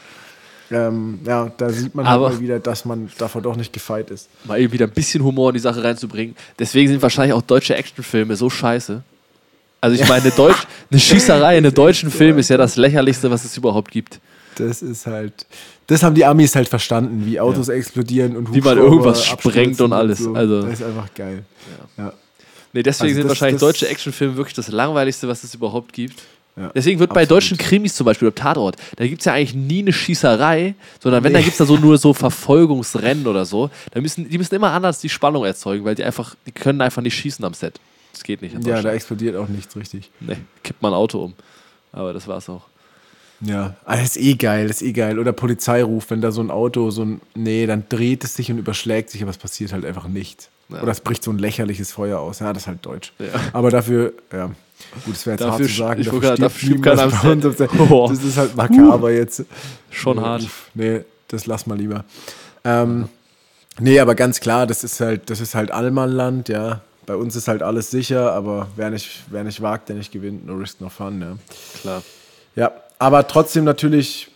Ähm, 0.74 1.20
ja, 1.26 1.52
da 1.58 1.70
sieht 1.70 1.94
man 1.94 2.06
Aber- 2.06 2.26
halt 2.28 2.36
mal 2.38 2.42
wieder, 2.42 2.60
dass 2.60 2.84
man 2.86 3.10
davor 3.18 3.42
doch 3.42 3.56
nicht 3.56 3.72
gefeit 3.72 4.10
ist. 4.10 4.28
Mal 4.46 4.60
eben 4.60 4.74
wieder 4.74 4.86
ein 4.88 4.92
bisschen 4.92 5.24
Humor 5.24 5.50
in 5.50 5.54
die 5.54 5.60
Sache 5.60 5.84
reinzubringen. 5.84 6.36
Deswegen 6.58 6.90
sind 6.90 7.02
wahrscheinlich 7.02 7.34
auch 7.34 7.42
deutsche 7.44 7.76
Actionfilme 7.76 8.36
so 8.36 8.50
scheiße. 8.50 9.04
Also 9.82 10.02
ich 10.02 10.08
meine, 10.10 10.24
eine, 10.24 10.34
eine 10.92 11.00
Schießerei 11.00 11.58
in 11.58 11.66
einem 11.66 11.74
deutschen 11.74 12.10
Film 12.10 12.38
ist 12.38 12.50
ja 12.50 12.58
das 12.58 12.76
lächerlichste, 12.78 13.30
was 13.30 13.44
es 13.46 13.56
überhaupt 13.58 13.92
gibt. 13.92 14.20
Das 14.56 14.82
ist 14.82 15.06
halt, 15.08 15.46
das 15.88 16.04
haben 16.04 16.16
die 16.16 16.26
Amis 16.26 16.56
halt 16.56 16.70
verstanden, 16.70 17.26
wie 17.26 17.40
Autos 17.40 17.70
explodieren 17.70 18.36
und 18.38 18.54
Wie 18.54 18.62
man 18.62 18.78
irgendwas 18.78 19.26
sprengt 19.26 19.80
und 19.82 19.94
alles. 19.94 20.20
so. 20.20 20.34
Also- 20.34 20.62
das 20.62 20.74
ist 20.80 20.84
einfach 20.84 21.14
geil. 21.14 21.44
Ja. 21.98 22.14
Nee, 22.72 22.82
deswegen 22.82 23.10
Also 23.10 23.16
sind 23.16 23.24
das- 23.24 23.30
wahrscheinlich 23.30 23.60
das- 23.62 23.70
deutsche 23.70 23.88
Actionfilme 23.88 24.36
wirklich 24.38 24.56
das 24.56 24.70
langweiligste, 24.70 25.28
was 25.28 25.44
es 25.44 25.54
überhaupt 25.54 25.94
gibt. 25.94 26.22
Ja, 26.56 26.72
Deswegen 26.76 27.00
wird 27.00 27.10
bei 27.14 27.24
absolut. 27.24 27.42
deutschen 27.44 27.58
Krimis 27.58 27.96
zum 27.96 28.06
Beispiel, 28.06 28.28
oder 28.28 28.36
Tatort, 28.36 28.76
da 28.96 29.08
gibt 29.08 29.22
es 29.22 29.26
ja 29.26 29.34
eigentlich 29.34 29.56
nie 29.56 29.80
eine 29.80 29.92
Schießerei, 29.94 30.76
sondern 31.02 31.24
wenn, 31.24 31.32
Nee. 31.32 31.40
da 31.40 31.42
gibt 31.44 31.54
es 31.54 31.58
da 31.58 31.66
so 31.66 31.78
nur 31.78 31.98
so 31.98 32.14
Verfolgungsrennen 32.14 33.26
oder 33.28 33.46
so. 33.46 33.70
Da 33.92 34.00
müssen, 34.02 34.30
die 34.30 34.38
müssen 34.38 34.54
immer 34.56 34.72
anders 34.72 35.00
die 35.00 35.10
Spannung 35.10 35.46
erzeugen, 35.46 35.84
weil 35.84 35.96
die 35.96 36.04
einfach, 36.04 36.36
die 36.46 36.52
können 36.52 36.80
einfach 36.82 37.02
nicht 37.02 37.16
schießen 37.16 37.44
am 37.44 37.54
Set. 37.56 37.80
Das 38.12 38.24
geht 38.24 38.44
nicht 38.44 38.56
Ja, 38.66 38.82
da 38.84 38.92
explodiert 38.94 39.36
auch 39.36 39.48
nichts 39.48 39.76
richtig. 39.76 40.12
nee, 40.20 40.38
kippt 40.64 40.82
mal 40.84 40.90
ein 40.90 40.94
Auto 40.94 41.24
um. 41.24 41.34
Aber 41.92 42.14
das 42.14 42.28
war's 42.28 42.48
auch. 42.50 42.64
Ja, 43.42 43.76
das 43.88 44.02
ist 44.16 44.18
eh 44.18 44.36
geil, 44.36 44.68
das 44.68 44.82
ist 44.82 44.88
eh 44.88 44.94
geil. 44.94 45.18
Oder 45.20 45.34
Polizeiruf, 45.34 46.10
wenn 46.12 46.22
da 46.22 46.32
so 46.32 46.42
ein 46.42 46.52
Auto, 46.52 46.92
so 46.92 47.04
ein, 47.04 47.22
nee, 47.36 47.66
dann 47.66 47.84
dreht 47.90 48.24
es 48.24 48.36
sich 48.36 48.52
und 48.52 48.58
überschlägt 48.60 49.10
sich, 49.10 49.22
aber 49.22 49.32
es 49.32 49.38
passiert 49.38 49.74
halt 49.74 49.84
einfach 49.86 50.08
nichts. 50.08 50.50
Ja. 50.70 50.82
Oder 50.82 50.92
es 50.92 51.02
bricht 51.02 51.24
so 51.24 51.32
ein 51.32 51.40
lächerliches 51.40 51.92
Feuer 51.92 52.20
aus. 52.20 52.40
Ja, 52.40 52.54
das 52.54 52.64
ist 52.64 52.68
halt 52.68 52.86
deutsch. 52.86 53.12
Ja. 53.20 53.28
Aber 53.52 53.70
dafür, 53.70 54.14
ja, 54.32 54.52
gut, 55.06 55.16
es 55.16 55.26
wäre 55.26 55.34
jetzt 55.36 55.42
Dafür 55.42 55.52
hart 55.66 55.70
zu 55.72 55.78
sagen, 55.78 56.02
ich 56.02 56.08
dafür 56.08 56.36
dafür 56.36 56.50
stirbt 56.68 56.84
keiner 56.84 57.02
am 57.04 57.42
Set. 57.42 57.60
der- 57.60 57.80
Oh. 57.92 58.08
Das 58.10 58.24
ist 58.24 58.38
halt 58.38 58.56
makaber 58.56 59.12
jetzt. 59.12 59.44
Schon 59.90 60.18
Ja, 60.18 60.24
hart. 60.24 60.48
Nee, 60.74 61.02
das 61.28 61.46
lass 61.46 61.66
mal 61.68 61.78
lieber. 61.78 62.04
Ähm, 62.64 63.10
nee, 63.80 64.00
aber 64.00 64.16
ganz 64.16 64.40
klar, 64.40 64.68
das 64.68 64.84
ist 64.84 65.00
halt, 65.00 65.30
das 65.30 65.40
ist 65.42 65.56
halt 65.56 65.72
Allmannland, 65.72 66.50
ja. 66.50 66.82
Bei 67.06 67.16
uns 67.16 67.36
ist 67.36 67.48
halt 67.50 67.62
alles 67.64 67.92
sicher, 67.92 68.32
aber 68.32 68.68
wer 68.78 68.90
nicht, 68.90 69.24
wer 69.30 69.44
nicht 69.44 69.62
wagt, 69.62 69.90
der 69.90 69.98
nicht 69.98 70.12
gewinnt. 70.12 70.46
No 70.46 70.54
risk, 70.54 70.80
no 70.80 70.88
fun, 70.90 71.20
ja. 71.22 71.36
Klar. 71.82 72.02
Ja, 72.56 72.72
aber 73.00 73.28
trotzdem 73.28 73.66
natürlich 73.66 74.30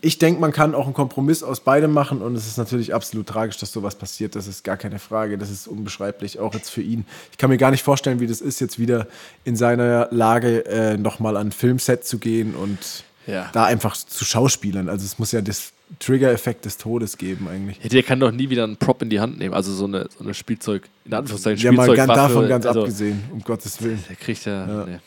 ich 0.00 0.18
denke, 0.18 0.40
man 0.40 0.52
kann 0.52 0.74
auch 0.74 0.86
einen 0.86 0.94
Kompromiss 0.94 1.42
aus 1.42 1.60
beidem 1.60 1.92
machen 1.92 2.22
und 2.22 2.34
es 2.34 2.46
ist 2.46 2.56
natürlich 2.56 2.94
absolut 2.94 3.26
tragisch, 3.26 3.58
dass 3.58 3.72
sowas 3.72 3.94
passiert. 3.94 4.34
Das 4.34 4.46
ist 4.46 4.64
gar 4.64 4.76
keine 4.76 4.98
Frage. 4.98 5.36
Das 5.38 5.50
ist 5.50 5.68
unbeschreiblich, 5.68 6.38
auch 6.38 6.54
jetzt 6.54 6.70
für 6.70 6.82
ihn. 6.82 7.04
Ich 7.32 7.38
kann 7.38 7.50
mir 7.50 7.58
gar 7.58 7.70
nicht 7.70 7.82
vorstellen, 7.82 8.20
wie 8.20 8.26
das 8.26 8.40
ist, 8.40 8.60
jetzt 8.60 8.78
wieder 8.78 9.06
in 9.44 9.56
seiner 9.56 10.08
Lage 10.10 10.64
äh, 10.66 10.96
nochmal 10.96 11.36
an 11.36 11.48
ein 11.48 11.52
Filmset 11.52 12.06
zu 12.06 12.18
gehen 12.18 12.54
und 12.54 13.04
Ja. 13.26 13.50
da 13.52 13.64
einfach 13.64 13.96
zu 13.96 14.24
schauspielern. 14.24 14.88
Also 14.88 15.04
es 15.04 15.18
muss 15.18 15.32
ja 15.32 15.40
das 15.42 15.72
Trigger-Effekt 16.00 16.64
des 16.64 16.78
Todes 16.78 17.16
geben 17.18 17.46
eigentlich. 17.48 17.78
Ja, 17.82 17.88
der 17.88 18.02
kann 18.02 18.18
doch 18.18 18.32
nie 18.32 18.50
wieder 18.50 18.64
einen 18.64 18.76
Prop 18.76 19.02
in 19.02 19.10
die 19.10 19.20
Hand 19.20 19.38
nehmen. 19.38 19.54
Also 19.54 19.72
so 19.72 19.84
eine, 19.84 20.08
so 20.16 20.24
eine 20.24 20.34
Spielzeug, 20.34 20.88
in 21.04 21.14
Anführungszeichen 21.14 21.62
Ja, 21.64 21.72
mal 21.72 21.94
ganz, 21.94 22.12
davon 22.12 22.48
ganz 22.48 22.66
also, 22.66 22.80
abgesehen, 22.80 23.22
um 23.32 23.40
Gottes 23.42 23.80
Willen. 23.82 24.02
Der 24.08 24.16
kriegt 24.16 24.44
ja. 24.46 24.66
Ja. 24.66 24.86
Nee. 24.86 24.98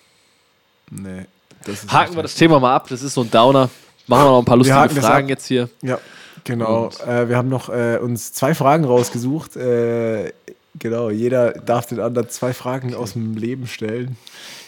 Nee, 0.91 1.25
das 1.65 1.83
ist 1.83 1.91
Haken 1.91 2.15
wir 2.15 2.23
das 2.23 2.35
Thema 2.35 2.59
mal 2.59 2.75
ab. 2.75 2.87
Das 2.89 3.01
ist 3.01 3.13
so 3.13 3.21
ein 3.21 3.29
Downer. 3.31 3.69
Machen 4.09 4.23
wir 4.25 4.31
noch 4.31 4.39
ein 4.39 4.45
paar 4.45 4.57
lustige 4.57 5.01
Fragen 5.01 5.29
jetzt 5.29 5.45
hier. 5.45 5.69
Ja, 5.81 5.99
genau. 6.43 6.89
Äh, 7.07 7.29
wir 7.29 7.37
haben 7.37 7.49
noch 7.49 7.69
äh, 7.69 7.97
uns 8.01 8.33
zwei 8.33 8.53
Fragen 8.55 8.83
rausgesucht. 8.85 9.55
Äh, 9.55 10.33
genau, 10.77 11.09
jeder 11.11 11.51
darf 11.51 11.85
den 11.85 11.99
anderen 11.99 12.27
zwei 12.29 12.53
Fragen 12.53 12.93
aus 12.95 13.13
dem 13.13 13.37
Leben 13.37 13.67
stellen. 13.67 14.17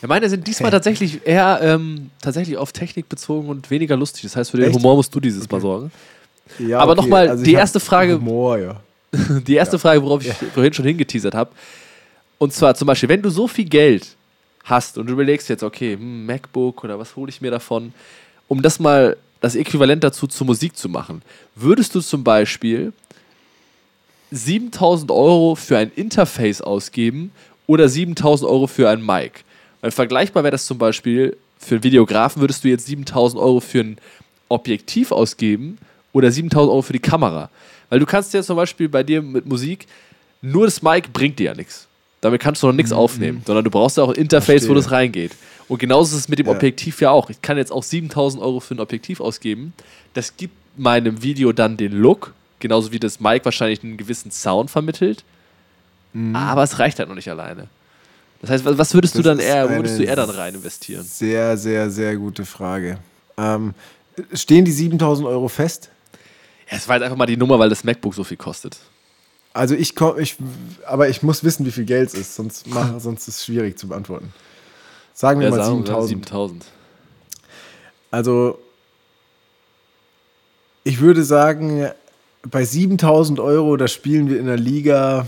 Ja, 0.02 0.08
meine 0.08 0.30
sind 0.30 0.46
diesmal 0.48 0.72
tatsächlich 0.72 1.26
eher 1.26 1.60
ähm, 1.62 2.12
tatsächlich 2.22 2.58
auf 2.58 2.72
Technik 2.72 3.10
bezogen 3.10 3.50
und 3.50 3.70
weniger 3.72 3.98
lustig. 3.98 4.24
Das 4.24 4.36
heißt, 4.36 4.52
für 4.52 4.58
den 4.58 4.68
Echt? 4.68 4.76
Humor 4.76 4.96
musst 4.96 5.14
du 5.14 5.20
dieses 5.20 5.50
Mal 5.50 5.60
sorgen. 5.60 5.92
Ja, 6.60 6.80
Aber 6.80 6.96
noch 6.96 7.08
mal 7.08 7.38
ich 7.38 7.44
die 7.44 7.54
erste 7.54 7.80
Frage- 7.80 8.16
Humor, 8.16 8.58
ja. 8.58 8.80
Die 9.46 9.56
erste 9.56 9.78
Frage, 9.78 10.02
worauf 10.04 10.26
ich 10.26 10.32
vorhin 10.54 10.72
schon 10.72 10.86
hingeteasert 10.86 11.34
habe. 11.36 11.52
Und 12.38 12.54
zwar 12.54 12.76
zum 12.76 12.86
Beispiel, 12.86 13.10
wenn 13.10 13.22
du 13.22 13.30
so 13.30 13.46
viel 13.48 13.66
Geld 13.66 14.16
hast 14.64 14.98
und 14.98 15.08
du 15.08 15.14
überlegst 15.14 15.50
jetzt, 15.50 15.64
okay, 15.64 15.96
hm, 15.96 16.26
MacBook 16.26 16.84
oder 16.86 16.98
was 16.98 17.16
hole 17.18 17.30
ich 17.30 17.42
mir 17.42 17.52
davon, 17.52 17.94
um 18.48 18.62
das 18.62 18.80
mal 18.80 19.18
das 19.42 19.56
Äquivalent 19.56 20.04
dazu 20.04 20.28
zur 20.28 20.48
Musik 20.48 20.78
zu 20.78 20.88
machen, 20.88 21.22
würdest 21.56 21.94
du 21.94 22.00
zum 22.00 22.24
Beispiel 22.24 22.94
7000 24.32 25.12
Euro 25.12 25.56
für 25.56 25.78
ein 25.78 25.92
Interface 25.94 26.62
ausgeben 26.62 27.32
oder 27.68 27.90
7000 27.90 28.50
Euro 28.50 28.68
für 28.68 28.90
ein 28.90 29.06
Mic? 29.06 29.44
Weil 29.82 29.92
vergleichbar 29.92 30.44
wäre 30.44 30.52
das 30.52 30.66
zum 30.66 30.78
Beispiel, 30.78 31.36
für 31.58 31.76
einen 31.76 31.84
Videografen 31.84 32.42
würdest 32.42 32.64
du 32.64 32.70
jetzt 32.70 32.86
7000 32.86 33.42
Euro 33.42 33.60
für 33.60 33.82
ein 33.82 33.98
Objektiv 34.48 35.12
ausgeben 35.12 35.78
oder 36.14 36.32
7000 36.32 36.72
Euro 36.72 36.82
für 36.82 36.94
die 36.94 37.00
Kamera. 37.00 37.50
Weil 37.90 38.00
du 38.00 38.06
kannst 38.06 38.34
ja 38.34 38.44
zum 38.44 38.56
Beispiel 38.56 38.90
bei 38.90 39.04
dir 39.04 39.22
mit 39.22 39.46
Musik, 39.46 39.88
nur 40.42 40.66
das 40.66 40.82
Mic 40.82 41.10
bringt 41.12 41.40
dir 41.40 41.46
ja 41.46 41.54
nichts. 41.54 41.88
Damit 42.22 42.40
kannst 42.42 42.62
du 42.62 42.68
noch 42.68 42.74
nichts 42.74 42.92
aufnehmen, 42.92 43.42
sondern 43.46 43.64
du 43.66 43.72
brauchst 43.72 43.98
ja 43.98 44.04
auch 44.04 44.10
ein 44.10 44.16
Interface, 44.16 44.64
wo 44.70 44.74
Mhm. 44.74 44.76
Verstehe. 44.76 44.84
das 44.84 44.92
reingeht. 44.92 45.32
Und 45.68 45.80
genauso 45.80 46.16
ist 46.16 46.24
es 46.24 46.30
mit 46.30 46.38
dem 46.40 46.46
Ja. 46.48 46.52
Objektiv 46.54 47.02
ja 47.02 47.10
auch. 47.12 47.30
Ich 47.30 47.42
kann 47.42 47.58
jetzt 47.58 47.72
auch 47.72 47.84
7000 47.84 48.42
Euro 48.44 48.60
für 48.60 48.76
ein 48.76 48.80
Objektiv 48.80 49.20
ausgeben. 49.22 49.74
Das 50.14 50.38
gibt 50.38 50.54
meinem 50.78 51.24
Video 51.24 51.52
dann 51.52 51.78
den 51.78 51.94
Look, 51.94 52.34
genauso 52.60 52.92
wie 52.92 53.00
das 53.00 53.20
Mic 53.20 53.44
wahrscheinlich 53.46 53.84
einen 53.84 53.98
gewissen 53.98 54.32
Sound 54.32 54.70
vermittelt. 54.70 55.24
Mhm. 56.14 56.36
Aber 56.36 56.64
es 56.64 56.78
reicht 56.78 57.00
halt 57.00 57.10
noch 57.10 57.16
nicht 57.16 57.30
alleine. 57.30 57.68
Das 58.42 58.50
heißt, 58.50 58.66
was- 58.66 58.94
würdest 58.94 59.16
du 59.16 59.20
Das 59.20 59.26
dann 59.26 59.40
ist 59.40 59.46
eher, 59.46 59.70
wo 59.70 59.76
würdest 59.76 60.00
du 60.00 60.04
eher 60.04 60.16
dann 60.16 60.30
rein 60.30 60.56
investieren? 60.56 61.04
Sehr, 61.04 61.58
sehr, 61.58 61.90
sehr 61.90 62.16
gute 62.18 62.44
Frage. 62.46 62.98
Ähm, 63.38 63.74
stehen 64.34 64.66
die 64.66 64.72
7000 64.72 65.28
Euro 65.28 65.48
fest? 65.48 65.90
Ja, 66.70 66.78
es 66.78 66.88
war 66.88 66.96
jetzt 66.98 67.04
einfach 67.04 67.18
mal 67.18 67.26
die 67.28 67.38
Nummer, 67.38 67.58
weil 67.60 67.70
das 67.70 67.84
MacBook 67.84 68.14
so 68.14 68.24
viel 68.24 68.38
kostet. 68.38 68.78
Also 69.54 69.76
ich 69.76 69.96
komme, 69.96 70.22
ich, 70.22 70.38
aber 70.86 71.10
ich 71.10 71.24
muss 71.24 71.44
wissen, 71.44 71.66
wie 71.66 71.72
viel 71.72 71.86
Geld 71.86 72.10
es 72.10 72.14
ist, 72.14 72.36
sonst, 72.36 72.68
mach, 72.68 73.00
sonst 73.00 73.28
ist 73.28 73.38
es 73.38 73.46
schwierig 73.46 73.78
zu 73.78 73.88
beantworten. 73.88 74.34
Sagen 75.14 75.40
wir 75.40 75.50
Ja, 75.50 75.52
mal 75.52 75.64
sagen 75.64 75.80
wir 75.80 75.86
7000. 75.86 76.10
7000. 76.10 76.66
Also 78.12 78.60
ich 80.84 81.00
würde 81.00 81.24
sagen, 81.24 81.90
bei 82.50 82.66
7000 82.66 83.40
Euro, 83.40 83.78
da 83.78 83.88
spielen 83.88 84.30
wir 84.30 84.40
in 84.40 84.48
der 84.48 84.58
Liga. 84.58 85.28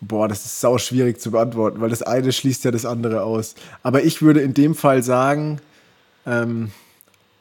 Boah, 0.00 0.28
das 0.28 0.44
ist 0.44 0.60
sau 0.60 0.78
schwierig 0.78 1.20
zu 1.20 1.30
beantworten, 1.30 1.80
weil 1.80 1.90
das 1.90 2.02
eine 2.02 2.32
schließt 2.32 2.64
ja 2.64 2.70
das 2.70 2.84
andere 2.84 3.22
aus. 3.22 3.54
Aber 3.82 4.04
ich 4.04 4.22
würde 4.22 4.40
in 4.40 4.54
dem 4.54 4.74
Fall 4.74 5.02
sagen, 5.02 5.60
ähm, 6.26 6.70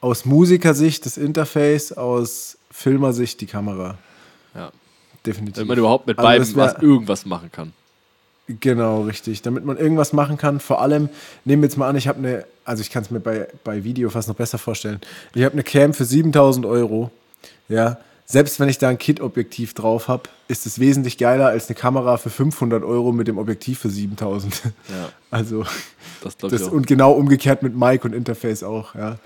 aus 0.02 0.26
Musikersicht 0.26 1.06
das 1.06 1.18
Interface, 1.18 1.92
aus 1.92 2.58
Filmersicht 2.72 3.42
die 3.42 3.46
Kamera. 3.48 3.98
Definitiv. 5.28 5.62
Wenn 5.62 5.68
man 5.68 5.78
überhaupt 5.78 6.08
mit 6.08 6.18
Also 6.18 6.28
beiden 6.28 6.48
das 6.48 6.56
wär- 6.56 6.64
was 6.76 6.82
irgendwas 6.82 7.26
machen 7.26 7.52
kann. 7.52 7.74
Genau, 8.62 9.02
richtig. 9.02 9.42
Damit 9.42 9.66
man 9.66 9.78
irgendwas 9.78 10.14
machen 10.14 10.38
kann. 10.38 10.60
Vor 10.62 10.82
allem, 10.82 11.10
nehmen 11.44 11.62
wir 11.62 11.68
jetzt 11.68 11.78
mal 11.78 11.90
an, 11.90 11.98
ich 11.98 12.08
habe 12.08 12.20
eine, 12.20 12.46
also 12.64 12.82
ich 12.82 12.90
kann 12.92 13.04
es 13.04 13.12
mir 13.12 13.20
bei, 13.20 13.48
bei 13.66 13.84
Video 13.84 14.10
fast 14.10 14.30
noch 14.30 14.36
besser 14.36 14.58
vorstellen. 14.58 15.02
Ich 15.36 15.44
habe 15.44 15.52
eine 15.54 15.64
Cam 15.64 15.94
für 15.94 16.06
7000 16.06 16.66
Euro. 16.66 17.12
Ja, 17.68 17.98
selbst 18.26 18.58
wenn 18.62 18.70
ich 18.70 18.78
da 18.78 18.88
ein 18.88 18.98
Kit-Objektiv 18.98 19.74
drauf 19.74 20.08
habe, 20.08 20.24
ist 20.48 20.66
es 20.66 20.80
wesentlich 20.80 21.18
geiler 21.18 21.48
als 21.48 21.68
eine 21.68 21.76
Kamera 21.76 22.16
für 22.18 22.30
500 22.30 22.84
Euro 22.86 23.12
mit 23.12 23.28
dem 23.28 23.38
Objektiv 23.38 23.80
für 23.80 23.90
7000. 23.90 24.64
Ja, 24.64 24.72
Also, 25.32 25.66
das 26.24 26.38
glaube 26.38 26.56
ich 26.56 26.62
das, 26.62 26.70
auch. 26.70 26.74
und 26.74 26.88
genau 26.88 27.12
umgekehrt 27.12 27.64
mit 27.64 27.76
Mic 27.76 28.06
und 28.06 28.14
Interface 28.16 28.64
auch, 28.64 28.96
ja. 28.96 29.18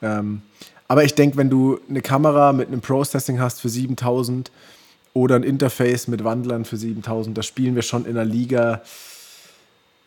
Ähm, 0.00 0.40
aber 0.88 1.04
ich 1.04 1.14
denke, 1.14 1.36
wenn 1.36 1.48
du 1.50 1.78
eine 1.88 2.00
Kamera 2.02 2.52
mit 2.54 2.68
einem 2.68 2.80
Processing 2.80 3.40
hast 3.40 3.60
für 3.60 3.68
7000 3.68 4.50
oder 5.14 5.36
ein 5.36 5.44
Interface 5.44 6.08
mit 6.08 6.24
Wandlern 6.24 6.64
für 6.64 6.76
7000, 6.76 7.38
da 7.38 7.42
spielen 7.42 7.74
wir 7.76 7.82
schon 7.82 8.04
in 8.04 8.16
der 8.16 8.24
Liga. 8.24 8.82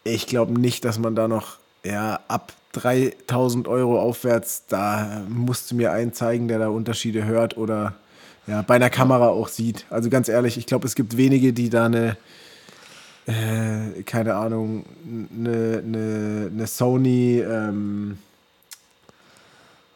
Ich 0.04 0.28
glaube 0.28 0.60
nicht, 0.60 0.86
dass 0.86 1.00
man 1.00 1.16
da 1.16 1.28
noch, 1.28 1.58
ja, 1.84 2.20
ab 2.28 2.54
3000 2.74 3.68
Euro 3.68 4.00
aufwärts, 4.00 4.66
da 4.68 5.24
musst 5.30 5.72
du 5.72 5.76
mir 5.76 5.94
einen 5.94 6.14
zeigen, 6.14 6.48
der 6.48 6.60
da 6.60 6.68
Unterschiede 6.68 7.26
hört 7.26 7.58
oder 7.58 7.96
ja, 8.46 8.62
bei 8.62 8.76
einer 8.76 8.90
Kamera 8.90 9.30
auch 9.30 9.48
sieht. 9.48 9.86
Also 9.90 10.10
ganz 10.10 10.30
ehrlich, 10.30 10.58
ich 10.58 10.66
glaube, 10.66 10.86
es 10.86 10.94
gibt 10.94 11.16
wenige, 11.18 11.54
die 11.54 11.70
da 11.70 11.86
eine, 11.86 12.18
äh, 13.26 14.04
keine 14.04 14.36
Ahnung, 14.36 14.86
eine, 15.06 15.84
eine, 15.86 16.52
eine 16.54 16.68
Sony, 16.68 17.40
ähm, 17.40 18.18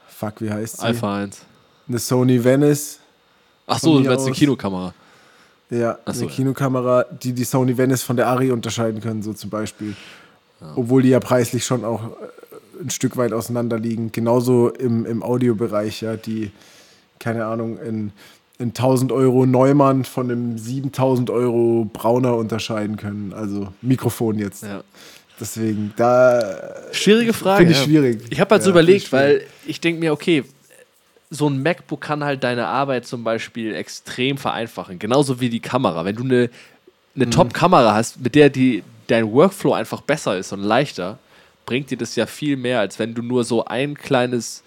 fuck, 0.07 0.39
wie 0.39 0.51
heißt 0.51 0.77
sie? 0.77 0.83
Alpha 0.83 1.17
1. 1.17 1.41
Eine 1.87 1.99
Sony 1.99 2.41
Venice, 2.43 2.99
Ach 3.67 3.79
so, 3.79 3.99
du 3.99 4.07
meinst 4.07 4.25
eine. 4.25 4.35
Kinokamera. 4.35 4.93
Ja, 5.71 5.97
Ach 6.05 6.13
so, 6.13 6.21
eine 6.21 6.29
ja. 6.29 6.35
Kinokamera, 6.35 7.05
die 7.23 7.33
die 7.33 7.45
Sony 7.45 7.77
Venice 7.77 8.03
von 8.03 8.17
der 8.17 8.27
Ari 8.27 8.51
unterscheiden 8.51 9.01
können, 9.01 9.23
so 9.23 9.33
zum 9.33 9.49
Beispiel. 9.49 9.95
Obwohl 10.75 11.01
die 11.01 11.09
ja 11.09 11.19
preislich 11.19 11.65
schon 11.65 11.83
auch 11.83 12.03
äh, 12.03 12.83
ein 12.83 12.89
Stück 12.89 13.17
weit 13.17 13.33
auseinander 13.33 13.79
liegen. 13.79 14.11
Genauso 14.11 14.69
im, 14.69 15.05
im 15.05 15.23
Audiobereich, 15.23 16.01
ja, 16.01 16.17
die, 16.17 16.51
keine 17.19 17.45
Ahnung, 17.45 17.79
in, 17.79 18.11
in 18.59 18.69
1000 18.69 19.11
Euro 19.11 19.45
Neumann 19.45 20.03
von 20.05 20.29
einem 20.29 20.57
7000 20.57 21.29
Euro 21.31 21.89
Brauner 21.91 22.35
unterscheiden 22.35 22.97
können. 22.97 23.33
Also 23.33 23.69
Mikrofon 23.81 24.37
jetzt. 24.37 24.63
Ja. 24.63 24.83
Deswegen, 25.39 25.93
da 25.95 26.75
Schwierige 26.91 27.33
Frage. 27.33 27.59
finde 27.59 27.73
ich 27.73 27.79
ja. 27.79 27.85
schwierig. 27.85 28.21
Ich 28.29 28.39
habe 28.39 28.51
halt 28.51 28.61
so 28.61 28.69
Ja, 28.69 28.73
überlegt, 28.73 29.11
weil 29.11 29.41
ich 29.65 29.81
denke 29.81 29.99
mir, 29.99 30.13
okay, 30.13 30.43
so 31.33 31.49
ein 31.49 31.63
MacBook 31.63 32.01
kann 32.01 32.23
halt 32.23 32.43
deine 32.43 32.67
Arbeit 32.67 33.07
zum 33.07 33.23
Beispiel 33.23 33.73
extrem 33.73 34.37
vereinfachen. 34.37 34.99
Genauso 34.99 35.39
wie 35.39 35.49
die 35.49 35.61
Kamera. 35.61 36.03
Wenn 36.05 36.15
du 36.17 36.23
eine, 36.25 36.49
eine 37.15 37.25
Mhm. 37.25 37.31
Top-Kamera 37.31 37.93
hast, 37.95 38.19
mit 38.21 38.35
der 38.35 38.49
die, 38.49 38.83
dein 39.07 39.31
Workflow 39.31 39.73
einfach 39.73 40.01
besser 40.01 40.37
ist 40.37 40.51
und 40.51 40.61
leichter, 40.61 41.19
bringt 41.65 41.89
dir 41.89 41.97
das 41.97 42.15
ja 42.17 42.25
viel 42.25 42.57
mehr, 42.57 42.81
als 42.81 42.99
wenn 42.99 43.13
du 43.13 43.21
nur 43.21 43.45
so 43.45 43.63
ein 43.63 43.95
kleines 43.95 44.61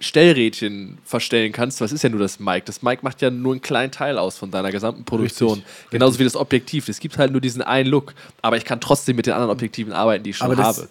Stellrädchen 0.00 0.98
verstellen 1.04 1.52
kannst. 1.52 1.80
Was 1.80 1.92
ist 1.92 2.02
ja 2.02 2.08
nur 2.10 2.18
das 2.18 2.40
Mic? 2.40 2.62
Das 2.66 2.82
Mic 2.82 3.02
macht 3.02 3.22
ja 3.22 3.30
nur 3.30 3.52
einen 3.52 3.62
kleinen 3.62 3.92
Teil 3.92 4.18
aus 4.18 4.36
von 4.36 4.50
deiner 4.50 4.72
gesamten 4.72 5.04
Produktion. 5.04 5.58
Richtig, 5.60 5.90
Genauso 5.90 6.18
wie 6.18 6.24
das 6.24 6.34
Objektiv. 6.36 6.88
Es 6.88 6.98
gibt 6.98 7.16
halt 7.16 7.30
nur 7.30 7.40
diesen 7.40 7.62
einen 7.62 7.88
Look. 7.88 8.14
Aber 8.42 8.56
ich 8.56 8.64
kann 8.64 8.80
trotzdem 8.80 9.14
mit 9.16 9.26
den 9.26 9.34
anderen 9.34 9.52
Objektiven 9.52 9.92
arbeiten, 9.92 10.24
die 10.24 10.30
ich 10.30 10.36
schon 10.36 10.50
Aber 10.50 10.62
habe. 10.62 10.80
das 10.80 10.88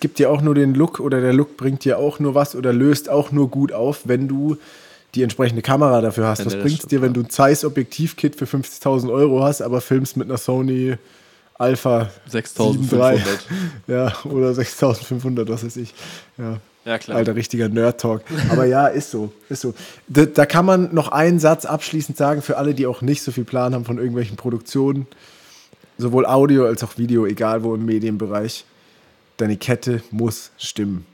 gibt 0.00 0.18
dir 0.18 0.30
auch 0.30 0.42
nur 0.42 0.54
den 0.54 0.74
Look 0.74 1.00
oder 1.00 1.20
der 1.20 1.32
Look 1.32 1.56
bringt 1.56 1.84
dir 1.84 1.98
auch 1.98 2.18
nur 2.18 2.34
was 2.34 2.54
oder 2.54 2.72
löst 2.72 3.08
auch 3.08 3.32
nur 3.32 3.48
gut 3.48 3.72
auf, 3.72 4.02
wenn 4.04 4.28
du 4.28 4.56
die 5.14 5.22
entsprechende 5.22 5.62
Kamera 5.62 6.00
dafür 6.00 6.26
hast. 6.26 6.44
Was 6.44 6.54
das 6.54 6.62
bringt 6.62 6.80
es 6.80 6.86
dir, 6.86 7.02
wenn 7.02 7.12
du 7.12 7.20
ein 7.20 7.30
Zeiss 7.30 7.64
Objektiv-Kit 7.64 8.36
für 8.36 8.44
50.000 8.44 9.12
Euro 9.12 9.42
hast, 9.42 9.62
aber 9.62 9.80
filmst 9.80 10.16
mit 10.16 10.28
einer 10.28 10.38
Sony 10.38 10.96
Alpha 11.54 12.10
6500. 12.26 13.18
7.3? 13.18 13.20
Ja, 13.86 14.14
oder 14.24 14.50
6.500, 14.50 15.48
was 15.48 15.64
weiß 15.64 15.76
ich. 15.76 15.94
Ja. 16.38 16.58
Ja, 16.84 16.98
klar. 16.98 17.18
Alter, 17.18 17.36
richtiger 17.36 17.68
Nerd-Talk. 17.68 18.22
Aber 18.50 18.64
ja, 18.64 18.86
ist 18.86 19.10
so, 19.10 19.30
ist 19.50 19.60
so. 19.60 19.74
Da, 20.08 20.24
da 20.24 20.46
kann 20.46 20.64
man 20.64 20.94
noch 20.94 21.08
einen 21.08 21.38
Satz 21.38 21.66
abschließend 21.66 22.16
sagen 22.16 22.40
für 22.40 22.56
alle, 22.56 22.74
die 22.74 22.86
auch 22.86 23.02
nicht 23.02 23.22
so 23.22 23.32
viel 23.32 23.44
Plan 23.44 23.74
haben 23.74 23.84
von 23.84 23.98
irgendwelchen 23.98 24.36
Produktionen, 24.36 25.06
sowohl 25.98 26.24
Audio 26.24 26.64
als 26.64 26.82
auch 26.82 26.96
Video, 26.96 27.26
egal 27.26 27.62
wo 27.62 27.74
im 27.74 27.84
Medienbereich. 27.84 28.64
Deine 29.40 29.56
Kette 29.56 30.02
muss 30.10 30.50
stimmen. 30.58 31.06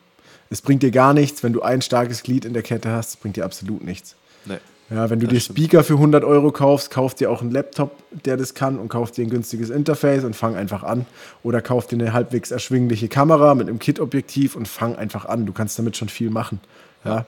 Es 0.51 0.61
bringt 0.61 0.83
dir 0.83 0.91
gar 0.91 1.15
nichts, 1.15 1.43
wenn 1.43 1.53
du 1.53 1.63
ein 1.63 1.81
starkes 1.81 2.23
Glied 2.23 2.45
in 2.45 2.55
der 2.55 2.63
Kette 2.63 2.91
hast, 2.91 3.11
es 3.11 3.17
bringt 3.17 3.37
dir 3.37 3.45
absolut 3.45 3.85
nichts. 3.85 4.17
Nee. 4.45 4.59
Ja, 4.91 5.11
wenn 5.11 5.21
du 5.21 5.27
dir. 5.27 5.41
Speaker 5.41 5.85
für 5.85 5.95
100 5.95 6.25
Euro 6.25 6.51
kaufst, 6.53 6.91
kauf 6.91 7.15
dir 7.15 7.31
auch 7.31 7.41
einen 7.41 7.51
Laptop, 7.51 8.03
der 8.25 8.37
das 8.37 8.55
kann 8.55 8.79
und 8.79 8.89
kauf 8.89 9.11
dir 9.13 9.25
ein 9.25 9.31
günstiges 9.31 9.71
Interface 9.71 10.25
und 10.25 10.35
fang 10.35 10.57
einfach 10.57 10.83
an. 10.83 11.07
Oder 11.43 11.61
kauf 11.61 11.87
dir 11.87 11.97
eine 11.97 12.13
halbwegs 12.13 12.51
erschwingliche 12.51 13.09
Kamera 13.09 13.55
mit 13.55 13.69
einem 13.69 13.79
Kit-Objektiv 13.79 14.57
und 14.57 14.67
fang 14.67 14.97
einfach 14.97 15.25
an. 15.27 15.47
Du 15.47 15.53
kannst 15.53 15.79
damit 15.79 15.97
schon 15.97 16.09
viel 16.09 16.31
machen. 16.31 16.61
Ja. 17.05 17.27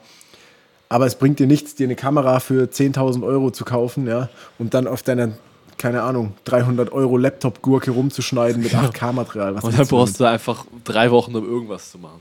Aber 0.88 1.06
es 1.06 1.16
bringt 1.16 1.38
dir 1.38 1.46
nichts, 1.46 1.74
dir 1.74 1.84
eine 1.84 1.96
Kamera 1.96 2.40
für 2.40 2.64
10.000 2.64 3.24
Euro 3.24 3.50
zu 3.50 3.64
kaufen, 3.64 4.06
ja, 4.06 4.30
und 4.58 4.72
dann 4.74 4.86
auf 4.86 5.02
deiner, 5.02 5.32
keine 5.78 6.02
Ahnung, 6.02 6.34
300 6.44 6.92
Euro 6.92 7.16
Laptop-Gurke 7.16 7.90
rumzuschneiden 7.92 8.62
mit 8.62 8.74
8K-Material. 8.74 9.54
Was 9.54 9.64
Und 9.64 9.78
dann 9.78 9.86
brauchst 9.86 10.18
du 10.20 10.24
einfach 10.24 10.66
drei 10.84 11.10
Wochen, 11.10 11.34
um 11.34 11.44
irgendwas 11.48 11.90
zu 11.92 11.98
machen. 11.98 12.20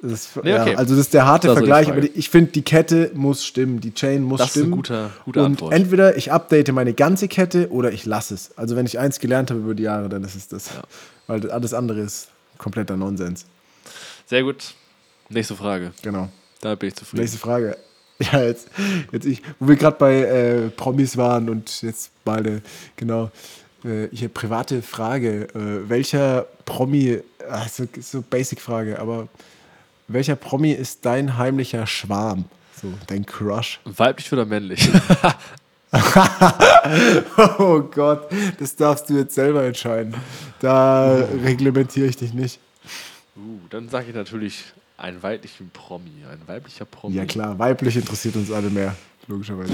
das 0.00 0.12
ist, 0.12 0.44
Nee, 0.44 0.50
ja, 0.50 0.62
okay. 0.62 0.76
Also 0.76 0.94
das 0.94 1.06
ist 1.06 1.14
der 1.14 1.26
harte 1.26 1.48
Das 1.48 1.54
die 1.56 1.58
Vergleich, 1.60 1.88
aber 1.90 2.02
ich 2.02 2.30
finde, 2.30 2.52
die 2.52 2.62
Kette 2.62 3.10
muss 3.14 3.44
stimmen, 3.44 3.80
die 3.80 3.92
Chain 3.92 4.22
muss 4.22 4.38
Das 4.38 4.50
ist 4.50 4.56
eine 4.56 4.62
stimmen. 4.64 4.76
gute, 4.76 5.10
gute 5.24 5.40
und 5.40 5.46
Antwort. 5.46 5.72
entweder 5.74 6.16
ich 6.16 6.30
update 6.32 6.72
meine 6.72 6.94
ganze 6.94 7.28
Kette 7.28 7.70
oder 7.70 7.90
ich 7.92 8.04
lasse 8.06 8.34
es. 8.34 8.56
Also 8.56 8.76
wenn 8.76 8.86
ich 8.86 8.98
eins 8.98 9.18
gelernt 9.20 9.50
habe 9.50 9.60
über 9.60 9.74
die 9.74 9.82
Jahre, 9.84 10.08
dann 10.08 10.22
ist 10.24 10.34
es 10.36 10.48
das. 10.48 10.70
Weil 11.26 11.40
das- 11.40 11.50
alles 11.50 11.74
andere 11.74 12.00
ist 12.00 12.28
kompletter 12.58 12.96
Nonsens. 12.96 13.46
Sehr 14.26 14.42
gut. 14.42 14.74
Nächste 15.28 15.54
Frage. 15.56 15.92
Genau. 16.02 16.28
Da 16.60 16.74
bin 16.76 16.88
ich 16.90 16.94
zufrieden. 16.94 17.20
Nächste 17.22 17.38
Frage. 17.38 17.76
Ja, 18.32 18.42
jetzt, 18.42 18.68
jetzt 19.10 19.26
ich, 19.26 19.42
wo 19.58 19.68
wir 19.68 19.76
gerade 19.76 19.96
bei 19.98 20.22
äh, 20.22 20.70
Promis 20.70 21.16
waren 21.16 21.48
und 21.48 21.82
jetzt 21.82 22.12
mal 22.24 22.38
eine, 22.38 22.62
genau, 22.96 23.30
äh, 23.84 24.08
hier 24.12 24.28
private 24.28 24.82
Frage. 24.82 25.48
Äh, 25.54 25.88
welcher 25.88 26.46
Promi, 26.64 27.18
also 27.50 27.86
so 28.00 28.22
Basic-Frage, 28.22 28.98
aber 28.98 29.28
welcher 30.08 30.36
Promi 30.36 30.72
ist 30.72 31.04
dein 31.04 31.36
heimlicher 31.38 31.86
Schwarm? 31.86 32.44
So, 32.80 32.92
dein 33.06 33.26
Crush? 33.26 33.80
Weiblich 33.84 34.32
oder 34.32 34.44
männlich? 34.46 34.88
Oh 37.58 37.80
Gott, 37.80 38.28
das 38.58 38.74
darfst 38.74 39.08
du 39.08 39.14
jetzt 39.16 39.34
selber 39.34 39.62
entscheiden. 39.64 40.14
Da 40.58 41.24
reglementiere 41.44 42.08
ich 42.08 42.16
dich 42.16 42.34
nicht. 42.34 42.58
uh, 43.36 43.60
dann 43.70 43.88
sage 43.88 44.08
ich 44.08 44.14
natürlich 44.14 44.64
einen 45.04 45.22
weiblichen 45.22 45.70
Promi. 45.70 46.24
Ein 46.30 46.40
weiblicher 46.46 46.86
Promi. 46.86 47.14
Ja 47.14 47.26
klar, 47.26 47.58
weiblich 47.58 47.96
interessiert 47.96 48.36
uns 48.36 48.50
alle 48.50 48.70
mehr, 48.70 48.96
logischerweise. 49.26 49.72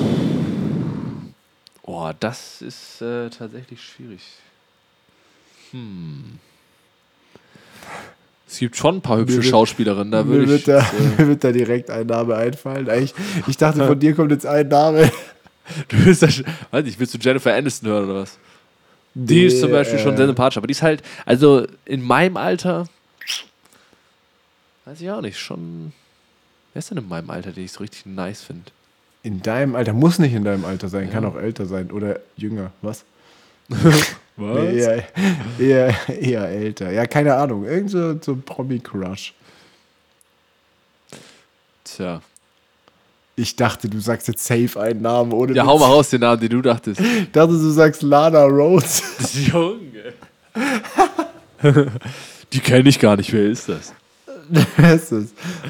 Oh, 1.83 2.11
das 2.19 2.61
ist 2.63 3.01
äh, 3.01 3.31
tatsächlich 3.31 3.81
schwierig. 3.81 4.21
Hm. 5.71 6.39
Es 8.49 8.59
gibt 8.59 8.77
schon 8.77 8.97
ein 8.97 9.01
paar 9.01 9.19
hübsche 9.19 9.37
Mir 9.37 9.43
Schauspielerinnen, 9.45 10.11
da 10.11 10.25
mir, 10.25 10.31
würde 10.31 10.49
wird 10.49 10.59
ich. 10.61 10.65
da, 10.65 10.81
äh, 10.81 11.03
mir 11.19 11.29
wird 11.29 11.45
da 11.45 11.53
direkt 11.53 11.91
ein 11.91 12.09
Name 12.09 12.35
einfallen. 12.35 12.89
Eigentlich, 12.89 13.15
ich 13.47 13.57
dachte, 13.57 13.87
von 13.87 13.99
dir 13.99 14.15
kommt 14.15 14.33
jetzt 14.33 14.47
ein 14.47 14.67
Name. 14.67 15.13
du 15.89 16.05
willst, 16.05 16.23
das, 16.25 16.43
weiß 16.73 16.85
nicht, 16.85 16.99
willst 16.99 17.15
du 17.15 17.19
Jennifer 17.19 17.55
Aniston 17.55 17.89
hören 17.89 18.11
oder 18.11 18.23
was? 18.23 18.37
Die 19.15 19.45
ist 19.45 19.61
zum 19.61 19.71
Beispiel 19.71 20.01
schon 20.01 20.17
sehr 20.17 20.25
äh, 20.25 20.29
sympathisch, 20.29 20.57
aber 20.57 20.67
die 20.67 20.73
ist 20.73 20.83
halt, 20.83 21.03
also 21.25 21.67
in 21.85 22.03
meinem 22.03 22.37
Alter, 22.37 22.89
weiß 24.91 25.01
ich 25.01 25.11
auch 25.11 25.21
nicht, 25.21 25.39
schon. 25.39 25.93
Wer 26.73 26.81
ist 26.81 26.91
denn 26.91 26.99
in 26.99 27.09
meinem 27.09 27.31
Alter, 27.31 27.53
den 27.53 27.65
ich 27.65 27.73
so 27.73 27.81
richtig 27.81 28.07
nice 28.07 28.43
finde? 28.43 28.71
In 29.23 29.41
deinem 29.43 29.77
Alter, 29.77 29.93
muss 29.93 30.19
nicht 30.19 30.33
in 30.35 30.45
deinem 30.45 30.65
Alter 30.65 30.89
sein, 30.89 31.11
kann 31.11 31.23
Ja. 31.23 31.29
auch 31.31 31.37
älter 31.37 31.67
sein 31.67 31.91
oder 31.91 32.19
jünger. 32.37 32.73
Was? 32.83 33.05
Was? 33.69 34.15
Nee, 34.37 34.79
eher, 34.79 35.05
eher, 35.59 35.95
eher 36.09 36.49
älter. 36.49 36.91
Ja, 36.91 37.07
keine 37.07 37.35
Ahnung. 37.35 37.65
Irgend 37.67 37.91
so, 37.91 38.19
so 38.21 38.33
ein 38.33 38.43
Promi-Crush. 38.43 39.35
Tja. 41.85 42.23
Ich 43.37 43.55
dachte, 43.57 43.89
du 43.89 44.01
sagst 44.01 44.29
jetzt 44.29 44.45
safe 44.45 44.81
einen 44.81 45.03
Namen 45.03 45.33
ohne 45.33 45.53
Ja, 45.55 45.67
hau 45.67 45.79
mal 45.79 45.87
raus 45.87 46.11
den 46.11 46.21
Namen, 46.23 46.41
den 46.41 46.51
du 46.51 46.63
dachtest. 46.63 47.01
Ich 47.01 47.31
dachte, 47.31 47.53
du 47.53 47.71
sagst 47.71 48.03
Lana 48.03 48.45
Rhodes. 48.45 49.03
Junge. 49.47 50.15
Die 52.53 52.61
kenne 52.61 52.89
ich 52.89 52.99
gar 52.99 53.17
nicht. 53.17 53.33
Wer 53.33 53.45
ist 53.45 53.69
das? 53.69 53.93
Wer 54.77 54.95
ist 54.95 55.13
das? 55.13 55.25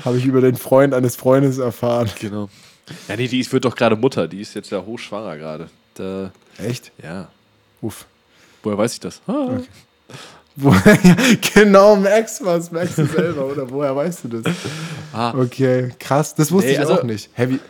Habe 0.04 0.18
ich 0.18 0.24
über 0.24 0.40
den 0.40 0.56
Freund 0.56 0.94
eines 0.94 1.16
Freundes 1.16 1.58
erfahren. 1.58 2.10
Genau. 2.20 2.48
Ja, 3.08 3.16
nee, 3.16 3.28
die 3.28 3.40
ist, 3.40 3.52
wird 3.52 3.64
doch 3.64 3.76
gerade 3.76 3.96
Mutter. 3.96 4.26
Die 4.26 4.40
ist 4.40 4.54
jetzt 4.54 4.70
ja 4.70 4.80
hochschwanger 4.84 5.36
gerade. 5.36 5.68
Da, 5.94 6.30
Echt? 6.58 6.90
ja. 7.02 7.28
Uff. 7.82 8.06
Woher 8.62 8.76
weiß 8.78 8.94
ich 8.94 9.00
das? 9.00 9.20
Ah. 9.26 9.48
Wo, 10.56 10.72
ja, 10.72 10.96
genau, 11.54 11.94
merkst 11.96 12.44
was, 12.44 12.70
merkst 12.72 12.98
du 12.98 13.06
selber, 13.06 13.46
oder 13.46 13.70
woher 13.70 13.94
weißt 13.94 14.24
du 14.24 14.40
das? 14.40 14.54
Ah. 15.12 15.32
Okay, 15.38 15.90
krass, 15.98 16.34
das 16.34 16.50
wusste 16.50 16.66
Nee, 16.68 16.74
ich 16.74 16.80
also- 16.80 16.94
auch 16.98 17.02
nicht. 17.04 17.30
Heavy. 17.34 17.60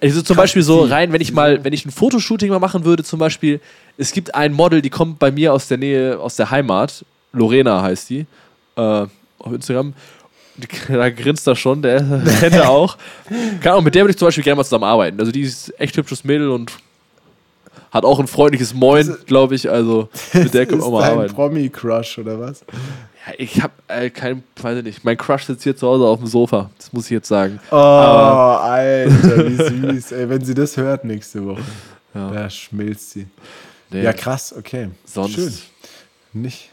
Also 0.00 0.22
zum 0.22 0.34
Krass, 0.34 0.44
Beispiel 0.44 0.62
so 0.62 0.82
rein, 0.84 1.12
wenn 1.12 1.20
ich 1.20 1.32
mal, 1.32 1.62
wenn 1.64 1.72
ich 1.72 1.84
ein 1.84 1.90
Fotoshooting 1.92 2.48
mal 2.50 2.58
machen 2.58 2.84
würde, 2.84 3.04
zum 3.04 3.18
Beispiel, 3.20 3.60
es 3.98 4.12
gibt 4.12 4.34
ein 4.34 4.52
Model, 4.52 4.82
die 4.82 4.90
kommt 4.90 5.18
bei 5.20 5.30
mir 5.30 5.52
aus 5.52 5.68
der 5.68 5.78
Nähe, 5.78 6.18
aus 6.18 6.34
der 6.36 6.50
Heimat. 6.50 7.04
Lorena 7.32 7.82
heißt 7.82 8.10
die. 8.10 8.26
Äh, 8.76 8.80
auf 8.80 9.52
Instagram. 9.52 9.94
Da 10.88 11.10
grinst 11.10 11.46
er 11.46 11.56
schon, 11.56 11.82
der 11.82 11.98
kennt 12.40 12.54
er 12.54 12.68
auch. 12.70 12.96
Keine 13.60 13.72
Ahnung, 13.72 13.84
mit 13.84 13.94
der 13.94 14.02
würde 14.04 14.10
ich 14.12 14.18
zum 14.18 14.28
Beispiel 14.28 14.44
gerne 14.44 14.56
mal 14.56 14.64
zusammenarbeiten. 14.64 15.18
Also 15.18 15.32
die 15.32 15.42
ist 15.42 15.72
echt 15.80 15.96
hübsches 15.96 16.24
Mädel 16.24 16.50
und 16.50 16.72
hat 17.90 18.04
auch 18.04 18.18
ein 18.20 18.26
freundliches 18.26 18.72
Moin, 18.74 19.16
glaube 19.26 19.54
ich. 19.54 19.68
Also 19.70 20.08
mit 20.32 20.52
der 20.54 20.66
können 20.66 20.80
wir 20.80 20.86
auch 20.86 20.92
mal 20.92 21.10
arbeiten. 21.10 21.34
Promi-Crush, 21.34 22.18
oder 22.18 22.38
was? 22.40 22.64
Ja, 23.26 23.34
ich 23.38 23.62
habe 23.62 23.72
äh, 23.88 24.10
kein, 24.10 24.42
weiß 24.60 24.78
ich 24.78 24.84
nicht, 24.84 25.04
mein 25.04 25.16
Crush 25.16 25.44
sitzt 25.44 25.62
hier 25.62 25.76
zu 25.76 25.86
Hause 25.86 26.04
auf 26.04 26.18
dem 26.18 26.26
Sofa. 26.26 26.70
Das 26.78 26.92
muss 26.92 27.04
ich 27.06 27.10
jetzt 27.12 27.28
sagen. 27.28 27.60
Oh, 27.70 27.76
Alter, 27.76 29.48
wie 29.48 29.56
süß. 29.92 30.12
Ey, 30.12 30.28
wenn 30.28 30.44
sie 30.44 30.54
das 30.54 30.76
hört 30.76 31.04
nächste 31.04 31.44
Woche, 31.46 31.62
Ja. 32.14 32.30
da 32.30 32.50
schmilzt 32.50 33.10
sie. 33.12 33.26
Nee, 33.90 34.02
Ja, 34.02 34.12
krass, 34.12 34.54
okay. 34.56 34.88
sonst, 35.04 35.34
Schön. 35.34 35.52
Nicht. 36.32 36.70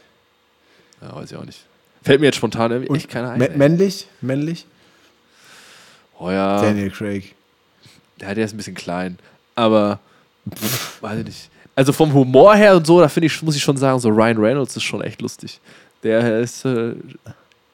Ja, 1.02 1.14
weiß 1.14 1.30
ich 1.32 1.36
auch 1.36 1.44
nicht. 1.44 1.64
Fällt 2.02 2.20
mir 2.20 2.26
jetzt 2.26 2.36
spontan 2.36 2.70
irgendwie 2.70 2.94
echt 2.96 3.08
keiner 3.10 3.30
ein. 3.30 3.38
männlich? 3.58 4.06
Männlich? 4.20 4.66
Oh 6.18 6.30
ja. 6.30 6.60
Daniel 6.62 6.90
Craig. 6.90 7.34
Ja, 8.20 8.34
der 8.34 8.44
ist 8.44 8.54
ein 8.54 8.56
bisschen 8.56 8.74
klein. 8.74 9.18
Aber, 9.54 9.98
weiß 11.00 11.18
ich 11.20 11.24
nicht. 11.26 11.50
Also 11.74 11.92
vom 11.92 12.12
Humor 12.12 12.54
her 12.54 12.76
und 12.76 12.86
so, 12.86 13.00
da 13.00 13.08
finde 13.08 13.26
ich, 13.26 13.42
muss 13.42 13.56
ich 13.56 13.62
schon 13.62 13.76
sagen, 13.76 13.98
so 13.98 14.08
Ryan 14.10 14.38
Reynolds 14.38 14.76
ist 14.76 14.82
schon 14.82 15.00
echt 15.02 15.22
lustig. 15.22 15.60
Der 16.02 16.40
ist 16.40 16.64
äh, 16.64 16.94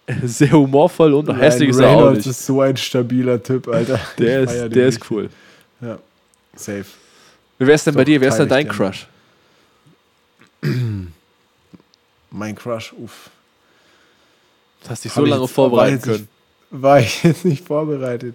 sehr 0.22 0.52
humorvoll 0.52 1.14
und 1.14 1.28
hässlich 1.36 1.70
ist 1.70 1.78
Ryan 1.78 1.90
er 1.98 2.04
auch 2.04 2.12
nicht. 2.12 2.26
ist 2.26 2.46
so 2.46 2.60
ein 2.60 2.76
stabiler 2.76 3.42
Typ, 3.42 3.66
Alter. 3.68 3.98
Der 4.18 4.42
ist, 4.42 4.74
der 4.74 4.86
ist 4.88 5.10
cool. 5.10 5.28
Ja, 5.80 5.98
safe. 6.54 6.84
Wer 7.58 7.74
ist 7.74 7.86
denn 7.86 7.94
bei 7.94 8.00
Doch, 8.02 8.06
dir? 8.06 8.20
Wer 8.20 8.28
ist 8.28 8.36
denn 8.36 8.48
dein. 8.48 8.68
Crush? 8.68 9.06
Mein 12.30 12.54
Crush, 12.54 12.92
uff. 12.92 13.30
Hast 14.88 15.04
dich 15.04 15.12
so 15.12 15.24
ich 15.24 15.30
lange 15.30 15.48
vorbereiten 15.48 15.98
war 15.98 16.02
können. 16.14 16.28
Nicht, 16.70 16.82
war 16.82 17.00
ich 17.00 17.22
jetzt 17.22 17.44
nicht 17.44 17.66
vorbereitet. 17.66 18.34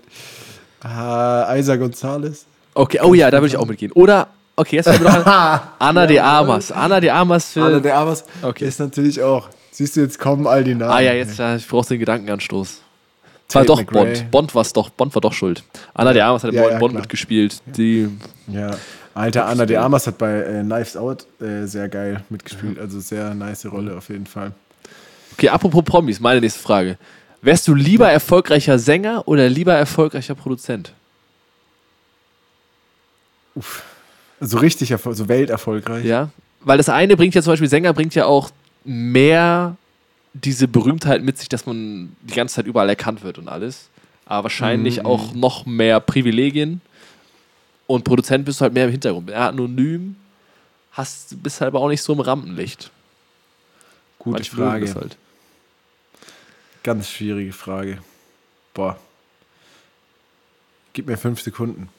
Ah, 0.82 1.54
Isa 1.56 1.76
Gonzalez. 1.76 2.46
Okay, 2.74 3.00
oh 3.04 3.14
ja, 3.14 3.30
da 3.30 3.38
würde 3.38 3.48
ich 3.48 3.58
auch 3.58 3.66
mitgehen. 3.68 3.92
Oder, 3.92 4.28
okay, 4.56 4.78
jetzt 4.78 4.88
fällt 4.90 5.02
mir 5.02 5.10
noch 5.10 5.26
an. 5.26 5.60
Anna 5.80 6.08
de 6.08 6.20
Armas. 6.20 6.72
Anna 6.72 7.00
de 7.00 7.10
Armas 7.10 7.52
für. 7.52 7.64
Anna 7.64 7.80
de 7.80 7.92
Armas 7.92 8.24
Okay. 8.42 8.66
ist 8.68 8.80
natürlich 8.80 9.22
auch. 9.22 9.50
Siehst 9.72 9.96
du, 9.96 10.02
jetzt 10.02 10.20
kommen 10.20 10.48
all 10.48 10.64
die 10.64 10.76
Namen. 10.76 10.92
ah 10.92 11.00
ja, 11.00 11.14
jetzt, 11.14 11.38
ja, 11.38 11.56
ich 11.56 11.68
brauchst 11.68 11.90
den 11.92 12.00
Gedankenanstoß. 12.00 12.82
War 13.54 13.64
Tate 13.64 13.66
doch 13.68 13.80
McRae. 13.82 13.94
Bond. 14.06 14.32
Bond, 14.32 14.56
war's 14.56 14.74
doch, 14.74 14.90
Bond 14.90 15.14
war 15.14 15.22
doch 15.22 15.34
schuld. 15.34 15.64
Anna 15.94 16.14
de 16.14 16.22
Armas 16.22 16.44
hat 16.44 16.54
Ja, 16.54 16.70
ja, 16.70 16.78
Bond 16.78 16.92
klar. 16.94 17.02
mitgespielt. 17.02 17.62
Die 17.66 18.08
Ja. 18.48 18.72
Alter, 19.14 19.46
Anna 19.48 19.66
de 19.66 19.76
Armas 19.76 20.08
hat 20.08 20.18
bei 20.18 20.40
äh, 20.42 20.62
Knives 20.64 20.96
Out 20.96 21.26
äh, 21.42 21.66
sehr 21.66 21.90
geil 21.90 22.24
mitgespielt. 22.30 22.80
Also 22.80 23.02
sehr 23.02 23.34
nice 23.34 23.66
Rolle 23.70 23.98
auf 23.98 24.08
jeden 24.08 24.26
Fall. 24.26 24.54
Okay, 25.34 25.50
apropos 25.50 25.84
Promis, 25.84 26.20
meine 26.20 26.42
nächste 26.42 26.60
Frage. 26.60 26.98
Wärst 27.42 27.68
du 27.68 27.74
lieber 27.74 28.10
erfolgreicher 28.12 28.78
Sänger 28.78 29.28
oder 29.28 29.50
lieber 29.50 29.74
erfolgreicher 29.74 30.36
Produzent? 30.36 30.94
So 34.40 34.58
richtig, 34.60 34.92
erfol- 34.94 35.14
so 35.14 35.28
welterfolgreich. 35.28 36.06
Ja? 36.06 36.30
Weil 36.62 36.78
das 36.78 36.90
eine 36.90 37.18
bringt 37.18 37.36
ja 37.36 37.42
zum 37.42 37.54
Beispiel, 37.54 37.68
Sänger 37.70 37.94
bringt 37.94 38.16
ja 38.16 38.26
auch 38.26 38.52
mehr 38.84 39.76
diese 40.34 40.68
Berühmtheit 40.68 41.24
mit 41.24 41.38
sich, 41.38 41.50
dass 41.50 41.66
man 41.66 42.16
die 42.22 42.34
ganze 42.36 42.56
Zeit 42.56 42.66
überall 42.66 42.90
erkannt 42.90 43.24
wird 43.24 43.38
und 43.38 43.48
alles. 43.48 43.90
Aber 44.26 44.44
wahrscheinlich 44.44 45.00
Mhm. 45.00 45.06
auch 45.06 45.34
noch 45.34 45.66
mehr 45.66 46.00
Privilegien. 46.00 46.82
Und 47.88 48.04
Produzent 48.06 48.46
bist 48.46 48.62
du 48.62 48.64
halt 48.64 48.74
mehr 48.74 48.86
im 48.86 48.92
Hintergrund. 48.92 49.32
Anonym, 49.32 50.16
hast, 50.94 51.42
bist 51.44 51.60
halt 51.60 51.68
aber 51.68 51.82
auch 51.82 51.90
nicht 51.90 52.02
so 52.02 52.14
im 52.14 52.22
Rampenlicht. 52.22 52.90
Gute 54.24 54.36
Manche 54.36 54.56
Frage. 54.56 54.94
halt. 54.94 55.18
Ganz 56.84 57.10
schwierige 57.10 57.54
Frage. 57.54 57.98
Boah. 58.76 59.00
Gib 60.94 61.08
mir 61.08 61.18
fünf 61.18 61.42
Sekunden. 61.42 61.90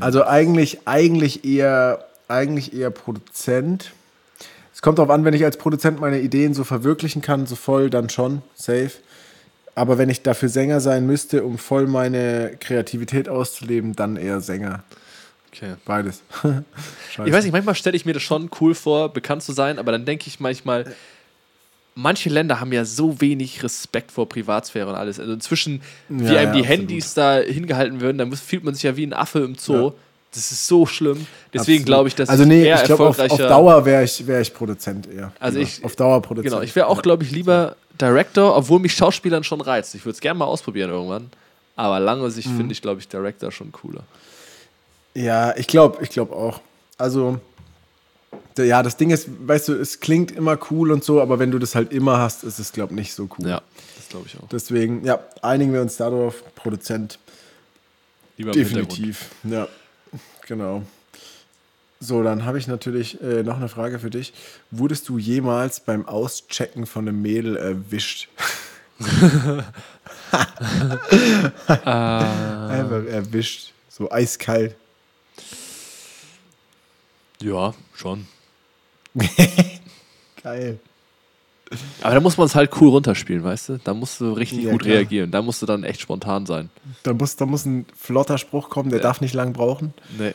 Also 0.00 0.24
eigentlich, 0.24 0.88
eigentlich 0.88 1.44
eher, 1.44 2.04
eigentlich 2.26 2.74
eher 2.74 2.90
Produzent. 2.90 3.92
Es 4.74 4.82
kommt 4.82 4.98
darauf 4.98 5.10
an, 5.10 5.24
wenn 5.24 5.34
ich 5.34 5.44
als 5.44 5.58
Produzent 5.58 6.00
meine 6.00 6.20
Ideen 6.20 6.54
so 6.54 6.64
verwirklichen 6.64 7.22
kann, 7.22 7.46
so 7.46 7.54
voll, 7.54 7.88
dann 7.88 8.08
schon, 8.08 8.42
safe. 8.56 8.90
Aber 9.76 9.98
wenn 9.98 10.08
ich 10.08 10.22
dafür 10.22 10.48
Sänger 10.48 10.80
sein 10.80 11.06
müsste, 11.06 11.44
um 11.44 11.56
voll 11.56 11.86
meine 11.86 12.56
Kreativität 12.58 13.28
auszuleben, 13.28 13.94
dann 13.94 14.16
eher 14.16 14.40
Sänger. 14.40 14.82
Okay. 15.52 15.74
Beides. 15.84 16.22
Ich 17.12 17.32
weiß 17.32 17.44
nicht, 17.44 17.52
manchmal 17.52 17.74
stelle 17.74 17.94
ich 17.94 18.06
mir 18.06 18.14
das 18.14 18.22
schon 18.22 18.48
cool 18.58 18.74
vor, 18.74 19.12
bekannt 19.12 19.42
zu 19.42 19.52
sein, 19.52 19.78
aber 19.78 19.92
dann 19.92 20.06
denke 20.06 20.24
ich 20.28 20.40
manchmal, 20.40 20.94
manche 21.94 22.28
Länder 22.30 22.60
haben 22.60 22.72
ja 22.72 22.84
so 22.84 23.20
wenig 23.20 23.62
Respekt 23.62 24.10
vor 24.12 24.28
Privatsphäre 24.28 24.88
und 24.88 24.94
alles. 24.94 25.20
Also 25.20 25.32
inzwischen, 25.32 25.82
wie 26.08 26.24
Ja, 26.32 26.40
einem 26.40 26.52
die 26.54 26.60
ja, 26.60 26.64
Handys 26.66 27.14
da 27.14 27.38
hingehalten 27.38 28.00
würden, 28.00 28.18
da 28.18 28.24
muss, 28.24 28.40
fühlt 28.40 28.64
man 28.64 28.74
sich 28.74 28.82
ja 28.84 28.96
wie 28.96 29.06
ein 29.06 29.12
Affe 29.12 29.40
im 29.40 29.56
Zoo. 29.56 29.88
Ja. 29.88 29.92
Das 30.34 30.50
ist 30.50 30.66
so 30.66 30.86
schlimm. 30.86 31.26
Deswegen 31.52 31.84
glaube 31.84 32.08
ich, 32.08 32.14
dass 32.14 32.30
Also 32.30 32.44
ich 32.44 32.48
nee, 32.48 32.64
eher 32.64 32.76
ich 32.76 32.84
glaube 32.84 33.06
auf, 33.06 33.18
erfolgreicher... 33.18 33.44
auf 33.44 33.50
Dauer 33.50 33.84
wäre 33.84 34.02
ich, 34.04 34.26
wär 34.26 34.40
ich 34.40 34.54
Produzent 34.54 35.06
eher. 35.06 35.30
Also 35.38 35.58
Lieber. 35.58 35.70
ich- 35.70 35.84
auf 35.84 35.94
Dauer 35.94 36.22
Produzent. 36.22 36.50
Genau, 36.50 36.62
ich 36.62 36.74
wäre 36.74 36.86
auch, 36.86 37.02
glaube 37.02 37.22
ich, 37.24 37.30
lieber 37.32 37.76
Director, 38.00 38.56
obwohl 38.56 38.80
mich 38.80 38.94
Schauspielern 38.94 39.44
schon 39.44 39.60
reizt. 39.60 39.94
Ich 39.94 40.06
würde 40.06 40.14
es 40.14 40.20
gerne 40.20 40.38
mal 40.38 40.46
ausprobieren 40.46 40.88
irgendwann. 40.90 41.28
Aber 41.76 42.00
lange 42.00 42.30
Sicht 42.30 42.48
Mhm. 42.48 42.56
finde 42.56 42.72
ich, 42.72 42.80
glaube 42.80 43.00
ich, 43.00 43.08
Director 43.08 43.52
schon 43.52 43.72
cooler. 43.72 44.04
Ja, 45.14 45.54
ich 45.56 45.66
glaube, 45.66 46.02
ich 46.02 46.08
glaube 46.08 46.34
auch. 46.34 46.60
Also, 46.96 47.38
ja, 48.58 48.82
das 48.82 48.96
Ding 48.96 49.10
ist, 49.10 49.28
weißt 49.46 49.68
du, 49.68 49.74
es 49.74 50.00
klingt 50.00 50.30
immer 50.30 50.58
cool 50.70 50.92
und 50.92 51.04
so, 51.04 51.20
aber 51.20 51.38
wenn 51.38 51.50
du 51.50 51.58
das 51.58 51.74
halt 51.74 51.92
immer 51.92 52.18
hast, 52.18 52.44
ist 52.44 52.58
es, 52.58 52.72
glaube 52.72 52.92
ich, 52.92 52.96
nicht 52.96 53.14
so 53.14 53.28
cool. 53.38 53.48
Ja, 53.48 53.62
das 53.96 54.08
glaube 54.08 54.26
ich 54.26 54.38
auch. 54.38 54.48
Deswegen, 54.48 55.04
ja, 55.04 55.20
einigen 55.40 55.72
wir 55.72 55.80
uns 55.80 55.96
darauf. 55.96 56.42
Produzent, 56.54 57.18
Lieber 58.36 58.52
definitiv. 58.52 59.30
Ja, 59.44 59.68
genau. 60.46 60.82
So, 62.00 62.22
dann 62.22 62.44
habe 62.44 62.58
ich 62.58 62.66
natürlich 62.66 63.22
äh, 63.22 63.42
noch 63.42 63.56
eine 63.56 63.68
Frage 63.68 64.00
für 64.00 64.10
dich. 64.10 64.32
Wurdest 64.70 65.08
du 65.08 65.18
jemals 65.18 65.80
beim 65.80 66.06
Auschecken 66.06 66.86
von 66.86 67.06
einem 67.06 67.22
Mädel 67.22 67.56
erwischt? 67.56 68.28
Einfach 71.68 73.04
erwischt. 73.06 73.72
So 73.88 74.10
eiskalt. 74.10 74.74
Ja, 77.42 77.74
schon. 77.94 78.26
Geil. 80.42 80.78
Aber 82.02 82.14
da 82.14 82.20
muss 82.20 82.36
man 82.36 82.46
es 82.46 82.54
halt 82.54 82.70
cool 82.80 82.90
runterspielen, 82.90 83.42
weißt 83.42 83.68
du? 83.70 83.78
Da 83.82 83.94
musst 83.94 84.20
du 84.20 84.32
richtig 84.32 84.64
Ja, 84.64 84.72
gut 84.72 84.82
klar. 84.82 84.96
reagieren. 84.96 85.30
Da 85.30 85.40
musst 85.40 85.62
du 85.62 85.66
dann 85.66 85.84
echt 85.84 86.00
spontan 86.02 86.44
sein. 86.44 86.68
Da 87.02 87.14
muss, 87.14 87.36
da 87.36 87.46
muss 87.46 87.64
ein 87.64 87.86
flotter 87.98 88.36
Spruch 88.36 88.68
kommen, 88.68 88.90
der 88.90 88.98
Ja. 88.98 89.04
darf 89.04 89.20
nicht 89.22 89.32
lang 89.32 89.52
brauchen. 89.54 89.94
Nee. 90.18 90.34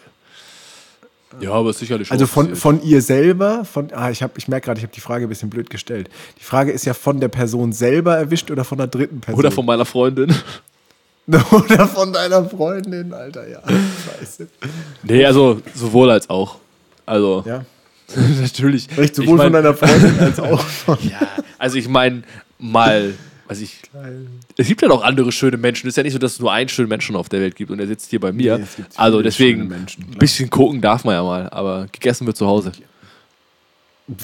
Ja, 1.42 1.52
aber 1.52 1.74
sicherlich 1.74 2.08
schon 2.08 2.16
Also 2.16 2.26
von, 2.26 2.56
von 2.56 2.82
ihr 2.82 3.02
selber, 3.02 3.66
von, 3.66 3.92
ah, 3.94 4.10
ich, 4.10 4.24
hab, 4.24 4.38
ich 4.38 4.48
merke 4.48 4.66
gerade, 4.66 4.80
ich 4.80 4.84
habe 4.84 4.94
die 4.96 5.02
Frage 5.02 5.28
ein 5.28 5.30
bisschen 5.30 5.50
blöd 5.50 5.70
gestellt. 5.70 6.10
Die 6.40 6.44
Frage 6.44 6.72
ist 6.72 6.86
ja 6.86 6.94
von 6.96 7.20
der 7.20 7.28
Person 7.28 7.74
selber 7.74 8.18
erwischt 8.18 8.50
oder 8.50 8.64
von 8.64 8.78
der 8.80 8.88
dritten 8.88 9.20
Person? 9.20 9.38
Oder 9.38 9.52
von 9.52 9.66
meiner 9.66 9.86
Freundin. 9.86 10.34
oder 11.28 11.88
von 11.88 12.14
deiner 12.14 12.50
Freundin, 12.50 13.14
Alter, 13.14 13.48
ja. 13.48 13.62
Scheiße. 14.20 14.48
Nee, 15.04 15.26
also 15.26 15.62
sowohl 15.76 16.10
als 16.10 16.30
auch. 16.30 16.56
Also, 17.08 17.44
Ja. 17.48 17.66
natürlich. 18.42 18.88
Echt, 18.98 19.12
Ich 19.12 19.16
sowohl 19.16 19.38
mein- 19.38 19.46
von 19.48 19.54
deiner 19.54 19.74
Freundin 19.74 20.20
als 20.22 20.40
auch 20.40 20.62
von. 20.62 20.98
Ja, 21.02 21.28
also 21.58 21.78
ich 21.78 21.88
meine, 21.88 22.22
mal, 22.60 23.14
weiß 23.48 23.60
ich. 23.62 23.82
Es 24.58 24.68
gibt 24.68 24.82
ja 24.82 24.88
noch 24.88 25.04
andere 25.04 25.32
schöne 25.32 25.58
Menschen. 25.58 25.88
Es 25.88 25.94
ist 25.94 25.98
ja 25.98 26.04
nicht 26.04 26.14
so, 26.14 26.20
dass 26.20 26.34
es 26.34 26.40
nur 26.40 26.52
einen 26.52 26.70
schönen 26.70 26.90
Menschen 26.90 27.16
auf 27.16 27.28
der 27.30 27.42
Welt 27.42 27.56
gibt 27.56 27.72
und 27.72 27.80
er 27.80 27.88
sitzt 27.88 28.10
hier 28.12 28.20
bei 28.20 28.32
mir. 28.32 28.60
Nee, 28.60 28.66
also 28.96 29.22
deswegen, 29.22 29.68
Menschen, 29.68 30.04
ein 30.12 30.18
bisschen 30.20 30.50
gucken 30.50 30.80
darf 30.82 31.04
man 31.04 31.16
ja 31.16 31.24
mal, 31.24 31.50
aber 31.50 31.88
gegessen 31.92 32.28
wird 32.28 32.38
zu 32.38 32.46
Hause. 32.46 32.72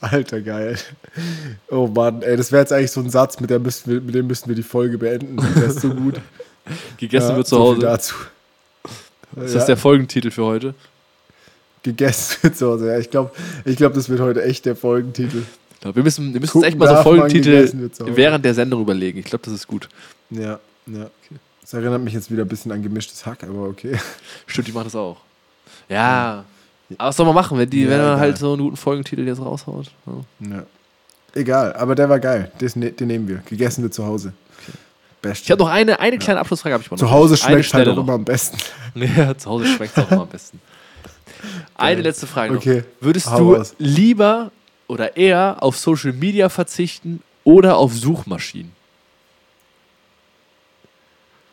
Alter, 0.00 0.40
geil. 0.42 0.76
Oh 1.70 1.86
Mann, 1.86 2.22
ey, 2.22 2.36
das 2.36 2.52
wäre 2.52 2.60
jetzt 2.62 2.72
eigentlich 2.72 2.90
so 2.92 3.00
ein 3.00 3.08
Satz, 3.10 3.40
mit, 3.40 3.48
der 3.50 3.58
müssten 3.58 3.90
wir, 3.90 4.00
mit 4.00 4.14
dem 4.14 4.26
müssten 4.26 4.48
wir 4.48 4.54
die 4.56 4.62
Folge 4.62 4.98
beenden. 4.98 5.36
Der 5.56 5.64
ist 5.64 5.80
so 5.80 5.88
gut. 5.90 6.20
Gegessen 6.98 7.30
Ja, 7.30 7.36
wird 7.36 7.46
zu 7.48 7.54
so 7.56 7.60
Hause. 7.62 7.80
dazu. 7.80 8.14
Ist 9.36 9.52
Ja. 9.52 9.58
das 9.58 9.66
der 9.66 9.76
Folgentitel 9.76 10.30
für 10.30 10.44
heute? 10.44 10.74
Gegessen 11.90 12.36
wird 12.42 12.56
zu 12.56 12.66
Hause. 12.70 12.88
Ja, 12.88 12.98
ich 12.98 13.10
glaube, 13.10 13.30
ich 13.64 13.76
glaub, 13.76 13.94
das 13.94 14.08
wird 14.08 14.20
heute 14.20 14.42
echt 14.44 14.64
der 14.66 14.76
Folgentitel. 14.76 15.42
Glaub, 15.80 15.94
wir 15.96 16.02
müssen, 16.02 16.32
wir 16.32 16.40
müssen 16.40 16.58
uns 16.58 16.64
Gucken 16.64 16.68
echt 16.68 16.78
mal 16.78 16.88
so 16.88 17.02
Folgentitel 17.02 17.90
während 18.06 18.44
der 18.44 18.54
Sendung 18.54 18.80
überlegen. 18.82 19.18
Ich 19.18 19.26
glaube, 19.26 19.44
das 19.44 19.54
ist 19.54 19.66
gut. 19.66 19.88
Ja, 20.30 20.58
ja. 20.86 21.10
Das 21.60 21.72
erinnert 21.74 22.02
mich 22.02 22.14
jetzt 22.14 22.30
wieder 22.30 22.42
ein 22.42 22.48
bisschen 22.48 22.70
an 22.72 22.82
gemischtes 22.82 23.24
Hack, 23.26 23.42
aber 23.44 23.68
okay. 23.68 23.98
Stimmt, 24.46 24.68
die 24.68 24.72
machen 24.72 24.84
das 24.84 24.94
auch. 24.96 25.16
Ja. 25.88 26.44
Aber 26.98 27.08
was 27.08 27.16
soll 27.16 27.26
man 27.26 27.34
machen, 27.34 27.58
wenn 27.58 27.68
die, 27.68 27.82
Ja, 27.82 27.90
wenn 27.90 27.98
man 27.98 28.06
egal. 28.08 28.20
halt 28.20 28.38
so 28.38 28.52
einen 28.52 28.62
guten 28.62 28.76
Folgentitel 28.76 29.26
jetzt 29.26 29.40
raushaut? 29.40 29.90
Ja. 30.40 30.48
Ja. 30.50 30.62
Egal, 31.34 31.74
aber 31.74 31.94
der 31.94 32.08
war 32.08 32.18
geil. 32.20 32.50
Das, 32.60 32.76
ne- 32.76 32.92
den 32.92 33.08
nehmen 33.08 33.28
wir. 33.28 33.42
Gegessen 33.46 33.82
wird 33.82 33.92
zu 33.94 34.06
Hause. 34.06 34.32
Best. 35.22 35.44
Ich 35.44 35.50
habe 35.50 35.62
noch 35.62 35.68
eine, 35.70 35.98
eine 35.98 36.18
kleine 36.18 36.40
Abschlussfrage. 36.40 36.74
Hab 36.74 36.82
ich 36.82 36.90
mal 36.90 36.96
zu. 36.98 37.10
Hause 37.10 37.36
schmeckt 37.36 37.74
halt 37.74 37.88
auch 37.88 37.96
immer 37.98 38.12
am 38.14 38.24
besten. 38.24 38.56
Ja, 38.94 39.36
zu 39.36 39.50
Hause 39.50 39.66
schmeckt 39.66 39.96
es 39.96 40.04
auch 40.04 40.10
immer 40.10 40.22
am 40.22 40.28
besten. 40.28 40.60
Eine 41.76 42.02
letzte 42.02 42.26
Frage 42.26 42.56
Okay, 42.56 42.78
noch. 42.78 42.84
Würdest 43.06 43.30
hau 43.30 43.38
du 43.38 43.54
raus. 43.54 43.74
lieber 43.78 44.50
oder 44.88 45.16
eher 45.16 45.56
auf 45.62 45.76
Social 45.78 46.12
Media 46.12 46.48
verzichten 46.48 47.22
oder 47.44 47.76
auf 47.76 47.94
Suchmaschinen? 47.94 48.72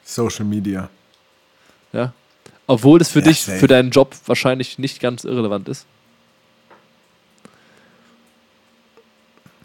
Social 0.03 0.45
Media. 0.45 0.89
Ja? 1.91 2.13
Obwohl 2.67 3.01
es 3.01 3.09
für 3.09 3.19
Ja, 3.19 3.25
dich, 3.25 3.41
safe. 3.43 3.57
für 3.59 3.67
deinen 3.67 3.89
Job 3.91 4.15
wahrscheinlich 4.25 4.77
nicht 4.79 4.99
ganz 4.99 5.23
irrelevant 5.23 5.67
ist. 5.69 5.85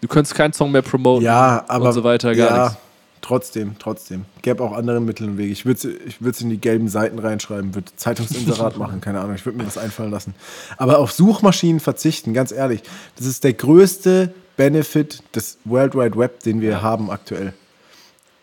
Du 0.01 0.07
könntest 0.07 0.33
keinen 0.35 0.53
Song 0.53 0.71
mehr 0.71 0.81
promoten 0.81 1.25
Ja, 1.25 1.63
aber. 1.67 1.87
und 1.87 1.93
so 1.93 2.03
weiter, 2.03 2.33
gar 2.35 2.49
ja, 2.57 2.63
nichts. 2.63 2.77
Trotzdem, 3.21 3.75
trotzdem. 3.79 4.25
Gäbe 4.41 4.63
auch 4.63 4.71
andere 4.71 5.01
Mittel 5.01 5.27
und 5.27 5.37
Wege. 5.37 5.51
Ich 5.51 5.65
würde 5.65 5.97
es 6.29 6.41
in 6.41 6.49
die 6.49 6.57
gelben 6.59 6.87
Seiten 6.87 7.19
reinschreiben, 7.19 7.75
würde 7.75 7.91
Zeitungsinserat 7.95 8.77
machen, 8.77 9.01
keine 9.01 9.19
Ahnung. 9.19 9.35
Ich 9.35 9.45
würde 9.45 9.57
mir 9.57 9.67
was 9.67 9.77
einfallen 9.77 10.11
lassen. 10.11 10.33
Aber 10.77 10.99
auf 10.99 11.11
Suchmaschinen 11.11 11.79
verzichten, 11.79 12.33
ganz 12.33 12.51
ehrlich, 12.51 12.81
das 13.17 13.27
ist 13.27 13.43
der 13.43 13.53
größte 13.53 14.33
Benefit 14.55 15.21
des 15.35 15.57
World 15.65 15.95
Wide 15.95 16.17
Web, 16.17 16.41
den 16.43 16.61
wir 16.61 16.81
haben 16.81 17.11
aktuell. 17.11 17.53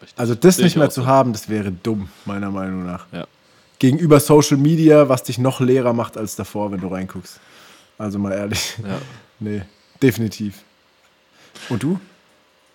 Richtig. 0.03 0.19
Also 0.19 0.35
das 0.35 0.57
Sehe 0.57 0.65
nicht 0.65 0.75
ich 0.75 0.79
mehr 0.79 0.91
zu 0.91 1.03
so. 1.03 1.07
haben, 1.07 1.33
das 1.33 1.49
wäre 1.49 1.73
dumm, 1.73 2.09
meiner 2.27 2.51
Meinung 2.51 2.85
nach. 2.85 3.07
Ja. 3.13 3.27
Gegenüber 3.79 4.21
Social 4.21 4.57
Media, 4.59 5.09
was 5.09 5.23
dich 5.23 5.39
noch 5.39 5.61
leerer 5.61 5.93
macht 5.93 6.17
als 6.17 6.37
davor, 6.37 6.71
wenn 6.73 6.81
du 6.81 6.89
reinguckst. 6.89 7.41
Also 7.99 8.19
mal 8.19 8.33
ehrlich. 8.33 8.75
Ja. 8.83 8.99
Nee, 9.41 9.63
definitiv. 10.03 10.63
Und 11.69 11.83
du? 11.83 11.99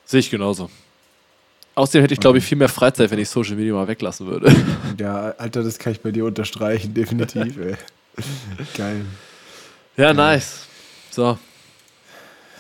Sehe 0.06 0.20
ich 0.20 0.30
genauso. 0.30 0.70
Außerdem 1.76 2.02
hätte 2.02 2.14
ich, 2.14 2.20
glaube 2.20 2.38
ich, 2.38 2.44
viel 2.44 2.58
mehr 2.58 2.70
Freizeit, 2.70 3.10
wenn 3.12 3.20
ich 3.20 3.30
Social 3.30 3.56
Media 3.56 3.74
mal 3.74 3.88
weglassen 3.88 4.28
würde. 4.28 4.54
Ja, 5.00 5.34
Alter, 5.38 5.64
das 5.64 5.80
kann 5.80 5.94
ich 5.94 6.02
bei 6.02 6.12
dir 6.12 6.26
unterstreichen, 6.26 6.94
definitiv, 6.94 7.58
ey. 7.58 7.76
Geil. 8.78 9.06
Ja, 9.96 10.14
nice. 10.14 10.66
So, 11.10 11.38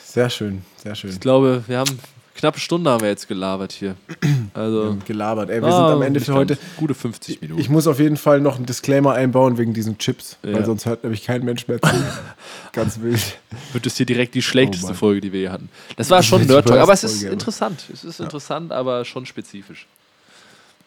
Sehr 0.04 0.30
schön, 0.30 0.62
sehr 0.82 0.96
schön. 0.96 1.12
ich 1.12 1.20
glaube, 1.20 1.64
wir 1.68 1.78
haben 1.80 2.00
knappe 2.36 2.60
Stunde 2.60 2.90
haben 2.90 3.02
wir 3.02 3.10
jetzt 3.10 3.28
gelabert 3.28 3.72
hier. 3.72 3.96
Also, 4.54 4.98
Gelabert. 5.08 5.50
Ey, 5.50 5.62
wir 5.62 5.70
ah, 5.70 5.72
sind 5.72 5.96
am 5.96 6.02
Ende 6.02 6.20
nicht 6.20 6.26
für 6.26 6.34
heute. 6.34 6.58
Gute 6.76 6.94
50 6.94 7.40
Minuten. 7.42 7.62
Ich 7.62 7.70
muss 7.70 7.88
auf 7.88 8.00
jeden 8.00 8.18
Fall 8.18 8.42
noch 8.42 8.58
einen 8.58 8.66
Disclaimer 8.66 9.14
einbauen 9.14 9.58
wegen 9.58 9.74
diesen 9.74 9.98
Chips, 9.98 10.38
Ja. 10.44 10.52
weil 10.52 10.66
sonst 10.66 10.86
hört 10.86 11.04
nämlich 11.04 11.24
kein 11.24 11.46
Mensch 11.46 11.70
mehr 11.70 11.82
zu. 11.82 11.90
Ganz 12.74 13.00
wild. 13.00 13.38
wird 13.72 13.86
es 13.86 13.96
hier 13.96 14.06
direkt 14.06 14.36
die 14.36 14.42
schlechteste 14.42 14.92
Oh. 14.92 14.96
Folge, 14.96 15.22
die 15.22 15.32
wir 15.32 15.40
hier 15.40 15.52
hatten. 15.54 15.70
Das 15.96 16.10
war 16.10 16.22
schon 16.22 16.46
Nerd 16.48 16.68
Talk, 16.68 16.80
aber 16.80 16.92
es 16.92 17.06
ist 17.06 17.24
interessant. 17.24 17.86
Es 17.94 18.04
ist 18.04 18.20
interessant, 18.20 18.74
aber 18.74 19.06
schon 19.06 19.26
spezifisch. 19.26 19.88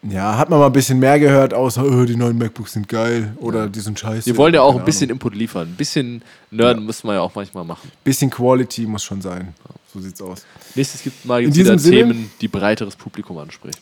Ja, 0.09 0.37
hat 0.37 0.49
man 0.49 0.59
mal 0.59 0.67
ein 0.67 0.73
bisschen 0.73 0.99
mehr 0.99 1.19
gehört, 1.19 1.53
außer 1.53 1.83
oh, 1.83 2.05
die 2.05 2.15
neuen 2.15 2.37
MacBooks 2.37 2.73
sind 2.73 2.87
geil 2.87 3.33
oder 3.39 3.67
die 3.67 3.79
sind 3.79 3.99
scheiße. 3.99 4.25
Wir 4.27 4.37
wollen 4.37 4.53
ja 4.53 4.61
auch 4.61 4.77
ein 4.77 4.85
bisschen 4.85 5.05
Ahnung. 5.09 5.15
Input 5.15 5.35
liefern. 5.35 5.67
Ein 5.69 5.75
bisschen 5.75 6.21
Nerden 6.51 6.85
müssen 6.85 7.07
wir 7.07 7.15
ja 7.15 7.21
auch 7.21 7.33
manchmal 7.33 7.63
machen. 7.65 7.91
Bisschen 8.03 8.29
Quality 8.29 8.85
muss 8.85 9.03
schon 9.03 9.21
sein. 9.21 9.53
So 9.93 9.99
sieht's 9.99 10.21
aus. 10.21 10.45
Nächstes 10.75 11.01
gibt 11.01 11.25
mal 11.25 11.41
In 11.41 11.47
jetzt 11.49 11.57
wieder 11.57 11.79
Sinne- 11.79 11.95
Themen, 11.97 12.31
die 12.41 12.47
breiteres 12.47 12.95
Publikum 12.95 13.37
ansprechen. 13.37 13.81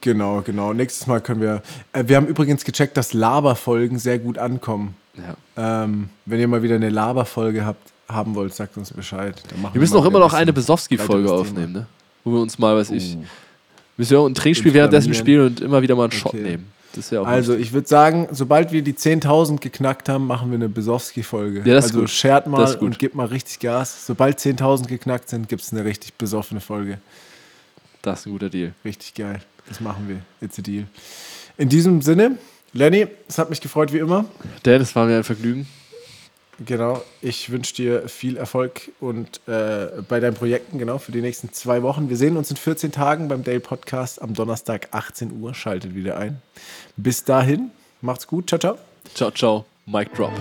Genau, 0.00 0.40
genau. 0.42 0.72
Nächstes 0.72 1.06
Mal 1.06 1.20
können 1.20 1.40
wir. 1.40 1.62
Äh, 1.92 2.04
wir 2.06 2.16
haben 2.16 2.26
übrigens 2.26 2.64
gecheckt, 2.64 2.96
dass 2.96 3.12
Laberfolgen 3.12 3.98
sehr 3.98 4.18
gut 4.18 4.38
ankommen. 4.38 4.94
Ja. 5.56 5.84
Ähm, 5.84 6.08
wenn 6.24 6.40
ihr 6.40 6.48
mal 6.48 6.62
wieder 6.62 6.76
eine 6.76 6.88
Laberfolge 6.88 7.64
habt, 7.64 7.92
haben 8.08 8.34
wollt, 8.34 8.54
sagt 8.54 8.76
uns 8.76 8.92
Bescheid. 8.92 9.42
Wir 9.72 9.80
müssen 9.80 9.96
auch 9.96 10.04
immer 10.04 10.18
noch 10.18 10.32
ein 10.32 10.42
eine 10.42 10.52
Besowski-Folge 10.52 11.32
aufnehmen, 11.32 11.72
ne? 11.72 11.86
Wo 12.24 12.32
wir 12.32 12.40
uns 12.40 12.58
mal, 12.58 12.76
weiß 12.76 12.90
ich, 12.90 13.16
Oh. 13.20 13.24
Müssen 13.96 14.10
wir 14.10 14.20
auch 14.20 14.26
ein 14.26 14.34
Trinkspiel 14.34 14.74
währenddessen 14.74 15.14
spielen 15.14 15.46
und 15.46 15.60
immer 15.60 15.82
wieder 15.82 15.94
mal 15.96 16.04
einen 16.04 16.12
Shot 16.12 16.34
Okay. 16.34 16.42
nehmen. 16.42 16.72
Auch 17.12 17.26
Also, 17.26 17.52
lustig. 17.52 17.66
ich 17.68 17.72
würde 17.74 17.86
sagen, 17.88 18.26
sobald 18.32 18.72
wir 18.72 18.80
die 18.80 18.94
10.000 18.94 19.60
geknackt 19.60 20.08
haben, 20.08 20.26
machen 20.26 20.50
wir 20.50 20.54
eine 20.56 20.70
Besowski-Folge. 20.70 21.62
Ja, 21.68 21.74
also, 21.76 22.00
gut. 22.00 22.08
shared 22.10 22.46
mal 22.46 22.74
und 22.76 22.98
gebt 22.98 23.14
mal 23.14 23.26
richtig 23.26 23.58
Gas. 23.58 24.06
Sobald 24.06 24.38
10.000 24.38 24.86
geknackt 24.86 25.28
sind, 25.28 25.46
gibt 25.48 25.60
es 25.60 25.72
eine 25.72 25.84
richtig 25.84 26.14
besoffene 26.14 26.60
Folge. 26.60 26.98
das 28.00 28.20
ist 28.20 28.26
ein 28.26 28.32
guter 28.32 28.48
Deal. 28.48 28.72
Richtig 28.84 29.12
geil. 29.12 29.40
Das 29.68 29.80
machen 29.80 30.08
wir. 30.08 30.20
It's 30.40 30.58
a 30.58 30.62
deal. 30.62 30.84
In 31.58 31.68
diesem 31.68 32.00
Sinne, 32.00 32.38
Lenny, 32.72 33.08
es 33.28 33.36
hat 33.36 33.50
mich 33.50 33.60
gefreut 33.60 33.92
wie 33.92 33.98
immer. 33.98 34.24
Dan, 34.62 34.80
es 34.80 34.94
war 34.96 35.04
mir 35.06 35.16
ein 35.18 35.24
Vergnügen. 35.24 35.66
Genau, 36.64 37.02
ich 37.20 37.50
wünsche 37.50 37.74
dir 37.74 38.08
viel 38.08 38.38
Erfolg 38.38 38.90
und 39.00 39.40
äh, 39.46 39.88
bei 40.08 40.20
deinen 40.20 40.34
Projekten, 40.34 40.78
genau, 40.78 40.96
für 40.96 41.12
die 41.12 41.20
nächsten 41.20 41.52
zwei 41.52 41.82
Wochen. 41.82 42.08
Wir 42.08 42.16
sehen 42.16 42.36
uns 42.36 42.50
in 42.50 42.56
14 42.56 42.92
Tagen 42.92 43.28
beim 43.28 43.44
Dale 43.44 43.60
Podcast 43.60 44.22
am 44.22 44.32
Donnerstag 44.32 44.88
18 44.92 45.38
Uhr. 45.40 45.52
Schaltet 45.52 45.94
wieder 45.94 46.16
ein. 46.16 46.40
Bis 46.96 47.24
dahin, 47.24 47.70
macht's 48.00 48.26
gut. 48.26 48.48
Ciao, 48.48 48.58
ciao. 48.58 48.78
Ciao, 49.14 49.30
ciao. 49.30 49.64
Mic 49.84 50.14
drop. 50.14 50.32